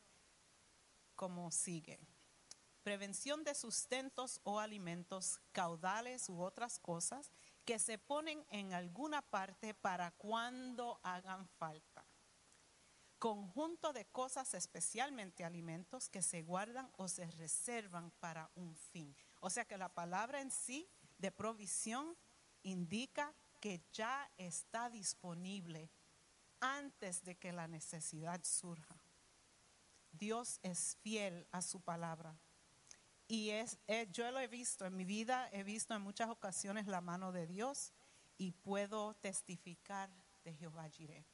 como 1.15 1.51
sigue 1.51 1.99
prevención 2.85 3.43
de 3.43 3.55
sustentos 3.55 4.39
o 4.43 4.59
alimentos, 4.59 5.41
caudales 5.51 6.29
u 6.29 6.39
otras 6.39 6.77
cosas 6.77 7.31
que 7.65 7.79
se 7.79 7.97
ponen 7.97 8.45
en 8.51 8.73
alguna 8.73 9.23
parte 9.23 9.73
para 9.73 10.11
cuando 10.11 10.99
hagan 11.01 11.47
falta. 11.57 12.04
Conjunto 13.19 13.93
de 13.93 14.05
cosas, 14.05 14.53
especialmente 14.53 15.43
alimentos, 15.43 16.09
que 16.09 16.21
se 16.21 16.41
guardan 16.43 16.91
o 16.97 17.07
se 17.07 17.25
reservan 17.31 18.11
para 18.19 18.51
un 18.55 18.75
fin. 18.75 19.15
O 19.39 19.49
sea 19.49 19.65
que 19.65 19.77
la 19.77 19.89
palabra 19.89 20.41
en 20.41 20.51
sí 20.51 20.87
de 21.17 21.31
provisión 21.31 22.15
indica 22.63 23.33
que 23.61 23.81
ya 23.93 24.29
está 24.37 24.89
disponible 24.89 25.89
antes 26.59 27.23
de 27.23 27.35
que 27.35 27.51
la 27.51 27.67
necesidad 27.67 28.43
surja. 28.43 28.95
Dios 30.11 30.59
es 30.63 30.97
fiel 31.01 31.47
a 31.51 31.61
su 31.61 31.81
palabra 31.81 32.37
Y 33.27 33.49
es, 33.49 33.79
eh, 33.87 34.07
yo 34.11 34.29
lo 34.31 34.39
he 34.39 34.47
visto 34.47 34.85
en 34.85 34.95
mi 34.95 35.03
vida, 35.03 35.49
he 35.51 35.63
visto 35.63 35.95
en 35.95 36.01
muchas 36.01 36.29
ocasiones 36.29 36.85
la 36.85 37.01
mano 37.01 37.31
de 37.31 37.47
Dios 37.47 37.91
y 38.37 38.51
puedo 38.51 39.15
testificar 39.15 40.09
de 40.43 40.53
Jehová 40.53 40.87
Jireh. 40.89 41.25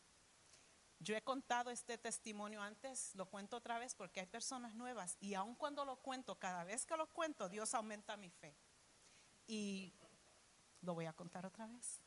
Yo 1.02 1.16
he 1.16 1.24
contado 1.24 1.72
este 1.72 1.98
testimonio 1.98 2.62
antes, 2.62 3.16
lo 3.16 3.26
cuento 3.26 3.58
otra 3.58 3.80
vez 3.80 3.96
porque 3.96 4.20
hay 4.20 4.28
personas 4.28 4.76
nuevas 4.76 5.18
y 5.20 5.34
aun 5.34 5.56
cuando 5.56 5.84
lo 5.84 5.96
cuento, 5.96 6.38
cada 6.38 6.64
vez 6.64 6.86
que 6.86 6.96
lo 6.96 7.08
cuento, 7.08 7.50
Dios 7.50 7.74
aumenta 7.74 8.18
mi 8.18 8.30
fe. 8.30 8.56
Y 9.48 9.96
lo 10.82 10.94
voy 10.94 11.08
a 11.08 11.14
contar 11.14 11.44
otra 11.48 11.66
vez. 11.66 12.02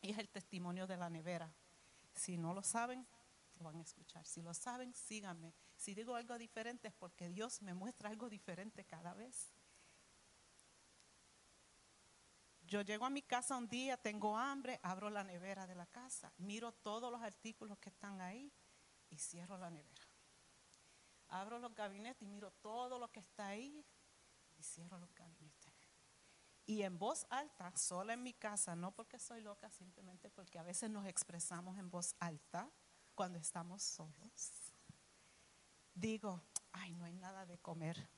Y 0.00 0.12
es 0.12 0.18
el 0.18 0.28
testimonio 0.28 0.86
de 0.86 0.96
la 0.96 1.10
nevera. 1.10 1.52
Si 2.14 2.36
no 2.36 2.54
lo 2.54 2.62
saben, 2.62 3.04
lo 3.58 3.64
van 3.64 3.80
a 3.80 3.82
escuchar. 3.82 4.24
Si 4.24 4.42
lo 4.42 4.54
saben, 4.54 4.94
síganme. 4.94 5.52
Si 5.76 5.92
digo 5.92 6.14
algo 6.14 6.38
diferente 6.38 6.86
es 6.86 6.94
porque 6.94 7.28
Dios 7.28 7.62
me 7.62 7.74
muestra 7.74 8.10
algo 8.10 8.28
diferente 8.28 8.84
cada 8.84 9.12
vez. 9.14 9.52
Yo 12.66 12.80
llego 12.82 13.04
a 13.04 13.10
mi 13.10 13.22
casa 13.22 13.56
un 13.56 13.68
día, 13.68 13.96
tengo 13.96 14.36
hambre, 14.36 14.80
abro 14.82 15.10
la 15.10 15.22
nevera 15.22 15.66
de 15.66 15.74
la 15.74 15.86
casa, 15.86 16.32
miro 16.38 16.72
todos 16.72 17.12
los 17.12 17.22
artículos 17.22 17.78
que 17.78 17.90
están 17.90 18.20
ahí 18.20 18.50
y 19.10 19.18
cierro 19.18 19.58
la 19.58 19.70
nevera. 19.70 20.08
Abro 21.28 21.58
los 21.58 21.74
gabinetes 21.74 22.22
y 22.22 22.26
miro 22.26 22.50
todo 22.62 22.98
lo 22.98 23.10
que 23.10 23.20
está 23.20 23.48
ahí 23.48 23.84
y 24.56 24.62
cierro 24.62 24.98
los 24.98 25.14
gabinetes. 25.14 25.72
Y 26.66 26.82
en 26.82 26.98
voz 26.98 27.26
alta, 27.28 27.76
sola 27.76 28.14
en 28.14 28.22
mi 28.22 28.32
casa, 28.32 28.74
no 28.74 28.92
porque 28.92 29.18
soy 29.18 29.42
loca, 29.42 29.70
simplemente 29.70 30.30
porque 30.30 30.58
a 30.58 30.62
veces 30.62 30.90
nos 30.90 31.06
expresamos 31.06 31.78
en 31.78 31.90
voz 31.90 32.16
alta 32.18 32.70
cuando 33.14 33.38
estamos 33.38 33.82
solos. 33.82 34.72
Digo, 35.94 36.42
ay, 36.72 36.94
no 36.94 37.04
hay 37.04 37.14
nada 37.14 37.44
de 37.44 37.58
comer. 37.58 38.08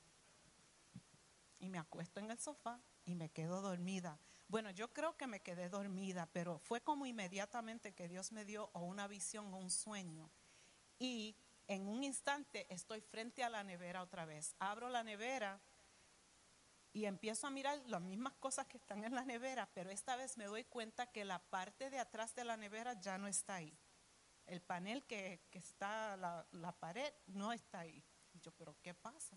Y 1.59 1.69
me 1.69 1.79
acuesto 1.79 2.21
en 2.21 2.31
el 2.31 2.39
sofá 2.39 2.81
y 3.05 3.17
me 3.17 3.31
quedo 3.31 3.61
dormida. 3.61 4.21
Bueno, 4.49 4.71
yo 4.71 4.93
creo 4.93 5.17
que 5.17 5.27
me 5.27 5.41
quedé 5.41 5.69
dormida, 5.69 6.29
pero 6.33 6.59
fue 6.59 6.81
como 6.81 7.05
inmediatamente 7.05 7.95
que 7.95 8.09
Dios 8.09 8.31
me 8.31 8.45
dio 8.45 8.71
o 8.75 8.81
una 8.81 9.09
visión 9.09 9.53
o 9.53 9.57
un 9.57 9.71
sueño. 9.71 10.31
Y 10.99 11.37
en 11.67 11.89
un 11.89 12.05
instante 12.05 12.67
estoy 12.73 13.01
frente 13.01 13.43
a 13.43 13.51
la 13.51 13.65
nevera 13.65 14.03
otra 14.03 14.25
vez. 14.25 14.55
Abro 14.61 14.89
la 14.89 15.03
nevera 15.03 15.61
y 16.93 17.07
empiezo 17.07 17.49
a 17.49 17.51
mirar 17.51 17.83
las 17.87 18.01
mismas 18.01 18.35
cosas 18.35 18.67
que 18.67 18.79
están 18.79 19.05
en 19.05 19.15
la 19.15 19.25
nevera, 19.25 19.69
pero 19.75 19.91
esta 19.91 20.17
vez 20.17 20.39
me 20.39 20.47
doy 20.47 20.65
cuenta 20.65 21.11
que 21.11 21.25
la 21.25 21.41
parte 21.41 21.91
de 21.91 21.99
atrás 21.99 22.35
de 22.35 22.45
la 22.45 22.57
nevera 22.57 22.99
ya 23.01 23.19
no 23.19 23.27
está 23.27 23.57
ahí. 23.57 23.77
El 24.47 24.63
panel 24.63 25.05
que, 25.05 25.41
que 25.51 25.59
está, 25.59 26.17
la, 26.17 26.47
la 26.53 26.71
pared, 26.71 27.13
no 27.27 27.53
está 27.53 27.81
ahí. 27.81 28.03
Yo, 28.41 28.53
pero 28.53 28.77
¿qué 28.81 28.95
pasa? 28.95 29.37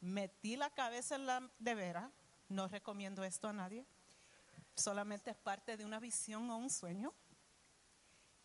Metí 0.00 0.56
la 0.56 0.68
cabeza 0.70 1.14
en 1.14 1.26
la 1.26 1.50
nevera, 1.58 2.12
no 2.48 2.68
recomiendo 2.68 3.24
esto 3.24 3.48
a 3.48 3.52
nadie, 3.54 3.86
solamente 4.74 5.30
es 5.30 5.36
parte 5.36 5.76
de 5.76 5.84
una 5.84 6.00
visión 6.00 6.50
o 6.50 6.56
un 6.56 6.70
sueño. 6.70 7.12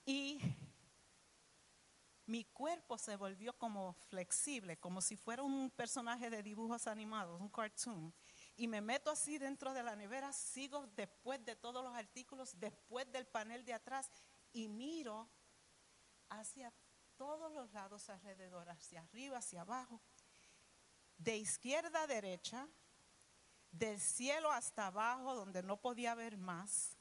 Y 0.06 0.40
mi 2.28 2.44
cuerpo 2.44 2.98
se 2.98 3.16
volvió 3.16 3.58
como 3.58 3.94
flexible, 4.10 4.78
como 4.78 5.02
si 5.02 5.16
fuera 5.16 5.44
un 5.44 5.70
personaje 5.72 6.30
de 6.30 6.44
dibujos 6.44 6.86
animados, 6.88 7.40
un 7.40 7.50
cartoon. 7.50 8.14
Y 8.58 8.68
me 8.68 8.82
meto 8.82 9.10
así 9.10 9.38
dentro 9.38 9.74
de 9.74 9.84
la 9.84 9.96
nevera, 9.96 10.34
sigo 10.34 10.88
después 10.96 11.44
de 11.46 11.56
todos 11.56 11.84
los 11.84 11.96
artículos, 11.96 12.60
después 12.60 13.10
del 13.12 13.28
panel 13.28 13.64
de 13.64 13.74
atrás 13.74 14.12
y 14.52 14.68
miro 14.68 15.30
hacia 16.30 16.74
todos 17.16 17.52
los 17.54 17.72
lados 17.72 18.10
alrededor, 18.10 18.70
hacia 18.70 19.02
arriba, 19.02 19.38
hacia 19.38 19.62
abajo, 19.62 20.02
de 21.18 21.38
izquierda 21.38 22.04
a 22.04 22.08
derecha, 22.08 22.68
del 23.78 24.00
cielo 24.00 24.52
hasta 24.52 24.88
abajo, 24.88 25.36
donde 25.36 25.64
no 25.64 25.78
podía 25.78 26.16
ver 26.16 26.38
más. 26.38 26.98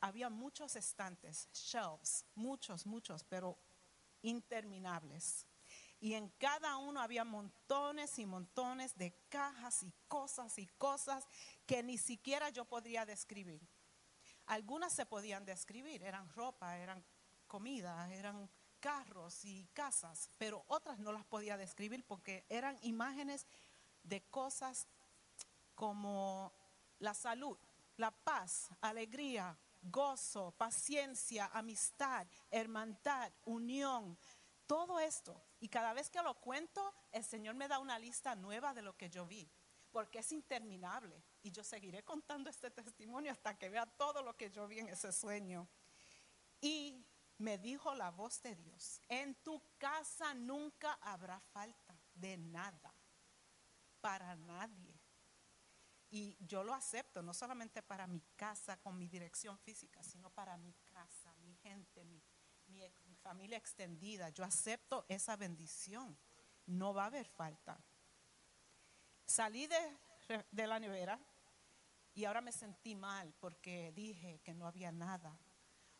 Había 0.00 0.30
muchos 0.30 0.76
estantes, 0.76 1.48
shelves, 1.52 2.24
muchos, 2.34 2.86
muchos, 2.86 3.24
pero 3.24 3.58
interminables. 4.22 5.46
Y 6.00 6.14
en 6.14 6.28
cada 6.38 6.76
uno 6.76 7.00
había 7.00 7.24
montones 7.24 8.18
y 8.18 8.26
montones 8.26 8.96
de 8.96 9.12
cajas 9.28 9.82
y 9.82 9.92
cosas 10.06 10.58
y 10.58 10.66
cosas 10.78 11.26
que 11.66 11.82
ni 11.82 11.98
siquiera 11.98 12.50
yo 12.50 12.64
podría 12.64 13.04
describir. 13.04 13.60
Algunas 14.46 14.92
se 14.92 15.06
podían 15.06 15.44
describir, 15.44 16.02
eran 16.02 16.28
ropa, 16.30 16.78
eran 16.78 17.04
comida, 17.48 18.12
eran 18.14 18.48
carros 18.78 19.44
y 19.44 19.66
casas, 19.72 20.30
pero 20.38 20.64
otras 20.68 21.00
no 21.00 21.12
las 21.12 21.24
podía 21.24 21.56
describir 21.56 22.04
porque 22.06 22.46
eran 22.48 22.78
imágenes 22.82 23.46
de 24.04 24.22
cosas 24.22 24.86
como 25.78 26.52
la 26.98 27.14
salud, 27.14 27.56
la 27.98 28.10
paz, 28.10 28.68
alegría, 28.80 29.56
gozo, 29.80 30.50
paciencia, 30.58 31.48
amistad, 31.54 32.26
hermandad, 32.50 33.32
unión, 33.44 34.18
todo 34.66 34.98
esto. 34.98 35.40
Y 35.60 35.68
cada 35.68 35.92
vez 35.92 36.10
que 36.10 36.20
lo 36.20 36.34
cuento, 36.34 36.92
el 37.12 37.22
Señor 37.22 37.54
me 37.54 37.68
da 37.68 37.78
una 37.78 37.96
lista 37.96 38.34
nueva 38.34 38.74
de 38.74 38.82
lo 38.82 38.96
que 38.96 39.08
yo 39.08 39.24
vi, 39.24 39.48
porque 39.92 40.18
es 40.18 40.32
interminable. 40.32 41.22
Y 41.44 41.52
yo 41.52 41.62
seguiré 41.62 42.02
contando 42.02 42.50
este 42.50 42.72
testimonio 42.72 43.30
hasta 43.30 43.56
que 43.56 43.68
vea 43.68 43.86
todo 43.86 44.20
lo 44.20 44.36
que 44.36 44.50
yo 44.50 44.66
vi 44.66 44.80
en 44.80 44.88
ese 44.88 45.12
sueño. 45.12 45.68
Y 46.60 47.06
me 47.36 47.56
dijo 47.56 47.94
la 47.94 48.10
voz 48.10 48.42
de 48.42 48.56
Dios, 48.56 49.00
en 49.06 49.36
tu 49.44 49.62
casa 49.78 50.34
nunca 50.34 50.94
habrá 51.02 51.38
falta 51.38 51.94
de 52.14 52.36
nada, 52.36 52.92
para 54.00 54.34
nadie. 54.34 54.87
Y 56.10 56.36
yo 56.46 56.64
lo 56.64 56.72
acepto, 56.72 57.22
no 57.22 57.34
solamente 57.34 57.82
para 57.82 58.06
mi 58.06 58.20
casa 58.36 58.80
con 58.80 58.96
mi 58.96 59.08
dirección 59.08 59.58
física, 59.58 60.02
sino 60.02 60.30
para 60.30 60.56
mi 60.56 60.72
casa, 60.84 61.34
mi 61.40 61.54
gente, 61.56 62.04
mi, 62.04 62.22
mi, 62.68 62.80
mi 63.04 63.16
familia 63.16 63.58
extendida. 63.58 64.30
Yo 64.30 64.44
acepto 64.44 65.04
esa 65.08 65.36
bendición. 65.36 66.16
No 66.66 66.94
va 66.94 67.04
a 67.04 67.06
haber 67.06 67.26
falta. 67.26 67.78
Salí 69.26 69.66
de, 69.66 69.98
de 70.50 70.66
la 70.66 70.78
nevera 70.78 71.18
y 72.14 72.24
ahora 72.24 72.40
me 72.40 72.52
sentí 72.52 72.94
mal 72.94 73.34
porque 73.38 73.92
dije 73.92 74.40
que 74.42 74.54
no 74.54 74.66
había 74.66 74.90
nada. 74.90 75.38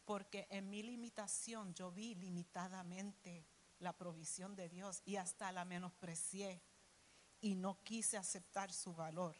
Porque 0.04 0.46
en 0.50 0.70
mi 0.70 0.82
limitación 0.82 1.74
yo 1.74 1.92
vi 1.92 2.14
limitadamente 2.14 3.46
la 3.78 3.92
provisión 3.92 4.56
de 4.56 4.68
Dios 4.68 5.02
y 5.04 5.16
hasta 5.16 5.52
la 5.52 5.64
menosprecié 5.64 6.62
y 7.40 7.54
no 7.54 7.82
quise 7.84 8.16
aceptar 8.16 8.72
su 8.72 8.94
valor. 8.94 9.36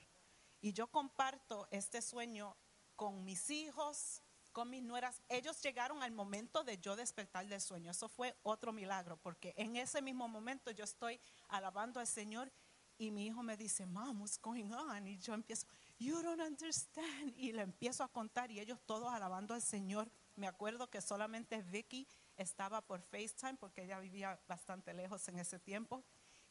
Y 0.61 0.73
yo 0.73 0.89
comparto 0.89 1.69
este 1.71 2.03
sueño 2.03 2.57
con 2.97 3.25
mis 3.25 3.51
hijos, 3.51 4.23
con 4.53 4.71
mis 4.71 4.83
nueras. 4.83 5.23
Ellos 5.29 5.61
llegaron 5.63 6.03
al 6.03 6.13
momento 6.13 6.65
de 6.65 6.79
yo 6.79 6.97
despertar 6.97 7.47
del 7.47 7.61
sueño. 7.61 7.91
Eso 7.91 8.09
fue 8.09 8.37
otro 8.43 8.73
milagro, 8.73 9.17
porque 9.17 9.55
en 9.57 9.77
ese 9.77 10.03
mismo 10.03 10.29
momento 10.29 10.71
yo 10.71 10.85
estoy 10.85 11.21
alabando 11.49 12.01
al 12.01 12.07
Señor 12.07 12.51
y 12.97 13.13
mi 13.13 13.27
hijo 13.27 13.45
me 13.45 13.57
dice, 13.57 13.87
Mom, 13.87 14.21
what's 14.21 14.41
going 14.41 14.73
on? 14.73 15.07
Y 15.07 15.19
yo 15.19 15.33
empiezo, 15.35 15.67
You 15.99 16.23
don't 16.23 16.41
understand. 16.41 17.33
Y 17.37 17.53
le 17.53 17.63
empiezo 17.63 18.05
a 18.05 18.09
contar 18.09 18.51
y 18.51 18.61
ellos 18.61 18.81
todos 18.87 19.13
alabando 19.13 19.55
al 19.55 19.63
Señor. 19.63 20.11
Me 20.37 20.47
acuerdo 20.47 20.89
que 20.89 21.01
solamente 21.01 21.63
Vicky 21.63 22.07
estaba 22.37 22.81
por 22.83 23.03
FaceTime 23.03 23.55
porque 23.55 23.83
ella 23.83 23.99
vivía 23.99 24.41
bastante 24.47 24.95
lejos 24.95 25.27
en 25.29 25.39
ese 25.39 25.59
tiempo. 25.59 26.05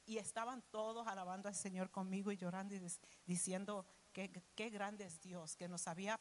Y 0.05 0.17
estaban 0.17 0.61
todos 0.71 1.07
alabando 1.07 1.49
al 1.49 1.55
Señor 1.55 1.91
conmigo 1.91 2.31
y 2.31 2.37
llorando 2.37 2.75
y 2.75 2.81
diciendo 3.25 3.85
que 4.17 4.43
qué 4.55 4.71
grande 4.71 5.05
es 5.05 5.21
Dios, 5.21 5.55
que 5.55 5.67
nos 5.67 5.87
había 5.87 6.19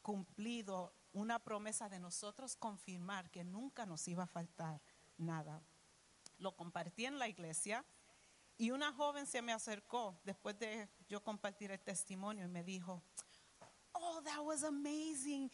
cumplido 0.00 0.94
una 1.12 1.38
promesa 1.38 1.90
de 1.90 2.00
nosotros 2.00 2.56
confirmar 2.56 3.30
que 3.30 3.44
nunca 3.44 3.84
nos 3.84 4.08
iba 4.08 4.24
a 4.24 4.26
faltar 4.26 4.80
nada. 5.18 5.62
Lo 6.38 6.56
compartí 6.56 7.04
en 7.04 7.18
la 7.18 7.28
iglesia 7.28 7.84
y 8.56 8.70
una 8.70 8.92
joven 8.92 9.26
se 9.26 9.42
me 9.42 9.52
acercó 9.52 10.16
después 10.24 10.58
de 10.58 10.88
yo 11.06 11.22
compartir 11.22 11.70
el 11.70 11.80
testimonio 11.80 12.46
y 12.46 12.48
me 12.48 12.64
dijo, 12.64 13.02
oh, 13.92 14.22
that 14.22 14.40
was 14.40 14.64
amazing. 14.64 15.50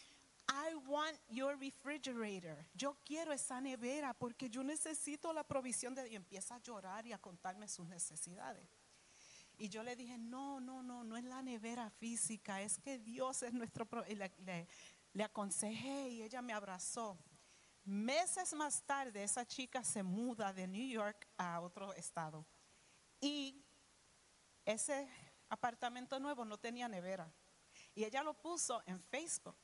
I 0.48 0.74
want 0.86 1.18
your 1.28 1.58
refrigerator. 1.58 2.64
Yo 2.74 2.96
quiero 3.04 3.32
esa 3.32 3.60
nevera 3.60 4.14
porque 4.14 4.48
yo 4.48 4.62
necesito 4.62 5.32
la 5.32 5.44
provisión 5.44 5.94
de... 5.94 6.08
Y 6.08 6.14
empieza 6.14 6.54
a 6.54 6.62
llorar 6.62 7.06
y 7.06 7.12
a 7.12 7.18
contarme 7.18 7.68
sus 7.68 7.88
necesidades. 7.88 8.68
Y 9.60 9.68
yo 9.68 9.82
le 9.82 9.94
dije, 9.94 10.16
no, 10.16 10.58
no, 10.58 10.82
no, 10.82 11.04
no 11.04 11.18
es 11.18 11.24
la 11.24 11.42
nevera 11.42 11.90
física, 11.90 12.62
es 12.62 12.78
que 12.78 12.98
Dios 12.98 13.42
es 13.42 13.52
nuestro... 13.52 13.86
Y 14.08 14.14
le, 14.14 14.32
le, 14.38 14.66
le 15.12 15.22
aconsejé 15.22 16.08
y 16.08 16.22
ella 16.22 16.40
me 16.40 16.54
abrazó. 16.54 17.18
Meses 17.84 18.54
más 18.54 18.82
tarde, 18.84 19.22
esa 19.22 19.46
chica 19.46 19.84
se 19.84 20.02
muda 20.02 20.54
de 20.54 20.66
New 20.66 20.88
York 20.88 21.28
a 21.36 21.60
otro 21.60 21.92
estado. 21.92 22.46
Y 23.20 23.62
ese 24.64 25.06
apartamento 25.50 26.18
nuevo 26.18 26.46
no 26.46 26.56
tenía 26.56 26.88
nevera. 26.88 27.30
Y 27.94 28.04
ella 28.04 28.22
lo 28.22 28.32
puso 28.32 28.82
en 28.86 28.98
Facebook. 28.98 29.58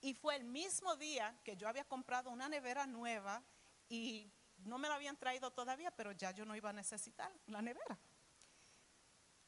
Y 0.00 0.14
fue 0.14 0.36
el 0.36 0.44
mismo 0.44 0.96
día 0.96 1.38
que 1.44 1.54
yo 1.54 1.68
había 1.68 1.84
comprado 1.84 2.30
una 2.30 2.48
nevera 2.48 2.86
nueva 2.86 3.44
y 3.90 4.32
no 4.56 4.78
me 4.78 4.88
la 4.88 4.94
habían 4.94 5.18
traído 5.18 5.50
todavía, 5.50 5.90
pero 5.90 6.12
ya 6.12 6.30
yo 6.30 6.46
no 6.46 6.56
iba 6.56 6.70
a 6.70 6.72
necesitar 6.72 7.30
la 7.46 7.60
nevera. 7.60 7.98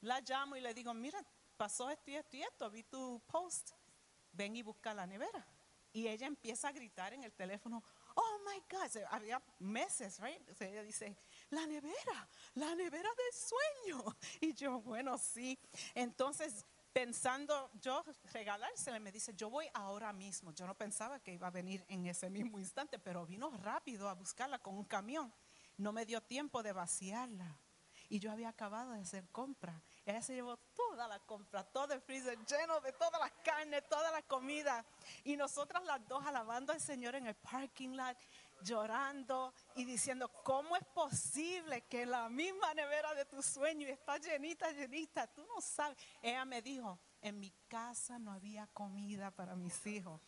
La 0.03 0.21
llamo 0.21 0.57
y 0.57 0.61
le 0.61 0.73
digo, 0.75 0.95
mira, 0.95 1.23
pasó 1.57 1.91
esto 1.91 2.11
y 2.11 2.17
esto 2.17 2.37
y 2.37 2.43
esto, 2.43 2.71
vi 2.71 2.83
tu 2.85 3.21
post, 3.27 3.73
ven 4.33 4.57
y 4.57 4.63
busca 4.63 4.95
la 4.95 5.07
nevera. 5.07 5.47
Y 5.93 6.07
ella 6.07 6.27
empieza 6.27 6.69
a 6.69 6.73
gritar 6.73 7.13
en 7.13 7.25
el 7.25 7.33
teléfono, 7.33 7.83
oh 8.15 8.39
my 8.47 8.63
God, 8.71 9.03
había 9.11 9.43
meses, 9.59 10.21
right? 10.21 10.41
Sea, 10.55 10.69
ella 10.69 10.83
dice, 10.83 11.17
la 11.51 11.67
nevera, 11.67 12.29
la 12.55 12.75
nevera 12.75 13.09
del 13.17 13.33
sueño. 13.33 14.17
Y 14.41 14.55
yo, 14.55 14.81
bueno, 14.81 15.19
sí. 15.19 15.59
Entonces, 15.95 16.65
pensando 16.93 17.71
yo 17.81 18.05
regalársela, 18.33 18.99
me 19.01 19.13
dice, 19.13 19.35
yo 19.35 19.51
voy 19.51 19.67
ahora 19.75 20.13
mismo. 20.13 20.53
Yo 20.53 20.67
no 20.67 20.77
pensaba 20.77 21.21
que 21.21 21.35
iba 21.35 21.49
a 21.49 21.51
venir 21.51 21.85
en 21.89 22.07
ese 22.07 22.31
mismo 22.31 22.59
instante, 22.59 22.99
pero 22.99 23.27
vino 23.27 23.51
rápido 23.59 24.09
a 24.09 24.15
buscarla 24.15 24.59
con 24.61 24.77
un 24.77 24.85
camión. 24.85 25.33
No 25.77 25.93
me 25.93 26.07
dio 26.07 26.23
tiempo 26.23 26.63
de 26.63 26.73
vaciarla. 26.73 27.59
Y 28.09 28.19
yo 28.19 28.31
había 28.31 28.49
acabado 28.49 28.93
de 28.93 29.01
hacer 29.01 29.29
compra. 29.31 29.81
Ella 30.11 30.23
se 30.23 30.35
llevó 30.35 30.57
toda 30.75 31.07
la 31.07 31.21
compra, 31.21 31.63
todo 31.63 31.95
el 31.95 32.01
freezer 32.01 32.37
lleno 32.45 32.81
de 32.81 32.93
todas 32.93 33.21
las 33.21 33.31
carnes, 33.45 33.89
toda 33.89 34.11
la 34.11 34.23
comida. 34.23 34.85
Y 35.23 35.37
nosotras 35.37 35.85
las 35.85 36.07
dos 36.09 36.27
alabando 36.27 36.73
al 36.73 36.81
Señor 36.81 37.15
en 37.15 37.29
el 37.29 37.37
parking 37.37 37.91
lot, 37.91 38.17
llorando 38.63 39.55
y 39.77 39.85
diciendo, 39.85 40.29
¿cómo 40.43 40.77
es 40.77 40.85
posible 40.87 41.83
que 41.83 42.05
la 42.07 42.29
misma 42.29 42.75
nevera 42.75 43.15
de 43.15 43.25
tu 43.25 43.41
sueño 43.41 43.87
está 43.87 44.19
llenita, 44.19 44.73
llenita? 44.73 45.29
Tú 45.29 45.47
no 45.47 45.61
sabes. 45.61 45.97
Ella 46.21 46.45
me 46.45 46.61
dijo, 46.61 46.99
en 47.23 47.39
mi 47.39 47.53
casa 47.69 48.19
no 48.19 48.33
había 48.33 48.67
comida 48.67 49.31
para 49.31 49.55
mis 49.55 49.87
hijos. 49.87 50.21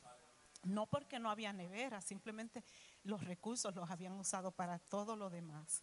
No 0.63 0.87
porque 0.87 1.19
no 1.19 1.29
había 1.29 1.53
nevera, 1.53 2.01
simplemente 2.01 2.63
los 3.03 3.25
recursos 3.25 3.75
los 3.75 3.91
habían 3.91 4.13
usado 4.13 4.53
para 4.53 4.79
todo 4.79 5.17
lo 5.17 5.29
demás. 5.29 5.83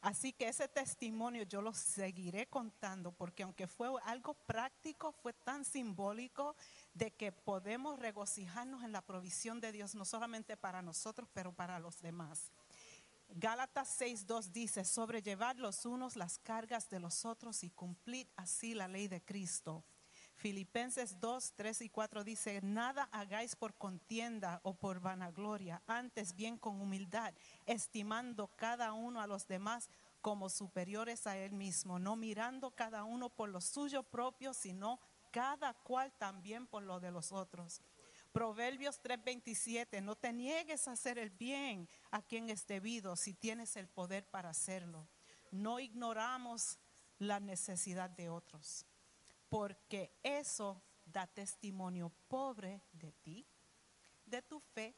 Así 0.00 0.32
que 0.32 0.48
ese 0.48 0.66
testimonio 0.66 1.42
yo 1.42 1.60
lo 1.60 1.74
seguiré 1.74 2.46
contando 2.46 3.12
porque 3.12 3.42
aunque 3.42 3.66
fue 3.66 3.90
algo 4.04 4.32
práctico, 4.32 5.12
fue 5.12 5.34
tan 5.34 5.64
simbólico 5.64 6.56
de 6.94 7.10
que 7.10 7.32
podemos 7.32 7.98
regocijarnos 7.98 8.82
en 8.82 8.92
la 8.92 9.02
provisión 9.02 9.60
de 9.60 9.72
Dios, 9.72 9.94
no 9.94 10.06
solamente 10.06 10.56
para 10.56 10.80
nosotros, 10.80 11.28
pero 11.34 11.52
para 11.52 11.78
los 11.78 12.00
demás. 12.00 12.50
Gálatas 13.28 14.00
6.2 14.00 14.46
dice, 14.46 14.84
sobrellevar 14.84 15.56
los 15.56 15.84
unos 15.84 16.16
las 16.16 16.38
cargas 16.38 16.88
de 16.88 16.98
los 16.98 17.26
otros 17.26 17.62
y 17.62 17.70
cumplir 17.70 18.26
así 18.36 18.74
la 18.74 18.88
ley 18.88 19.06
de 19.06 19.22
Cristo. 19.22 19.84
Filipenses 20.40 21.20
2, 21.20 21.52
3 21.54 21.82
y 21.82 21.90
4 21.90 22.24
dice, 22.24 22.60
nada 22.62 23.10
hagáis 23.12 23.54
por 23.56 23.74
contienda 23.74 24.58
o 24.62 24.72
por 24.72 24.98
vanagloria, 24.98 25.82
antes 25.86 26.34
bien 26.34 26.56
con 26.56 26.80
humildad, 26.80 27.34
estimando 27.66 28.48
cada 28.56 28.94
uno 28.94 29.20
a 29.20 29.26
los 29.26 29.46
demás 29.46 29.90
como 30.22 30.48
superiores 30.48 31.26
a 31.26 31.36
él 31.36 31.52
mismo, 31.52 31.98
no 31.98 32.16
mirando 32.16 32.70
cada 32.70 33.04
uno 33.04 33.28
por 33.28 33.50
lo 33.50 33.60
suyo 33.60 34.02
propio, 34.02 34.54
sino 34.54 34.98
cada 35.30 35.74
cual 35.74 36.10
también 36.16 36.66
por 36.66 36.84
lo 36.84 37.00
de 37.00 37.10
los 37.10 37.32
otros. 37.32 37.82
Proverbios 38.32 38.98
3:27, 39.02 40.00
no 40.00 40.16
te 40.16 40.32
niegues 40.32 40.88
a 40.88 40.92
hacer 40.92 41.18
el 41.18 41.28
bien 41.28 41.86
a 42.10 42.22
quien 42.22 42.48
es 42.48 42.66
debido 42.66 43.14
si 43.14 43.34
tienes 43.34 43.76
el 43.76 43.88
poder 43.88 44.24
para 44.24 44.48
hacerlo. 44.48 45.06
No 45.52 45.80
ignoramos 45.80 46.78
la 47.18 47.40
necesidad 47.40 48.08
de 48.08 48.30
otros, 48.30 48.86
porque 49.50 50.16
eso 50.22 50.80
da 51.04 51.26
testimonio 51.26 52.10
pobre 52.28 52.82
de 52.92 53.12
ti, 53.12 53.46
de 54.24 54.40
tu 54.42 54.60
fe 54.60 54.96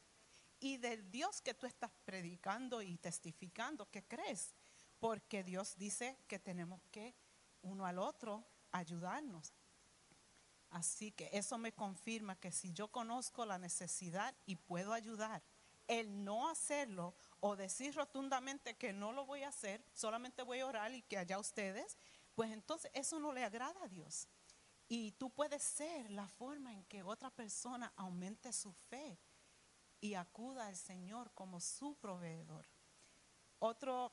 y 0.59 0.77
del 0.77 1.11
Dios 1.11 1.41
que 1.41 1.53
tú 1.53 1.65
estás 1.65 1.91
predicando 2.05 2.81
y 2.81 2.95
testificando 2.97 3.89
que 3.89 4.03
crees, 4.03 4.53
porque 4.99 5.43
Dios 5.43 5.75
dice 5.75 6.17
que 6.27 6.39
tenemos 6.39 6.81
que 6.91 7.13
uno 7.63 7.85
al 7.85 7.99
otro 7.99 8.45
ayudarnos. 8.71 9.51
Así 10.69 11.11
que 11.11 11.29
eso 11.33 11.57
me 11.57 11.73
confirma 11.73 12.35
que 12.35 12.51
si 12.51 12.71
yo 12.73 12.87
conozco 12.87 13.45
la 13.45 13.57
necesidad 13.57 14.33
y 14.45 14.55
puedo 14.55 14.93
ayudar, 14.93 15.43
el 15.87 16.23
no 16.23 16.47
hacerlo 16.47 17.13
o 17.39 17.55
decir 17.55 17.93
rotundamente 17.93 18.75
que 18.75 18.93
no 18.93 19.11
lo 19.11 19.25
voy 19.25 19.43
a 19.43 19.49
hacer, 19.49 19.83
solamente 19.93 20.43
voy 20.43 20.59
a 20.59 20.67
orar 20.67 20.93
y 20.93 21.01
que 21.01 21.17
allá 21.17 21.39
ustedes, 21.39 21.97
pues 22.35 22.51
entonces 22.51 22.89
eso 22.93 23.19
no 23.19 23.31
le 23.33 23.43
agrada 23.43 23.83
a 23.83 23.87
Dios. 23.87 24.27
Y 24.95 25.13
tú 25.13 25.31
puedes 25.31 25.63
ser 25.63 26.11
la 26.11 26.27
forma 26.27 26.71
en 26.71 26.83
que 26.83 27.01
otra 27.01 27.31
persona 27.31 27.91
aumente 27.95 28.53
su 28.53 28.71
fe 28.71 29.17
y 29.99 30.13
acuda 30.13 30.67
al 30.67 30.75
Señor 30.75 31.31
como 31.33 31.59
su 31.59 31.95
proveedor. 31.95 32.67
Otro, 33.57 34.11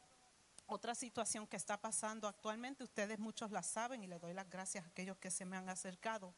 otra 0.64 0.94
situación 0.94 1.46
que 1.46 1.58
está 1.58 1.78
pasando 1.78 2.26
actualmente, 2.26 2.82
ustedes 2.82 3.18
muchos 3.18 3.50
la 3.50 3.62
saben 3.62 4.02
y 4.02 4.06
le 4.06 4.18
doy 4.18 4.32
las 4.32 4.48
gracias 4.48 4.82
a 4.82 4.88
aquellos 4.88 5.18
que 5.18 5.30
se 5.30 5.44
me 5.44 5.58
han 5.58 5.68
acercado. 5.68 6.34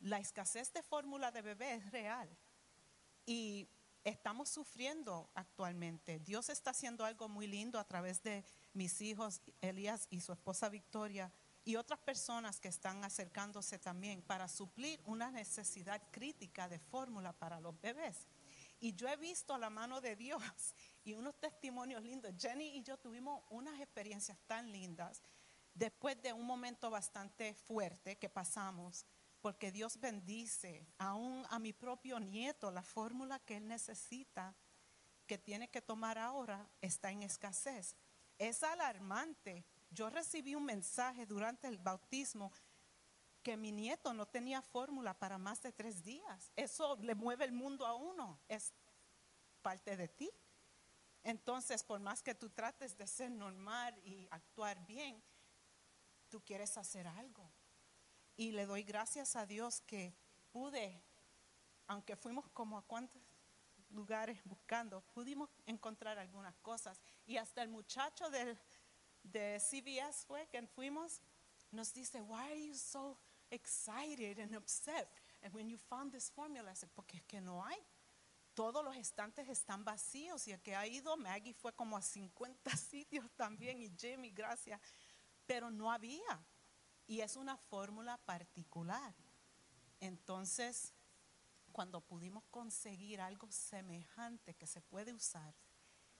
La 0.00 0.18
escasez 0.18 0.70
de 0.74 0.82
fórmula 0.82 1.30
de 1.30 1.40
bebé 1.40 1.76
es 1.76 1.90
real 1.92 2.28
y 3.24 3.70
estamos 4.04 4.50
sufriendo 4.50 5.30
actualmente. 5.34 6.18
Dios 6.18 6.50
está 6.50 6.72
haciendo 6.72 7.06
algo 7.06 7.26
muy 7.26 7.46
lindo 7.46 7.78
a 7.78 7.84
través 7.84 8.22
de 8.22 8.44
mis 8.74 9.00
hijos, 9.00 9.40
Elías 9.62 10.08
y 10.10 10.20
su 10.20 10.34
esposa 10.34 10.68
Victoria, 10.68 11.32
y 11.64 11.76
otras 11.76 12.00
personas 12.00 12.58
que 12.58 12.68
están 12.68 13.04
acercándose 13.04 13.78
también 13.78 14.22
para 14.22 14.48
suplir 14.48 15.00
una 15.04 15.30
necesidad 15.30 16.02
crítica 16.10 16.68
de 16.68 16.78
fórmula 16.78 17.32
para 17.32 17.60
los 17.60 17.80
bebés. 17.80 18.26
Y 18.80 18.94
yo 18.94 19.08
he 19.08 19.16
visto 19.16 19.56
la 19.58 19.70
mano 19.70 20.00
de 20.00 20.16
Dios 20.16 20.42
y 21.04 21.14
unos 21.14 21.38
testimonios 21.38 22.02
lindos. 22.02 22.32
Jenny 22.36 22.78
y 22.78 22.82
yo 22.82 22.98
tuvimos 22.98 23.42
unas 23.50 23.80
experiencias 23.80 24.38
tan 24.46 24.72
lindas 24.72 25.22
después 25.74 26.20
de 26.20 26.32
un 26.32 26.46
momento 26.46 26.90
bastante 26.90 27.54
fuerte 27.54 28.16
que 28.16 28.28
pasamos, 28.28 29.06
porque 29.40 29.72
Dios 29.72 29.98
bendice 29.98 30.86
aún 30.98 31.44
a 31.50 31.58
mi 31.58 31.72
propio 31.72 32.20
nieto 32.20 32.70
la 32.70 32.82
fórmula 32.82 33.38
que 33.40 33.56
él 33.56 33.68
necesita, 33.68 34.54
que 35.26 35.38
tiene 35.38 35.68
que 35.68 35.80
tomar 35.80 36.18
ahora, 36.18 36.68
está 36.80 37.10
en 37.10 37.22
escasez. 37.22 37.96
Es 38.38 38.62
alarmante. 38.62 39.64
Yo 39.92 40.08
recibí 40.10 40.54
un 40.54 40.64
mensaje 40.64 41.26
durante 41.26 41.68
el 41.68 41.78
bautismo 41.78 42.52
que 43.42 43.56
mi 43.56 43.72
nieto 43.72 44.14
no 44.14 44.26
tenía 44.26 44.62
fórmula 44.62 45.14
para 45.14 45.36
más 45.36 45.60
de 45.62 45.72
tres 45.72 46.02
días. 46.02 46.52
Eso 46.56 46.96
le 46.96 47.14
mueve 47.14 47.44
el 47.44 47.52
mundo 47.52 47.84
a 47.84 47.94
uno. 47.94 48.40
Es 48.48 48.72
parte 49.60 49.96
de 49.96 50.08
ti. 50.08 50.30
Entonces, 51.24 51.82
por 51.84 52.00
más 52.00 52.22
que 52.22 52.34
tú 52.34 52.50
trates 52.50 52.96
de 52.96 53.06
ser 53.06 53.30
normal 53.30 53.96
y 54.04 54.26
actuar 54.30 54.84
bien, 54.86 55.22
tú 56.28 56.40
quieres 56.42 56.76
hacer 56.78 57.06
algo. 57.06 57.52
Y 58.36 58.52
le 58.52 58.66
doy 58.66 58.82
gracias 58.82 59.36
a 59.36 59.46
Dios 59.46 59.82
que 59.82 60.16
pude, 60.50 61.02
aunque 61.86 62.16
fuimos 62.16 62.48
como 62.50 62.78
a 62.78 62.82
cuántos 62.82 63.22
lugares 63.90 64.40
buscando, 64.44 65.02
pudimos 65.12 65.50
encontrar 65.66 66.18
algunas 66.18 66.56
cosas. 66.56 67.00
Y 67.26 67.36
hasta 67.36 67.62
el 67.62 67.68
muchacho 67.68 68.30
del, 68.30 68.58
de 69.22 69.58
CBS 69.60 70.24
fue 70.26 70.46
que 70.48 70.66
fuimos, 70.66 71.20
nos 71.70 71.92
dice, 71.92 72.20
why 72.20 72.50
are 72.50 72.66
you 72.66 72.74
so 72.74 73.16
excited 73.50 74.38
and 74.38 74.54
upset? 74.56 75.08
And 75.42 75.52
when 75.54 75.68
you 75.68 75.78
found 75.78 76.12
this 76.12 76.30
formula, 76.30 76.70
I 76.70 76.74
said, 76.74 76.90
porque 76.94 77.16
es 77.16 77.22
que 77.24 77.40
no 77.40 77.64
hay. 77.64 77.78
Todos 78.54 78.84
los 78.84 78.96
estantes 78.96 79.48
están 79.48 79.82
vacíos 79.82 80.46
y 80.46 80.52
el 80.52 80.60
que 80.60 80.76
ha 80.76 80.86
ido, 80.86 81.16
Maggie 81.16 81.54
fue 81.54 81.72
como 81.72 81.96
a 81.96 82.02
50 82.02 82.70
sitios 82.76 83.30
también 83.36 83.80
y 83.80 83.90
Jimmy, 83.98 84.30
gracias, 84.30 84.80
pero 85.46 85.70
no 85.70 85.90
había. 85.90 86.44
Y 87.06 87.20
es 87.20 87.36
una 87.36 87.56
fórmula 87.56 88.18
particular. 88.18 89.14
Entonces, 90.00 90.92
cuando 91.72 92.00
pudimos 92.02 92.44
conseguir 92.50 93.20
algo 93.20 93.50
semejante 93.50 94.54
que 94.54 94.66
se 94.66 94.82
puede 94.82 95.12
usar, 95.12 95.54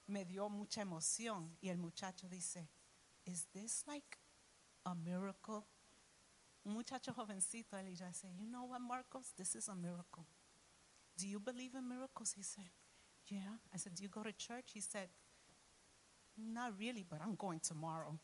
me 0.06 0.24
dio 0.24 0.48
mucha 0.48 0.80
emoción 0.80 1.56
y 1.60 1.68
el 1.68 1.78
muchacho 1.78 2.28
dice, 2.28 2.68
¿Is 3.26 3.46
this 3.54 3.84
like 3.86 4.18
a 4.84 4.94
miracle? 4.94 5.64
Un 6.64 6.74
muchacho 6.74 7.12
jovencito, 7.12 7.76
él 7.76 7.96
yo 7.96 8.06
dice, 8.06 8.28
you 8.38 8.46
know 8.46 8.64
what, 8.64 8.80
Marcos, 8.80 9.32
this 9.36 9.56
is 9.56 9.68
a 9.68 9.74
miracle. 9.74 10.24
Do 11.16 11.26
you 11.26 11.40
believe 11.40 11.74
in 11.74 11.88
miracles? 11.88 12.32
He 12.36 12.42
said, 12.42 12.70
yeah. 13.28 13.58
I 13.72 13.78
said, 13.78 13.94
do 13.94 14.02
you 14.02 14.08
go 14.08 14.22
to 14.22 14.32
church? 14.32 14.70
He 14.72 14.80
said, 14.80 15.08
not 16.36 16.72
really, 16.78 17.04
but 17.08 17.20
I'm 17.20 17.34
going 17.34 17.60
tomorrow. 17.60 18.18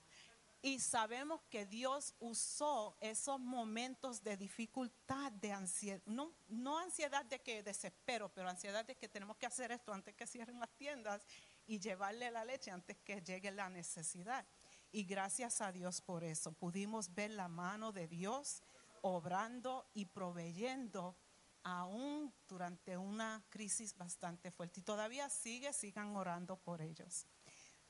Y 0.61 0.81
sabemos 0.81 1.41
que 1.49 1.67
Dios 1.67 2.15
usó 2.19 2.97
esos 3.01 3.39
momentos 3.39 4.25
de 4.25 4.37
dificultad, 4.37 5.31
de 5.33 5.53
ansiedad, 5.53 6.03
no, 6.07 6.33
no 6.49 6.79
ansiedad 6.79 7.25
de 7.25 7.41
que 7.41 7.63
desespero, 7.63 8.29
pero 8.35 8.49
ansiedad 8.49 8.85
de 8.85 8.97
que 8.97 9.09
tenemos 9.09 9.37
que 9.37 9.47
hacer 9.47 9.71
esto 9.71 9.93
antes 9.93 10.17
que 10.17 10.27
cierren 10.27 10.59
las 10.59 10.71
tiendas 10.71 11.25
y 11.69 11.79
llevarle 11.79 12.31
la 12.33 12.45
leche 12.45 12.73
antes 12.73 12.97
que 13.05 13.21
llegue 13.21 13.53
la 13.53 13.69
necesidad. 13.69 14.45
Y 14.91 15.05
gracias 15.05 15.61
a 15.61 15.73
Dios 15.73 16.01
por 16.01 16.25
eso. 16.25 16.53
Pudimos 16.53 17.15
ver 17.15 17.31
la 17.31 17.49
mano 17.49 17.93
de 17.93 18.09
Dios 18.09 18.63
obrando 19.03 19.87
y 19.95 20.07
proveyendo 20.07 21.17
aún 21.63 22.33
durante 22.49 22.97
una 22.97 23.45
crisis 23.51 23.97
bastante 23.97 24.51
fuerte. 24.51 24.81
Y 24.81 24.83
todavía 24.83 25.29
sigue, 25.29 25.73
sigan 25.73 26.17
orando 26.17 26.57
por 26.57 26.81
ellos. 26.81 27.27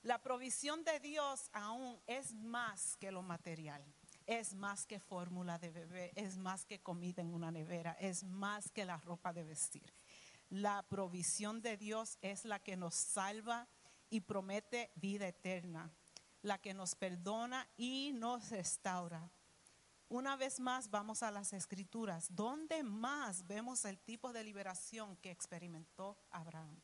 La 0.03 0.23
provisión 0.23 0.85
de 0.85 1.01
Dios 1.01 1.51
aún 1.53 2.01
es 2.07 2.33
más 2.35 2.97
que 2.97 3.11
lo 3.11 3.23
material. 3.23 3.85
es 4.27 4.53
más 4.53 4.85
que 4.85 5.01
fórmula 5.01 5.59
de 5.59 5.71
bebé, 5.71 6.13
es 6.15 6.37
más 6.37 6.67
que 6.67 6.81
comida 6.81 7.23
en 7.23 7.33
una 7.33 7.51
nevera, 7.51 7.93
es 7.99 8.25
más 8.25 8.71
que 8.71 8.85
la 8.85 8.99
ropa 8.99 9.33
de 9.33 9.43
vestir. 9.43 9.91
La 10.51 10.83
provisión 10.83 11.63
de 11.63 11.79
Dios 11.79 12.19
es 12.21 12.45
la 12.45 12.59
que 12.59 12.77
nos 12.77 12.95
salva 12.95 13.67
y 14.11 14.21
promete 14.21 14.91
vida 14.97 15.27
eterna, 15.29 15.91
la 16.43 16.59
que 16.59 16.75
nos 16.75 16.95
perdona 16.95 17.69
y 17.77 18.13
nos 18.15 18.51
restaura. 18.51 19.31
Una 20.09 20.37
vez 20.37 20.59
más 20.59 20.89
vamos 20.89 21.23
a 21.23 21.31
las 21.31 21.53
escrituras. 21.53 22.35
¿Dónde 22.35 22.83
más 22.83 23.47
vemos 23.47 23.85
el 23.85 23.99
tipo 23.99 24.33
de 24.33 24.43
liberación 24.43 25.17
que 25.17 25.31
experimentó 25.31 26.17
Abraham? 26.31 26.81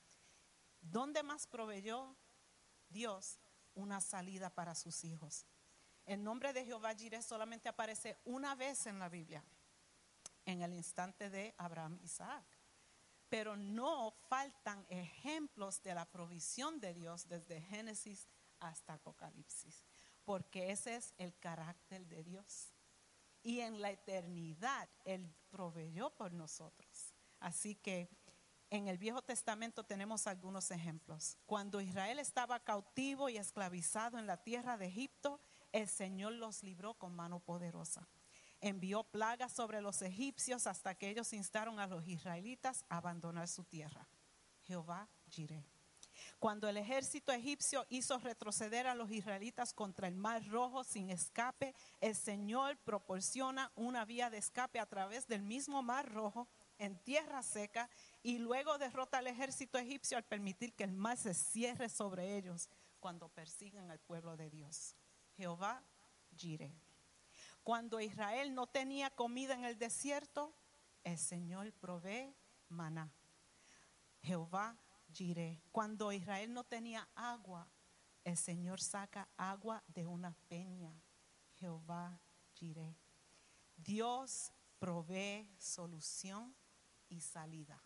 ¿Dónde 0.81 1.23
más 1.23 1.47
proveyó 1.47 2.15
Dios 2.91 3.39
una 3.75 4.03
salida 4.03 4.51
para 4.51 4.75
sus 4.75 5.05
hijos? 5.05 5.47
El 6.05 6.23
nombre 6.23 6.53
de 6.53 6.67
Jehová 6.67 6.95
Jireh 6.95 7.23
solamente 7.23 7.69
aparece 7.71 8.19
una 8.27 8.55
vez 8.55 8.85
en 8.87 8.99
la 8.99 9.09
Biblia, 9.09 9.43
en 10.45 10.61
el 10.61 10.75
instante 10.75 11.31
de 11.31 11.55
Abraham 11.57 11.99
Isaac. 12.03 12.45
Pero 13.31 13.57
no 13.57 14.13
faltan 14.29 14.85
ejemplos 14.91 15.83
de 15.83 15.95
la 15.95 16.05
provisión 16.05 16.79
de 16.79 16.93
Dios 16.93 17.27
desde 17.27 17.63
Génesis 17.63 18.29
hasta 18.69 18.95
Apocalipsis, 18.95 19.85
porque 20.25 20.71
ese 20.71 20.97
es 20.97 21.15
el 21.19 21.37
carácter 21.39 22.07
de 22.07 22.25
Dios. 22.25 22.73
Y 23.43 23.61
en 23.61 23.81
la 23.81 23.91
eternidad 23.91 24.89
Él 25.05 25.35
proveyó 25.51 26.11
por 26.11 26.33
nosotros. 26.33 27.15
Así 27.41 27.75
que 27.75 28.09
en 28.71 28.89
el 28.89 28.99
Viejo 28.99 29.23
Testamento 29.23 29.85
tenemos 29.85 30.27
algunos 30.27 30.71
ejemplos. 30.71 31.37
Cuando 31.47 31.81
Israel 31.81 32.19
estaba 32.19 32.59
cautivo 32.59 33.29
y 33.29 33.37
esclavizado 33.37 34.19
en 34.19 34.27
la 34.27 34.43
tierra 34.43 34.77
de 34.77 34.87
Egipto, 34.87 35.41
el 35.73 35.89
Señor 35.89 36.33
los 36.33 36.63
libró 36.63 36.95
con 36.95 37.15
mano 37.15 37.41
poderosa. 37.41 38.09
Envió 38.61 39.05
plagas 39.05 39.53
sobre 39.53 39.83
los 39.83 40.01
egipcios 40.03 40.67
hasta 40.67 40.95
que 40.95 41.11
ellos 41.11 41.33
instaron 41.35 41.79
a 41.79 41.87
los 41.87 42.09
israelitas 42.09 42.85
a 42.89 42.97
abandonar 42.97 43.47
su 43.47 43.65
tierra. 43.65 44.09
Jehová 44.63 45.09
Jireh. 45.29 45.74
Cuando 46.45 46.69
el 46.69 46.77
ejército 46.77 47.33
egipcio 47.33 47.87
hizo 47.89 48.19
retroceder 48.19 48.87
a 48.87 48.95
los 48.95 49.11
israelitas 49.11 49.73
contra 49.73 50.09
el 50.09 50.15
mar 50.15 50.47
rojo 50.47 50.85
sin 50.85 51.09
escape, 51.09 51.75
el 52.03 52.15
Señor 52.15 52.77
proporciona 52.85 53.73
una 53.77 54.05
vía 54.05 54.29
de 54.29 54.37
escape 54.37 54.79
a 54.79 54.85
través 54.85 55.27
del 55.27 55.41
mismo 55.41 55.83
mar 55.83 56.13
rojo 56.13 56.47
en 56.77 56.99
tierra 56.99 57.43
seca 57.43 57.89
y 58.23 58.37
luego 58.37 58.77
derrota 58.77 59.17
al 59.17 59.27
ejército 59.27 59.79
egipcio 59.79 60.19
al 60.19 60.25
permitir 60.25 60.75
que 60.75 60.85
el 60.85 60.93
mar 60.93 61.17
se 61.17 61.33
cierre 61.33 61.89
sobre 61.89 62.37
ellos 62.37 62.69
cuando 63.01 63.31
persiguen 63.31 63.91
al 63.91 64.01
pueblo 64.01 64.37
de 64.37 64.51
Dios. 64.51 64.97
Jehová 65.39 65.83
Jireh. 66.37 66.77
Cuando 67.63 68.01
Israel 68.01 68.55
no 68.55 68.67
tenía 68.67 69.09
comida 69.09 69.55
en 69.55 69.65
el 69.65 69.79
desierto, 69.79 70.55
el 71.05 71.17
Señor 71.17 71.73
provee 71.73 72.37
maná. 72.69 73.11
Jehová 74.21 74.77
Jireh. 75.15 75.63
Cuando 75.71 76.13
Israel 76.13 76.53
no 76.53 76.65
tenía 76.65 77.09
agua, 77.15 77.69
el 78.25 78.37
Señor 78.37 78.81
saca 78.81 79.29
agua 79.37 79.83
de 79.87 80.07
una 80.07 80.35
peña. 80.49 80.93
Jehová 81.55 82.21
Jireh. 82.55 82.97
Dios 83.77 84.53
provee 84.79 85.49
solución 85.59 86.55
y 87.09 87.21
salida. 87.21 87.83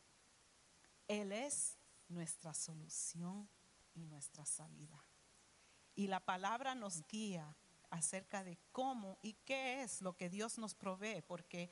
Él 1.07 1.33
es 1.33 1.77
nuestra 2.09 2.55
solución 2.55 3.49
y 3.95 4.07
nuestra 4.07 4.45
salida. 4.45 5.05
Y 5.95 6.07
la 6.07 6.21
palabra 6.21 6.75
nos 6.75 7.07
guía 7.07 7.57
acerca 7.91 8.45
de 8.45 8.59
cómo 8.73 9.19
y 9.23 9.35
qué 9.45 9.83
es 9.83 10.03
lo 10.03 10.17
que 10.17 10.29
Dios 10.29 10.59
nos 10.59 10.75
provee, 10.75 11.23
porque 11.23 11.71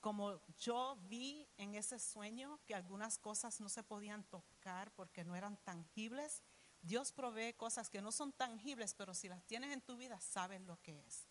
como 0.00 0.40
yo 0.58 0.96
vi 1.08 1.48
en 1.56 1.74
ese 1.74 1.98
sueño 1.98 2.60
que 2.66 2.74
algunas 2.74 3.18
cosas 3.18 3.60
no 3.60 3.68
se 3.68 3.82
podían 3.82 4.24
tocar 4.24 4.57
porque 4.94 5.24
no 5.24 5.36
eran 5.36 5.56
tangibles, 5.58 6.42
Dios 6.82 7.12
provee 7.12 7.54
cosas 7.54 7.90
que 7.90 8.00
no 8.00 8.12
son 8.12 8.32
tangibles, 8.32 8.94
pero 8.94 9.14
si 9.14 9.28
las 9.28 9.44
tienes 9.44 9.72
en 9.72 9.80
tu 9.80 9.96
vida, 9.96 10.20
sabes 10.20 10.60
lo 10.62 10.80
que 10.82 11.00
es. 11.00 11.26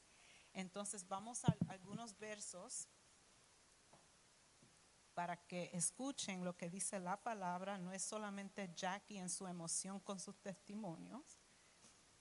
Entonces 0.53 1.07
vamos 1.07 1.45
a 1.45 1.55
algunos 1.69 2.18
versos 2.18 2.88
para 5.14 5.38
que 5.47 5.69
escuchen 5.73 6.43
lo 6.43 6.55
que 6.55 6.69
dice 6.69 6.99
la 6.99 7.18
palabra. 7.18 7.77
No 7.77 7.91
es 7.91 8.03
solamente 8.03 8.72
Jackie 8.76 9.18
en 9.18 9.30
su 9.30 9.47
emoción 9.47 9.99
con 9.99 10.19
sus 10.19 10.38
testimonios, 10.41 11.39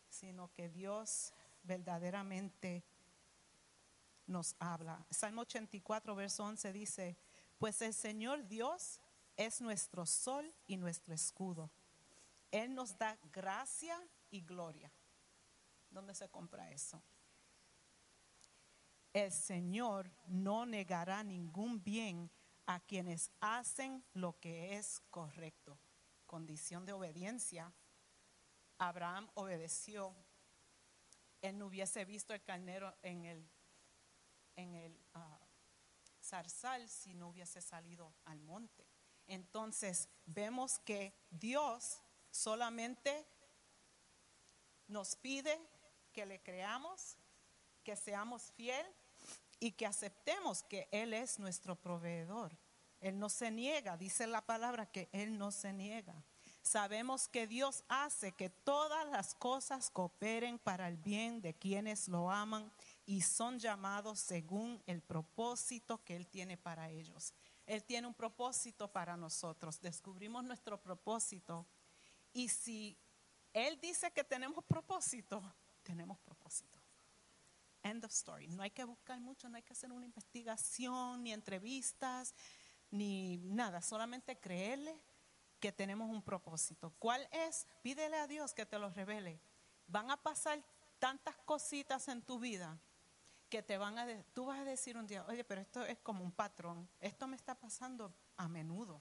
sino 0.08 0.52
que 0.54 0.68
Dios 0.68 1.32
verdaderamente 1.62 2.84
nos 4.26 4.56
habla. 4.58 5.04
Salmo 5.10 5.42
84, 5.42 6.14
verso 6.14 6.44
11 6.44 6.72
dice, 6.72 7.16
pues 7.58 7.80
el 7.82 7.94
Señor 7.94 8.46
Dios 8.46 9.00
es 9.36 9.60
nuestro 9.60 10.06
sol 10.06 10.54
y 10.66 10.76
nuestro 10.76 11.14
escudo. 11.14 11.70
Él 12.50 12.74
nos 12.74 12.96
da 12.96 13.18
gracia 13.32 13.98
y 14.30 14.40
gloria. 14.40 14.90
¿Dónde 15.90 16.14
se 16.14 16.28
compra 16.28 16.70
eso? 16.70 17.02
El 19.12 19.32
Señor 19.32 20.10
no 20.26 20.66
negará 20.66 21.22
ningún 21.24 21.82
bien 21.82 22.30
a 22.66 22.80
quienes 22.80 23.30
hacen 23.40 24.04
lo 24.12 24.38
que 24.40 24.76
es 24.76 25.00
correcto. 25.10 25.78
Condición 26.26 26.84
de 26.84 26.92
obediencia. 26.92 27.72
Abraham 28.78 29.28
obedeció. 29.34 30.14
Él 31.40 31.58
no 31.58 31.66
hubiese 31.66 32.04
visto 32.04 32.34
el 32.34 32.42
carnero 32.42 32.94
en 33.02 33.24
el 33.24 33.48
en 34.56 34.74
el 34.74 34.98
ah, 35.14 35.38
zarzal 36.22 36.88
si 36.88 37.14
no 37.14 37.28
hubiese 37.28 37.60
salido 37.60 38.14
al 38.24 38.40
monte. 38.40 38.86
Entonces 39.26 40.08
vemos 40.24 40.78
que 40.80 41.14
Dios 41.30 42.00
solamente 42.30 43.26
nos 44.88 45.16
pide 45.16 45.58
que 46.12 46.26
le 46.26 46.40
creamos, 46.42 47.18
que 47.82 47.96
seamos 47.96 48.52
fiel 48.52 48.86
y 49.60 49.72
que 49.72 49.86
aceptemos 49.86 50.62
que 50.62 50.88
Él 50.90 51.14
es 51.14 51.38
nuestro 51.38 51.76
proveedor. 51.76 52.56
Él 53.00 53.18
no 53.18 53.28
se 53.28 53.50
niega, 53.50 53.96
dice 53.96 54.26
la 54.26 54.44
palabra 54.44 54.86
que 54.86 55.08
Él 55.12 55.38
no 55.38 55.50
se 55.50 55.72
niega. 55.72 56.14
Sabemos 56.62 57.28
que 57.28 57.46
Dios 57.46 57.84
hace 57.88 58.32
que 58.32 58.50
todas 58.50 59.06
las 59.08 59.34
cosas 59.34 59.90
cooperen 59.90 60.58
para 60.58 60.88
el 60.88 60.96
bien 60.96 61.40
de 61.40 61.54
quienes 61.54 62.08
lo 62.08 62.30
aman 62.30 62.72
y 63.04 63.20
son 63.22 63.60
llamados 63.60 64.18
según 64.18 64.82
el 64.86 65.00
propósito 65.00 66.02
que 66.02 66.16
Él 66.16 66.26
tiene 66.26 66.56
para 66.56 66.90
ellos. 66.90 67.32
Él 67.66 67.82
tiene 67.84 68.06
un 68.06 68.14
propósito 68.14 68.90
para 68.90 69.16
nosotros. 69.16 69.80
Descubrimos 69.80 70.44
nuestro 70.44 70.80
propósito. 70.80 71.66
Y 72.32 72.48
si 72.48 72.96
Él 73.52 73.78
dice 73.80 74.12
que 74.12 74.22
tenemos 74.22 74.64
propósito, 74.64 75.42
tenemos 75.82 76.18
propósito. 76.20 76.78
End 77.82 78.04
of 78.04 78.12
story. 78.12 78.48
No 78.48 78.62
hay 78.62 78.70
que 78.70 78.84
buscar 78.84 79.20
mucho, 79.20 79.48
no 79.48 79.56
hay 79.56 79.62
que 79.62 79.72
hacer 79.72 79.92
una 79.92 80.06
investigación, 80.06 81.22
ni 81.22 81.32
entrevistas, 81.32 82.34
ni 82.90 83.38
nada. 83.38 83.82
Solamente 83.82 84.38
creerle 84.38 85.00
que 85.58 85.72
tenemos 85.72 86.08
un 86.08 86.22
propósito. 86.22 86.94
¿Cuál 86.98 87.28
es? 87.32 87.66
Pídele 87.82 88.16
a 88.16 88.26
Dios 88.26 88.54
que 88.54 88.66
te 88.66 88.78
lo 88.78 88.90
revele. 88.90 89.40
Van 89.88 90.10
a 90.10 90.16
pasar 90.16 90.64
tantas 90.98 91.36
cositas 91.38 92.08
en 92.08 92.22
tu 92.22 92.38
vida 92.38 92.78
que 93.48 93.62
te 93.62 93.78
van 93.78 93.98
a, 93.98 94.06
tú 94.34 94.46
vas 94.46 94.60
a 94.60 94.64
decir 94.64 94.96
un 94.96 95.06
día, 95.06 95.24
oye, 95.28 95.44
pero 95.44 95.60
esto 95.60 95.84
es 95.84 95.98
como 95.98 96.24
un 96.24 96.32
patrón, 96.32 96.88
esto 97.00 97.26
me 97.26 97.36
está 97.36 97.54
pasando 97.54 98.12
a 98.36 98.48
menudo. 98.48 99.00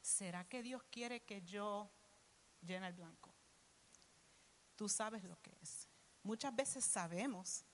¿Será 0.00 0.44
que 0.44 0.62
Dios 0.62 0.82
quiere 0.90 1.22
que 1.22 1.42
yo 1.42 1.90
llene 2.60 2.88
el 2.88 2.94
blanco? 2.94 3.32
Tú 4.74 4.88
sabes 4.88 5.22
lo 5.24 5.40
que 5.40 5.56
es. 5.60 5.86
Muchas 6.22 6.54
veces 6.54 6.84
sabemos, 6.84 7.64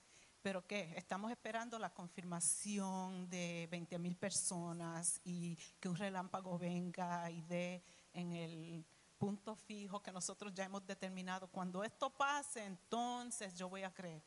pero 0.41 0.65
¿qué? 0.65 0.93
Estamos 0.95 1.31
esperando 1.31 1.79
la 1.79 1.93
confirmación 1.93 3.29
de 3.29 3.67
20 3.71 3.97
mil 3.99 4.15
personas 4.15 5.19
y 5.23 5.57
que 5.79 5.89
un 5.89 5.95
relámpago 5.95 6.57
venga 6.57 7.29
y 7.31 7.41
dé 7.41 7.83
en 8.13 8.33
el 8.33 8.85
punto 9.17 9.55
fijo 9.55 10.01
que 10.01 10.11
nosotros 10.11 10.53
ya 10.53 10.65
hemos 10.65 10.85
determinado. 10.85 11.47
Cuando 11.47 11.83
esto 11.83 12.09
pase, 12.09 12.63
entonces 12.63 13.53
yo 13.53 13.69
voy 13.69 13.83
a 13.83 13.93
creer. 13.93 14.23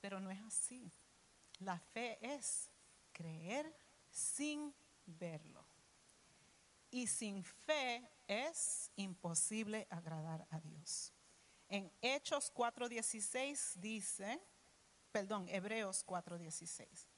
Pero 0.00 0.20
no 0.20 0.30
es 0.30 0.40
así. 0.42 0.92
La 1.58 1.78
fe 1.78 2.18
es 2.20 2.70
creer 3.12 3.74
sin 4.10 4.74
verlo. 5.06 5.66
Y 6.90 7.06
sin 7.06 7.42
fe 7.42 8.10
es 8.26 8.90
imposible 8.96 9.86
agradar 9.90 10.46
a 10.50 10.60
Dios. 10.60 11.12
En 11.68 11.92
Hechos 12.00 12.52
4:16 12.54 13.74
dice, 13.76 14.40
perdón, 15.10 15.48
Hebreos 15.48 16.04
4:16. 16.06 17.08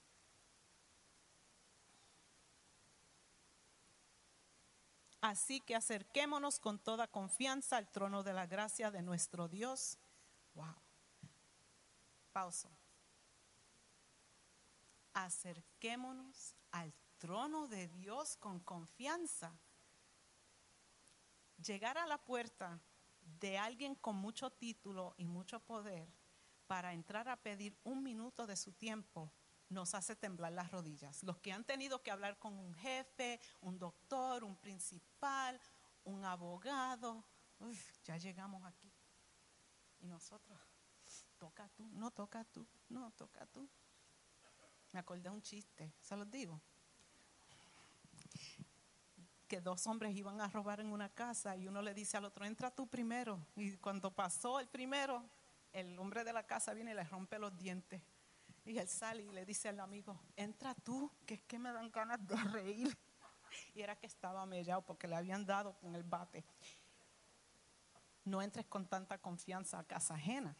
Así 5.20 5.60
que 5.60 5.74
acerquémonos 5.74 6.60
con 6.60 6.78
toda 6.78 7.08
confianza 7.08 7.76
al 7.76 7.90
trono 7.90 8.22
de 8.22 8.32
la 8.32 8.46
gracia 8.46 8.90
de 8.90 9.02
nuestro 9.02 9.48
Dios. 9.48 9.98
Wow 10.54 10.87
pausa. 12.28 12.70
acerquémonos 15.14 16.54
al 16.70 16.94
trono 17.18 17.66
de 17.66 17.88
Dios 17.88 18.36
con 18.36 18.60
confianza. 18.60 19.58
Llegar 21.56 21.98
a 21.98 22.06
la 22.06 22.18
puerta 22.18 22.80
de 23.40 23.58
alguien 23.58 23.96
con 23.96 24.16
mucho 24.16 24.50
título 24.50 25.14
y 25.16 25.24
mucho 25.24 25.58
poder 25.60 26.08
para 26.68 26.92
entrar 26.92 27.28
a 27.28 27.36
pedir 27.36 27.76
un 27.82 28.02
minuto 28.02 28.46
de 28.46 28.56
su 28.56 28.72
tiempo 28.72 29.32
nos 29.68 29.94
hace 29.94 30.16
temblar 30.16 30.52
las 30.52 30.70
rodillas. 30.70 31.22
Los 31.22 31.38
que 31.38 31.52
han 31.52 31.64
tenido 31.64 32.02
que 32.02 32.10
hablar 32.10 32.38
con 32.38 32.56
un 32.58 32.74
jefe, 32.74 33.40
un 33.60 33.78
doctor, 33.78 34.44
un 34.44 34.56
principal, 34.56 35.60
un 36.04 36.24
abogado, 36.24 37.24
ya 38.04 38.16
llegamos 38.16 38.64
aquí. 38.64 38.92
Y 39.98 40.06
nosotros, 40.06 40.58
toca 41.38 41.68
tú, 41.68 41.88
no 41.92 42.10
toca 42.10 42.44
tú, 42.44 42.66
no 42.88 43.10
toca 43.12 43.46
tú. 43.46 43.68
Me 44.92 45.00
acordé 45.00 45.30
un 45.30 45.42
chiste, 45.42 45.92
se 46.00 46.16
los 46.16 46.30
digo. 46.30 46.60
Que 49.46 49.60
dos 49.60 49.86
hombres 49.86 50.14
iban 50.14 50.40
a 50.40 50.48
robar 50.48 50.80
en 50.80 50.92
una 50.92 51.08
casa 51.08 51.56
y 51.56 51.66
uno 51.68 51.80
le 51.80 51.94
dice 51.94 52.16
al 52.16 52.24
otro, 52.24 52.44
entra 52.44 52.70
tú 52.70 52.86
primero. 52.86 53.40
Y 53.56 53.76
cuando 53.76 54.10
pasó 54.10 54.60
el 54.60 54.68
primero, 54.68 55.24
el 55.72 55.98
hombre 55.98 56.24
de 56.24 56.32
la 56.32 56.46
casa 56.46 56.74
viene 56.74 56.92
y 56.92 56.94
le 56.94 57.04
rompe 57.04 57.38
los 57.38 57.56
dientes. 57.56 58.02
Y 58.64 58.78
él 58.78 58.88
sale 58.88 59.22
y 59.22 59.32
le 59.32 59.46
dice 59.46 59.68
al 59.68 59.80
amigo, 59.80 60.20
entra 60.36 60.74
tú, 60.74 61.10
que 61.24 61.34
es 61.34 61.42
que 61.42 61.58
me 61.58 61.72
dan 61.72 61.90
ganas 61.90 62.26
de 62.26 62.36
reír. 62.36 62.98
Y 63.74 63.80
era 63.80 63.96
que 63.96 64.06
estaba 64.06 64.44
mellado 64.44 64.82
porque 64.82 65.08
le 65.08 65.16
habían 65.16 65.46
dado 65.46 65.72
con 65.78 65.94
el 65.94 66.02
bate. 66.02 66.44
No 68.24 68.42
entres 68.42 68.66
con 68.66 68.86
tanta 68.86 69.16
confianza 69.18 69.78
a 69.78 69.84
casa 69.84 70.14
ajena. 70.14 70.54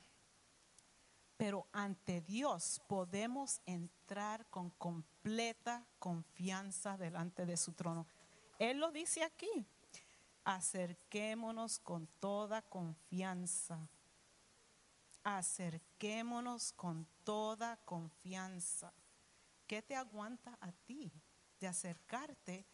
Pero 1.39 1.66
ante 1.73 2.20
Dios 2.20 2.82
podemos 2.86 3.62
entrar 3.65 4.44
con 4.51 4.69
completa 4.70 5.86
confianza 5.98 6.98
delante 6.98 7.47
de 7.47 7.56
su 7.56 7.73
trono. 7.73 8.06
Él 8.59 8.78
lo 8.78 8.93
dice 8.93 9.24
aquí. 9.24 9.66
Acerquémonos 10.44 11.78
con 11.78 12.06
toda 12.20 12.60
confianza 12.60 13.89
acerquémonos 15.36 16.73
con 16.73 17.06
toda 17.24 17.77
confianza. 17.85 18.93
¿Qué 19.66 19.82
te 19.82 19.94
aguanta 19.94 20.56
a 20.60 20.73
ti 20.73 21.12
de 21.60 21.66
acercarte 21.66 22.66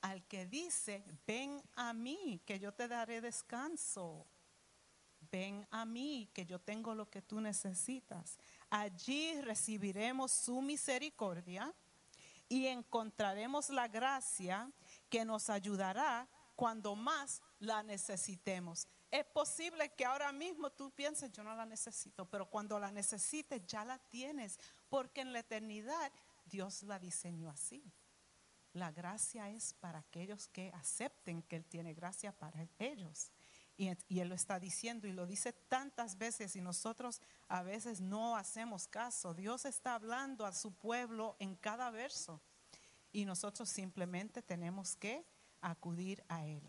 al 0.00 0.26
que 0.26 0.46
dice, 0.46 1.04
ven 1.26 1.62
a 1.76 1.92
mí, 1.92 2.42
que 2.44 2.58
yo 2.58 2.72
te 2.74 2.88
daré 2.88 3.20
descanso? 3.20 4.26
Ven 5.32 5.66
a 5.70 5.86
mí, 5.86 6.28
que 6.34 6.44
yo 6.44 6.60
tengo 6.60 6.94
lo 6.94 7.08
que 7.08 7.22
tú 7.22 7.40
necesitas. 7.40 8.38
Allí 8.68 9.40
recibiremos 9.40 10.30
su 10.30 10.60
misericordia 10.60 11.74
y 12.50 12.66
encontraremos 12.66 13.70
la 13.70 13.88
gracia 13.88 14.70
que 15.08 15.24
nos 15.24 15.48
ayudará 15.48 16.28
cuando 16.54 16.94
más 16.94 17.40
la 17.60 17.82
necesitemos. 17.82 18.86
Es 19.10 19.24
posible 19.24 19.88
que 19.94 20.04
ahora 20.04 20.32
mismo 20.32 20.68
tú 20.68 20.90
pienses, 20.90 21.32
yo 21.32 21.42
no 21.42 21.54
la 21.54 21.64
necesito, 21.64 22.26
pero 22.26 22.50
cuando 22.50 22.78
la 22.78 22.90
necesites 22.90 23.66
ya 23.66 23.86
la 23.86 23.98
tienes, 23.98 24.58
porque 24.90 25.22
en 25.22 25.32
la 25.32 25.38
eternidad 25.38 26.12
Dios 26.44 26.82
la 26.82 26.98
diseñó 26.98 27.48
así. 27.48 27.82
La 28.74 28.92
gracia 28.92 29.48
es 29.48 29.72
para 29.74 30.00
aquellos 30.00 30.48
que 30.48 30.70
acepten 30.74 31.42
que 31.42 31.56
Él 31.56 31.64
tiene 31.64 31.94
gracia 31.94 32.32
para 32.32 32.66
ellos. 32.78 33.30
Y, 33.76 33.88
Él 34.20 34.28
lo 34.28 34.34
está 34.34 34.60
diciendo 34.60 35.08
y 35.08 35.12
lo 35.12 35.26
dice 35.26 35.52
tantas 35.52 36.18
veces 36.18 36.54
y 36.56 36.60
nosotros 36.60 37.20
a 37.48 37.62
veces 37.62 38.00
no 38.00 38.36
hacemos 38.36 38.86
caso. 38.86 39.34
Dios 39.34 39.64
está 39.64 39.94
hablando 39.94 40.46
a 40.46 40.52
su 40.52 40.72
pueblo 40.72 41.36
en 41.38 41.56
cada 41.56 41.90
verso 41.90 42.40
y 43.12 43.24
nosotros 43.24 43.68
simplemente 43.68 44.42
tenemos 44.42 44.96
que 44.96 45.24
acudir 45.60 46.22
a 46.28 46.46
Él. 46.46 46.62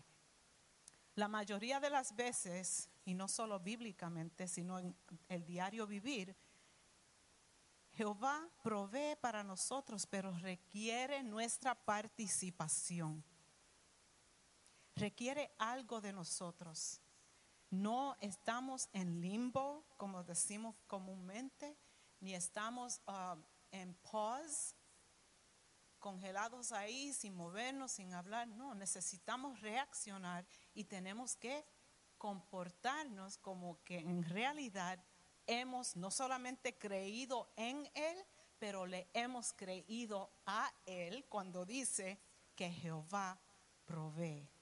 La 1.14 1.28
mayoría 1.28 1.78
de 1.78 1.90
las 1.90 2.16
veces, 2.16 2.88
y 3.04 3.14
no 3.14 3.28
solo 3.28 3.60
bíblicamente, 3.60 4.48
sino 4.48 4.78
en 4.78 4.96
el 5.28 5.44
diario 5.44 5.86
vivir, 5.86 6.34
Jehová 7.92 8.48
provee 8.62 9.16
para 9.20 9.44
nosotros, 9.44 10.06
pero 10.06 10.32
requiere 10.38 11.22
nuestra 11.22 11.76
participación. 11.76 13.22
Requiere 14.96 15.52
algo 15.58 16.00
de 16.00 16.12
nosotros. 16.12 17.00
No 17.70 18.16
estamos 18.20 18.88
en 18.92 19.20
limbo, 19.20 19.84
como 19.96 20.22
decimos 20.22 20.76
comúnmente, 20.86 21.76
ni 22.20 22.34
estamos 22.34 23.00
uh, 23.08 23.36
en 23.72 23.94
pause, 23.94 24.76
congelados 25.98 26.70
ahí, 26.70 27.12
sin 27.12 27.34
movernos, 27.34 27.92
sin 27.92 28.12
hablar. 28.12 28.46
No, 28.46 28.74
necesitamos 28.74 29.60
reaccionar 29.60 30.46
y 30.74 30.84
tenemos 30.84 31.36
que 31.36 31.64
comportarnos 32.18 33.38
como 33.38 33.82
que 33.82 33.98
en 33.98 34.22
realidad 34.22 35.04
hemos 35.46 35.96
no 35.96 36.10
solamente 36.10 36.78
creído 36.78 37.50
en 37.56 37.90
Él, 37.94 38.16
pero 38.58 38.86
le 38.86 39.08
hemos 39.12 39.52
creído 39.52 40.30
a 40.46 40.72
Él 40.86 41.26
cuando 41.28 41.66
dice 41.66 42.20
que 42.54 42.70
Jehová 42.70 43.38
provee. 43.84 44.53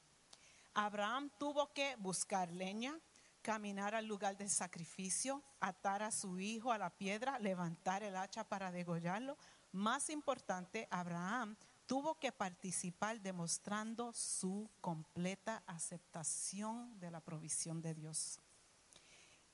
Abraham 0.74 1.30
tuvo 1.38 1.72
que 1.72 1.96
buscar 1.96 2.50
leña, 2.50 2.98
caminar 3.42 3.94
al 3.94 4.06
lugar 4.06 4.36
del 4.36 4.50
sacrificio, 4.50 5.42
atar 5.60 6.02
a 6.02 6.10
su 6.10 6.38
hijo 6.38 6.72
a 6.72 6.78
la 6.78 6.90
piedra, 6.90 7.38
levantar 7.38 8.02
el 8.02 8.16
hacha 8.16 8.44
para 8.44 8.70
degollarlo. 8.70 9.36
Más 9.72 10.08
importante, 10.10 10.88
Abraham 10.90 11.56
tuvo 11.86 12.18
que 12.18 12.32
participar 12.32 13.20
demostrando 13.20 14.12
su 14.12 14.70
completa 14.80 15.62
aceptación 15.66 16.98
de 16.98 17.10
la 17.10 17.20
provisión 17.20 17.82
de 17.82 17.94
Dios. 17.94 18.40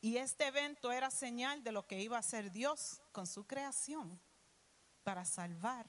Y 0.01 0.19
este 0.19 0.47
evento 0.47 0.93
era 0.93 1.11
señal 1.11 1.65
de 1.65 1.73
lo 1.73 1.87
que 1.87 2.01
iba 2.01 2.17
a 2.17 2.21
hacer 2.21 2.53
Dios 2.53 3.03
con 3.11 3.27
su 3.27 3.45
creación 3.47 4.21
para 5.03 5.25
salvar 5.25 5.89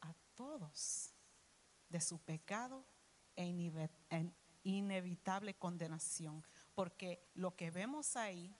a 0.00 0.14
todos 0.34 1.12
de 1.90 2.00
su 2.00 2.18
pecado 2.18 2.86
e 3.36 4.32
inevitable 4.64 5.54
condenación. 5.54 6.44
Porque 6.74 7.28
lo 7.34 7.54
que 7.54 7.70
vemos 7.70 8.16
ahí 8.16 8.54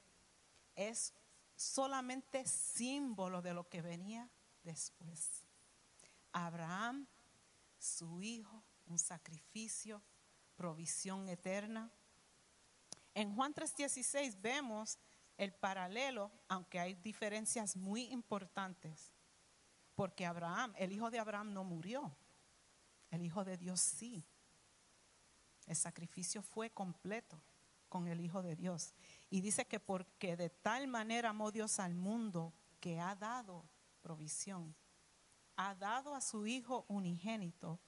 es 0.75 1.13
solamente 1.57 2.47
símbolo 2.47 3.43
de 3.43 3.55
lo 3.55 3.69
que 3.69 3.83
venía 3.83 4.31
después. 4.63 5.43
Abraham, 6.33 7.07
su 7.79 8.21
hijo, 8.23 8.63
un 8.87 8.99
sacrificio, 8.99 10.03
provisión 10.57 11.29
eterna. 11.29 11.91
En 13.15 13.35
Juan 13.35 13.55
3:16 13.55 14.41
vemos 14.41 14.99
el 15.39 15.53
paralelo, 15.53 16.31
aunque 16.49 16.81
hay 16.81 16.95
diferencias 16.95 17.77
muy 17.77 18.05
importantes, 18.05 19.13
porque 19.95 20.27
Abraham, 20.27 20.75
el 20.77 20.93
hijo 20.93 21.11
de 21.11 21.19
Abraham 21.19 21.53
no 21.53 21.65
murió, 21.65 22.17
el 23.11 23.23
hijo 23.25 23.45
de 23.45 23.57
Dios 23.57 23.81
sí. 23.81 24.25
El 25.67 25.77
sacrificio 25.77 26.43
fue 26.43 26.71
completo 26.71 27.41
con 27.89 28.09
el 28.09 28.21
hijo 28.21 28.43
de 28.43 28.57
Dios. 28.57 28.95
Y 29.31 29.41
dice 29.41 29.67
que 29.67 29.81
porque 29.81 30.37
de 30.37 30.51
tal 30.51 30.89
manera 30.89 31.31
amó 31.31 31.51
Dios 31.51 31.79
al 31.79 31.95
mundo 31.95 32.53
que 32.81 33.01
ha 33.01 33.15
dado 33.15 33.65
provisión 34.03 34.75
ha 35.57 35.75
dado 35.75 36.15
a 36.15 36.21
su 36.21 36.47
Hijo 36.47 36.85
unigénito 36.89 37.81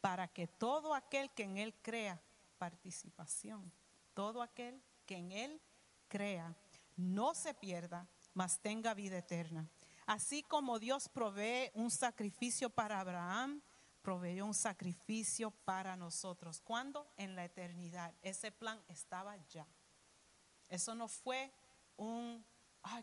para 0.00 0.28
que 0.28 0.46
todo 0.46 0.94
aquel 0.94 1.30
que 1.30 1.42
en 1.42 1.58
Él 1.58 1.74
crea, 1.82 2.22
participación, 2.56 3.72
todo 4.14 4.42
aquel 4.42 4.80
que 5.04 5.16
en 5.16 5.32
Él 5.32 5.60
crea, 6.06 6.56
no 6.96 7.34
se 7.34 7.54
pierda, 7.54 8.08
mas 8.34 8.60
tenga 8.60 8.94
vida 8.94 9.18
eterna. 9.18 9.68
Así 10.06 10.42
como 10.42 10.78
Dios 10.78 11.08
provee 11.08 11.70
un 11.74 11.90
sacrificio 11.90 12.70
para 12.70 13.00
Abraham, 13.00 13.60
proveyó 14.02 14.46
un 14.46 14.54
sacrificio 14.54 15.50
para 15.50 15.96
nosotros. 15.96 16.60
¿Cuándo? 16.60 17.10
En 17.16 17.36
la 17.36 17.44
eternidad. 17.44 18.14
Ese 18.22 18.50
plan 18.52 18.82
estaba 18.88 19.36
ya. 19.48 19.66
Eso 20.68 20.94
no 20.94 21.08
fue 21.08 21.52
un 21.96 22.44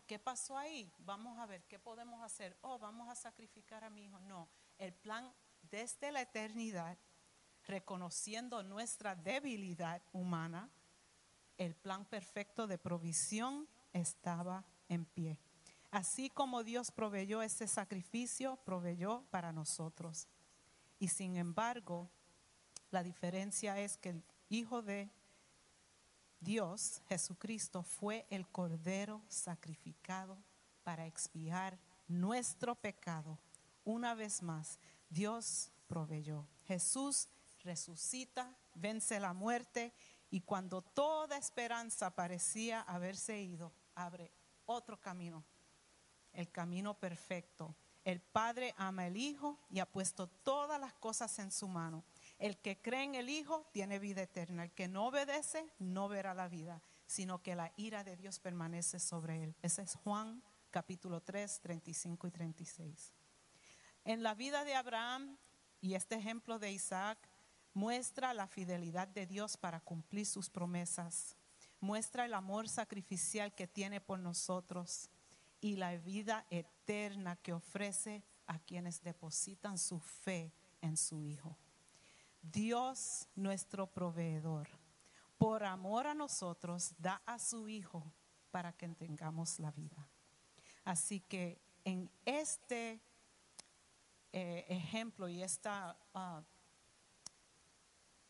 ¿qué 0.06 0.18
pasó 0.18 0.56
ahí? 0.56 0.92
Vamos 0.98 1.38
a 1.38 1.46
ver, 1.46 1.64
¿qué 1.64 1.78
podemos 1.78 2.22
hacer? 2.22 2.56
Oh, 2.62 2.78
vamos 2.78 3.08
a 3.08 3.14
sacrificar 3.14 3.84
a 3.84 3.90
mi 3.90 4.04
hijo. 4.04 4.18
No, 4.20 4.48
el 4.78 4.92
plan 4.92 5.32
desde 5.70 6.12
la 6.12 6.22
eternidad, 6.22 6.98
reconociendo 7.64 8.62
nuestra 8.62 9.14
debilidad 9.14 10.02
humana, 10.12 10.70
el 11.58 11.74
plan 11.74 12.04
perfecto 12.04 12.66
de 12.66 12.78
provisión 12.78 13.68
estaba 13.92 14.64
en 14.88 15.04
pie. 15.04 15.38
Así 15.90 16.30
como 16.30 16.62
Dios 16.62 16.90
proveyó 16.90 17.42
ese 17.42 17.66
sacrificio, 17.66 18.56
proveyó 18.64 19.24
para 19.30 19.52
nosotros. 19.52 20.28
Y 20.98 21.08
sin 21.08 21.36
embargo, 21.36 22.10
la 22.90 23.02
diferencia 23.02 23.78
es 23.78 23.96
que 23.98 24.10
el 24.10 24.24
Hijo 24.48 24.82
de 24.82 25.10
Dios, 26.40 27.02
Jesucristo, 27.08 27.82
fue 27.82 28.26
el 28.30 28.46
cordero 28.48 29.22
sacrificado 29.28 30.38
para 30.84 31.06
expiar 31.06 31.78
nuestro 32.06 32.76
pecado. 32.76 33.38
Una 33.84 34.14
vez 34.14 34.42
más, 34.42 34.78
Dios 35.10 35.72
proveyó. 35.88 36.46
Jesús 36.64 37.28
resucita, 37.64 38.56
vence 38.74 39.18
la 39.18 39.32
muerte 39.32 39.92
y 40.30 40.40
cuando 40.40 40.82
toda 40.82 41.36
esperanza 41.36 42.14
parecía 42.14 42.82
haberse 42.82 43.40
ido, 43.40 43.72
abre 43.94 44.32
otro 44.64 45.00
camino, 45.00 45.44
el 46.32 46.50
camino 46.50 46.94
perfecto. 46.94 47.74
El 48.06 48.20
Padre 48.20 48.72
ama 48.78 49.06
al 49.06 49.16
Hijo 49.16 49.58
y 49.68 49.80
ha 49.80 49.90
puesto 49.90 50.28
todas 50.28 50.80
las 50.80 50.94
cosas 50.94 51.40
en 51.40 51.50
su 51.50 51.66
mano. 51.66 52.04
El 52.38 52.56
que 52.56 52.80
cree 52.80 53.02
en 53.02 53.16
el 53.16 53.28
Hijo 53.28 53.66
tiene 53.72 53.98
vida 53.98 54.22
eterna. 54.22 54.62
El 54.62 54.70
que 54.70 54.86
no 54.86 55.08
obedece 55.08 55.68
no 55.80 56.08
verá 56.08 56.32
la 56.32 56.46
vida, 56.46 56.80
sino 57.04 57.42
que 57.42 57.56
la 57.56 57.72
ira 57.76 58.04
de 58.04 58.16
Dios 58.16 58.38
permanece 58.38 59.00
sobre 59.00 59.42
él. 59.42 59.56
Ese 59.60 59.82
es 59.82 59.96
Juan 59.96 60.40
capítulo 60.70 61.20
3, 61.20 61.58
35 61.60 62.28
y 62.28 62.30
36. 62.30 63.12
En 64.04 64.22
la 64.22 64.34
vida 64.34 64.62
de 64.62 64.76
Abraham 64.76 65.36
y 65.80 65.94
este 65.94 66.14
ejemplo 66.14 66.60
de 66.60 66.70
Isaac 66.70 67.18
muestra 67.74 68.34
la 68.34 68.46
fidelidad 68.46 69.08
de 69.08 69.26
Dios 69.26 69.56
para 69.56 69.80
cumplir 69.80 70.26
sus 70.26 70.48
promesas. 70.48 71.34
Muestra 71.80 72.26
el 72.26 72.34
amor 72.34 72.68
sacrificial 72.68 73.52
que 73.52 73.66
tiene 73.66 74.00
por 74.00 74.20
nosotros 74.20 75.10
y 75.60 75.74
la 75.74 75.96
vida 75.96 76.46
eterna 76.50 76.75
que 77.42 77.52
ofrece 77.52 78.22
a 78.46 78.60
quienes 78.60 79.02
depositan 79.02 79.76
su 79.76 79.98
fe 79.98 80.52
en 80.80 80.96
su 80.96 81.20
Hijo. 81.20 81.56
Dios, 82.40 83.26
nuestro 83.34 83.88
proveedor, 83.88 84.68
por 85.36 85.64
amor 85.64 86.06
a 86.06 86.14
nosotros, 86.14 86.94
da 86.98 87.20
a 87.26 87.40
su 87.40 87.68
Hijo 87.68 88.12
para 88.52 88.72
que 88.72 88.88
tengamos 88.88 89.58
la 89.58 89.72
vida. 89.72 90.08
Así 90.84 91.20
que 91.20 91.60
en 91.84 92.08
este 92.24 93.00
eh, 94.32 94.64
ejemplo 94.68 95.28
y 95.28 95.42
esta, 95.42 95.98
ah, 96.14 96.44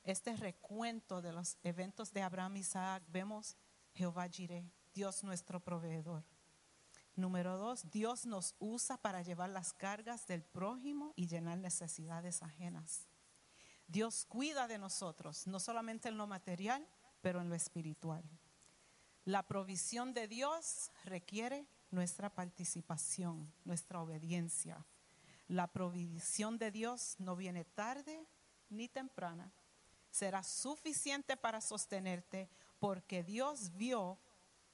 este 0.03 0.35
recuento 0.37 1.21
de 1.21 1.33
los 1.33 1.59
eventos 1.63 2.11
de 2.11 2.23
Abraham 2.23 2.57
y 2.57 2.61
Isaac, 2.61 3.03
vemos 3.09 3.55
Jehová 3.93 4.29
Jireh, 4.29 4.65
Dios 4.95 5.23
nuestro 5.25 5.61
proveedor. 5.61 6.25
Número 7.17 7.57
dos, 7.57 7.91
Dios 7.91 8.27
nos 8.27 8.55
usa 8.59 8.99
para 8.99 9.23
llevar 9.23 9.49
las 9.49 9.73
cargas 9.73 10.27
del 10.27 10.45
prójimo 10.45 11.15
y 11.17 11.27
llenar 11.27 11.57
necesidades 11.57 12.43
ajenas. 12.43 13.09
Dios 13.89 14.27
cuida 14.27 14.69
de 14.69 14.77
nosotros, 14.77 15.47
no 15.47 15.59
solamente 15.59 16.11
en 16.11 16.19
lo 16.19 16.27
material, 16.27 16.87
pero 17.23 17.41
en 17.41 17.49
lo 17.49 17.55
espiritual. 17.55 18.23
La 19.25 19.43
provisión 19.45 20.13
de 20.13 20.29
Dios 20.29 20.91
requiere 21.05 21.67
nuestra 21.91 22.29
participación, 22.29 23.51
nuestra 23.65 24.03
obediencia. 24.03 24.85
La 25.49 25.69
provisión 25.69 26.59
de 26.59 26.71
Dios 26.71 27.17
no 27.19 27.35
viene 27.35 27.65
tarde 27.65 28.29
ni 28.69 28.89
temprana. 28.89 29.53
Será 30.11 30.43
suficiente 30.43 31.37
para 31.39 31.63
sostenerte 31.63 32.51
porque 32.79 33.25
Dios 33.25 33.75
vio 33.75 34.19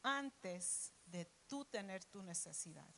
antes 0.02 0.92
tú 1.52 1.66
tener 1.66 2.02
tu 2.06 2.22
necesidad. 2.22 2.88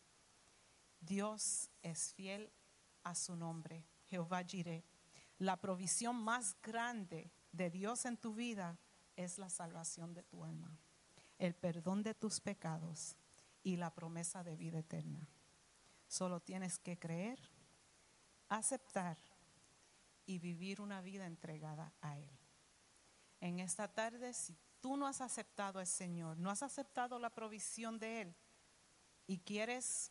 Dios 1.00 1.68
es 1.82 2.14
fiel 2.14 2.52
a 3.02 3.16
su 3.16 3.34
nombre, 3.34 3.84
Jehová 4.04 4.44
Jireh. 4.44 4.84
La 5.38 5.60
provisión 5.60 6.14
más 6.22 6.56
grande 6.62 7.32
de 7.50 7.68
Dios 7.68 8.04
en 8.04 8.16
tu 8.16 8.32
vida 8.32 8.78
es 9.16 9.38
la 9.38 9.50
salvación 9.50 10.14
de 10.14 10.22
tu 10.22 10.44
alma, 10.44 10.78
el 11.36 11.56
perdón 11.56 12.04
de 12.04 12.14
tus 12.14 12.40
pecados 12.40 13.16
y 13.64 13.74
la 13.74 13.92
promesa 13.92 14.44
de 14.44 14.54
vida 14.54 14.78
eterna. 14.78 15.26
Solo 16.06 16.38
tienes 16.38 16.78
que 16.78 16.96
creer, 16.96 17.40
aceptar 18.48 19.18
y 20.26 20.38
vivir 20.38 20.80
una 20.80 21.00
vida 21.00 21.26
entregada 21.26 21.92
a 22.00 22.20
Él. 22.20 22.38
En 23.40 23.58
esta 23.58 23.88
tarde, 23.92 24.32
si 24.32 24.56
tú 24.80 24.96
no 24.96 25.08
has 25.08 25.20
aceptado 25.20 25.80
al 25.80 25.88
Señor, 25.88 26.38
no 26.38 26.50
has 26.50 26.62
aceptado 26.62 27.18
la 27.18 27.30
provisión 27.30 27.98
de 27.98 28.20
Él 28.20 28.36
y 29.26 29.38
quieres 29.38 30.10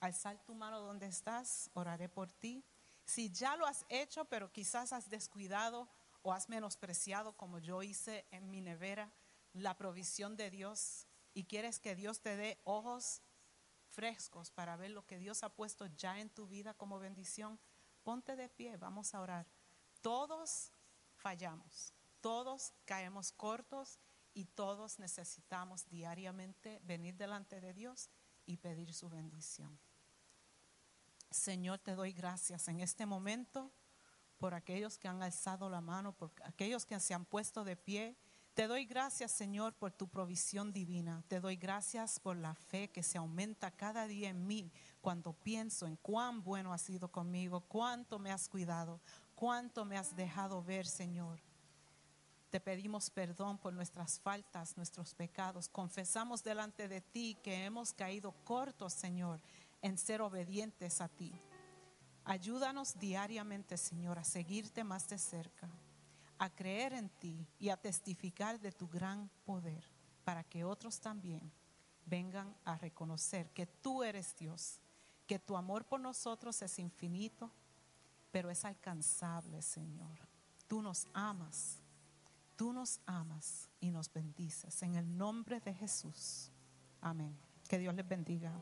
alzar 0.00 0.38
tu 0.44 0.54
mano 0.54 0.80
donde 0.80 1.06
estás, 1.06 1.70
oraré 1.74 2.08
por 2.08 2.32
ti. 2.32 2.64
Si 3.04 3.30
ya 3.30 3.56
lo 3.56 3.66
has 3.66 3.84
hecho, 3.88 4.24
pero 4.26 4.52
quizás 4.52 4.92
has 4.92 5.08
descuidado 5.10 5.88
o 6.22 6.32
has 6.32 6.48
menospreciado, 6.48 7.36
como 7.36 7.58
yo 7.58 7.82
hice 7.82 8.26
en 8.30 8.50
mi 8.50 8.60
nevera, 8.60 9.12
la 9.52 9.76
provisión 9.76 10.36
de 10.36 10.50
Dios 10.50 11.06
y 11.34 11.44
quieres 11.44 11.78
que 11.80 11.94
Dios 11.94 12.20
te 12.20 12.36
dé 12.36 12.60
ojos 12.64 13.22
frescos 13.88 14.50
para 14.50 14.76
ver 14.76 14.90
lo 14.90 15.06
que 15.06 15.18
Dios 15.18 15.42
ha 15.42 15.48
puesto 15.48 15.86
ya 15.86 16.18
en 16.20 16.30
tu 16.30 16.46
vida 16.46 16.74
como 16.74 16.98
bendición, 16.98 17.58
ponte 18.04 18.36
de 18.36 18.48
pie, 18.48 18.76
vamos 18.76 19.14
a 19.14 19.20
orar. 19.20 19.46
Todos 20.00 20.72
fallamos, 21.16 21.92
todos 22.20 22.72
caemos 22.84 23.32
cortos 23.32 23.98
y 24.32 24.44
todos 24.44 24.98
necesitamos 24.98 25.88
diariamente 25.88 26.80
venir 26.84 27.16
delante 27.16 27.60
de 27.60 27.74
Dios 27.74 28.08
y 28.50 28.56
pedir 28.56 28.92
su 28.92 29.08
bendición. 29.08 29.78
Señor, 31.30 31.78
te 31.78 31.94
doy 31.94 32.12
gracias 32.12 32.68
en 32.68 32.80
este 32.80 33.06
momento 33.06 33.72
por 34.38 34.54
aquellos 34.54 34.98
que 34.98 35.08
han 35.08 35.22
alzado 35.22 35.70
la 35.70 35.80
mano, 35.80 36.12
por 36.12 36.32
aquellos 36.44 36.86
que 36.86 36.98
se 36.98 37.14
han 37.14 37.24
puesto 37.24 37.64
de 37.64 37.76
pie 37.76 38.16
te 38.54 38.66
doy 38.66 38.84
gracias, 38.84 39.30
Señor, 39.32 39.74
por 39.74 39.92
tu 39.92 40.08
provisión 40.08 40.72
divina. 40.72 41.22
Te 41.28 41.40
doy 41.40 41.56
gracias 41.56 42.18
por 42.18 42.36
la 42.36 42.54
fe 42.54 42.90
que 42.90 43.02
se 43.02 43.16
aumenta 43.16 43.70
cada 43.70 44.06
día 44.06 44.28
en 44.28 44.46
mí 44.46 44.72
cuando 45.00 45.32
pienso 45.32 45.86
en 45.86 45.96
cuán 45.96 46.42
bueno 46.42 46.72
has 46.72 46.82
sido 46.82 47.10
conmigo, 47.10 47.60
cuánto 47.62 48.18
me 48.18 48.32
has 48.32 48.48
cuidado, 48.48 49.00
cuánto 49.34 49.84
me 49.84 49.96
has 49.96 50.14
dejado 50.16 50.62
ver, 50.62 50.86
Señor. 50.86 51.40
Te 52.50 52.60
pedimos 52.60 53.10
perdón 53.10 53.58
por 53.58 53.72
nuestras 53.72 54.18
faltas, 54.20 54.76
nuestros 54.76 55.14
pecados. 55.14 55.68
Confesamos 55.68 56.42
delante 56.42 56.88
de 56.88 57.00
ti 57.00 57.38
que 57.42 57.64
hemos 57.64 57.92
caído 57.92 58.32
cortos, 58.44 58.92
Señor, 58.92 59.40
en 59.82 59.96
ser 59.96 60.20
obedientes 60.20 61.00
a 61.00 61.08
ti. 61.08 61.32
Ayúdanos 62.24 62.98
diariamente, 62.98 63.76
Señor, 63.76 64.18
a 64.18 64.24
seguirte 64.24 64.84
más 64.84 65.08
de 65.08 65.18
cerca 65.18 65.70
a 66.40 66.48
creer 66.48 66.94
en 66.94 67.10
ti 67.10 67.46
y 67.58 67.68
a 67.68 67.76
testificar 67.76 68.58
de 68.58 68.72
tu 68.72 68.88
gran 68.88 69.28
poder 69.44 69.84
para 70.24 70.42
que 70.42 70.64
otros 70.64 70.98
también 70.98 71.52
vengan 72.06 72.56
a 72.64 72.78
reconocer 72.78 73.50
que 73.50 73.66
tú 73.66 74.02
eres 74.02 74.34
Dios, 74.36 74.80
que 75.26 75.38
tu 75.38 75.54
amor 75.54 75.84
por 75.84 76.00
nosotros 76.00 76.62
es 76.62 76.78
infinito, 76.78 77.50
pero 78.32 78.48
es 78.48 78.64
alcanzable, 78.64 79.60
Señor. 79.60 80.18
Tú 80.66 80.80
nos 80.80 81.08
amas, 81.12 81.79
tú 82.60 82.74
nos 82.74 83.00
amas 83.06 83.70
y 83.80 83.90
nos 83.90 84.12
bendices. 84.12 84.82
En 84.82 84.94
el 84.94 85.16
nombre 85.16 85.60
de 85.60 85.72
Jesús. 85.72 86.52
Amén. 87.00 87.34
Que 87.66 87.78
Dios 87.78 87.94
les 87.94 88.06
bendiga. 88.06 88.52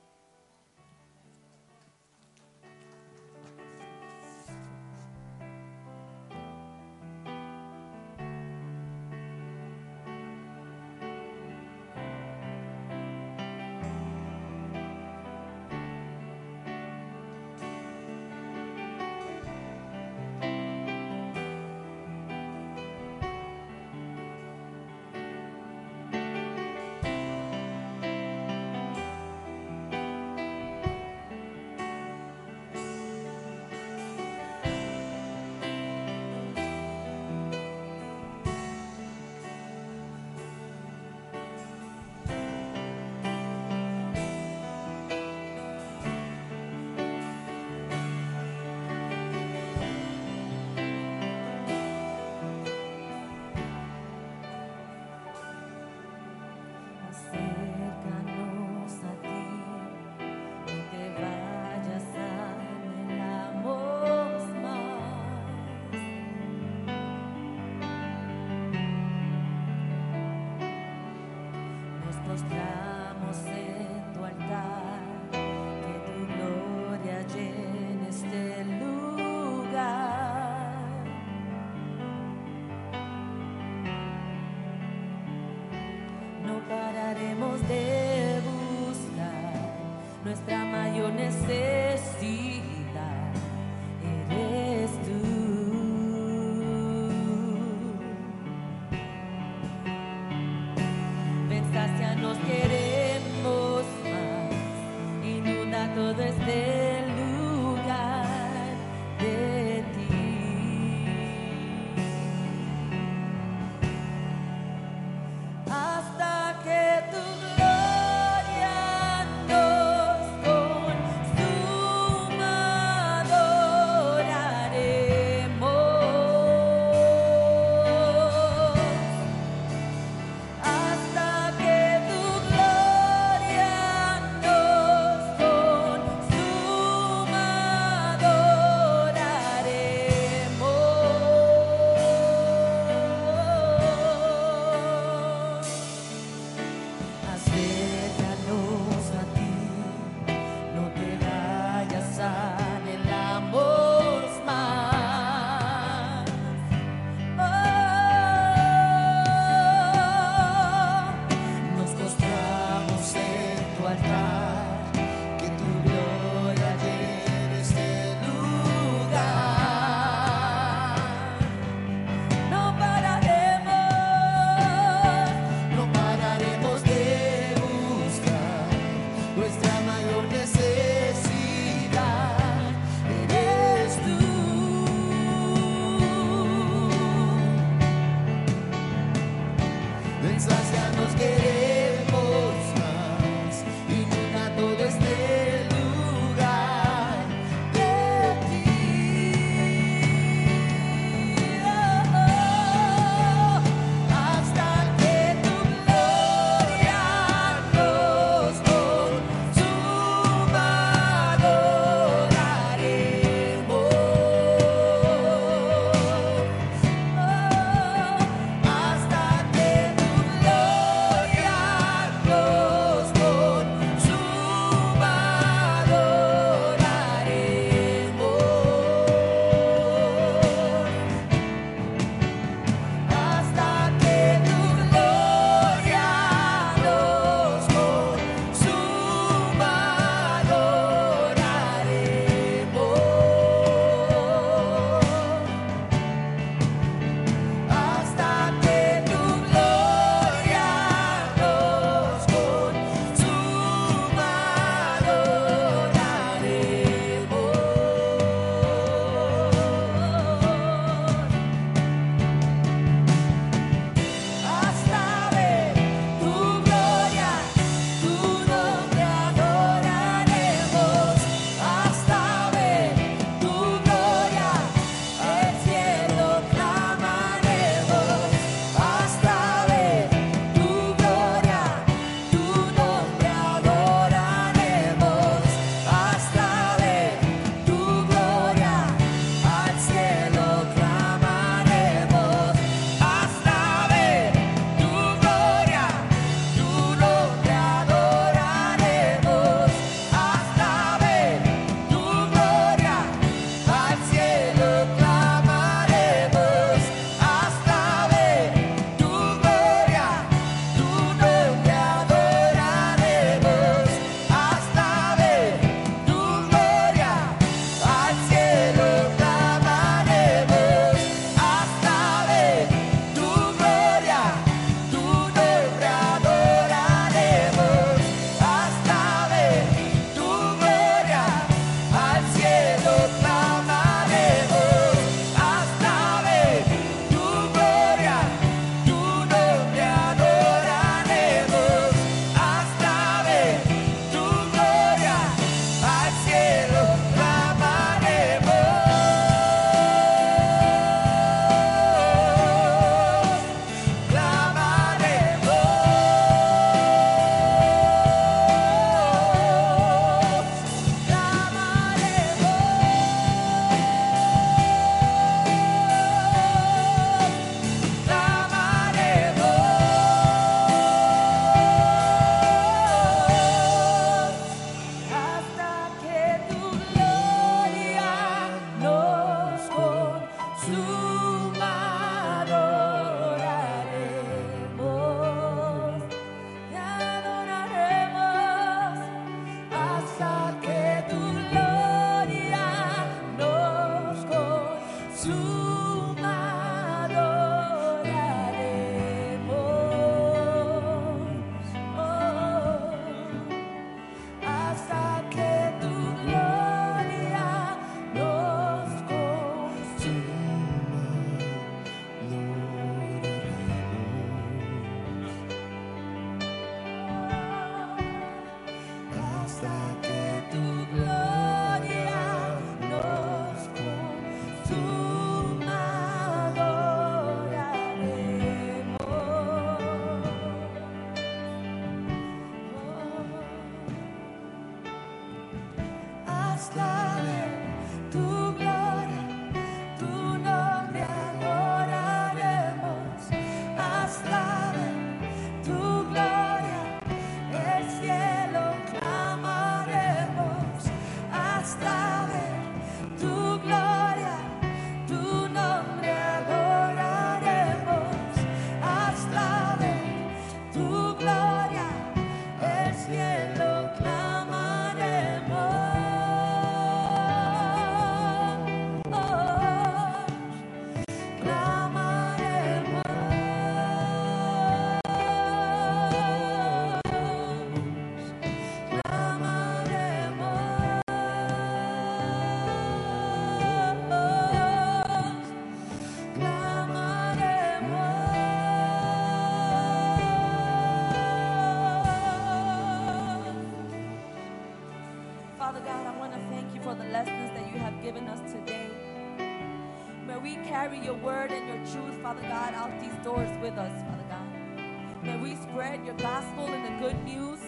Carry 500.89 501.05
your 501.05 501.15
word 501.16 501.51
and 501.51 501.66
your 501.69 501.77
truth, 501.93 502.20
Father 502.23 502.43
God, 502.43 502.74
out 502.74 503.01
these 503.01 503.12
doors 503.24 503.51
with 503.60 503.74
us, 503.74 503.93
Father 504.02 504.24
God. 504.28 505.23
May 505.23 505.36
we 505.36 505.56
spread 505.56 506.05
your 506.05 506.15
gospel 506.15 506.66
and 506.66 506.85
the 506.85 507.05
good 507.05 507.24
news, 507.24 507.59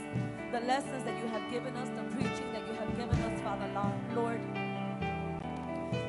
the 0.52 0.60
lessons 0.60 1.04
that 1.04 1.18
you 1.18 1.26
have 1.26 1.50
given 1.50 1.76
us, 1.76 1.88
the 1.90 2.04
preaching 2.16 2.52
that 2.52 2.66
you 2.66 2.74
have 2.74 2.96
given 2.96 3.18
us, 3.20 3.40
Father 3.40 3.68
Lo- 3.74 4.22
Lord. 4.22 4.40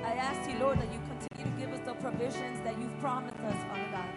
I 0.05 0.13
ask 0.13 0.49
you, 0.49 0.57
Lord, 0.59 0.79
that 0.79 0.91
you 0.93 0.99
continue 0.99 1.51
to 1.51 1.59
give 1.59 1.73
us 1.73 1.85
the 1.85 1.93
provisions 1.95 2.61
that 2.63 2.79
you've 2.79 2.97
promised 2.99 3.39
us, 3.39 3.55
Father 3.63 3.89
God. 3.91 4.09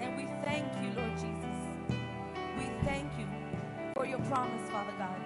And 0.00 0.16
we 0.16 0.26
thank 0.44 0.66
you, 0.82 0.92
Lord 0.94 1.14
Jesus. 1.14 1.58
We 2.56 2.66
thank 2.84 3.10
you 3.18 3.26
for 3.96 4.06
your 4.06 4.20
promise, 4.30 4.68
Father 4.70 4.94
God. 4.98 5.18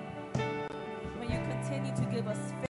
May 1.21 1.27
you 1.27 1.41
continue 1.51 1.95
to 1.95 2.05
give 2.11 2.27
us 2.27 2.39
faith 2.39 2.68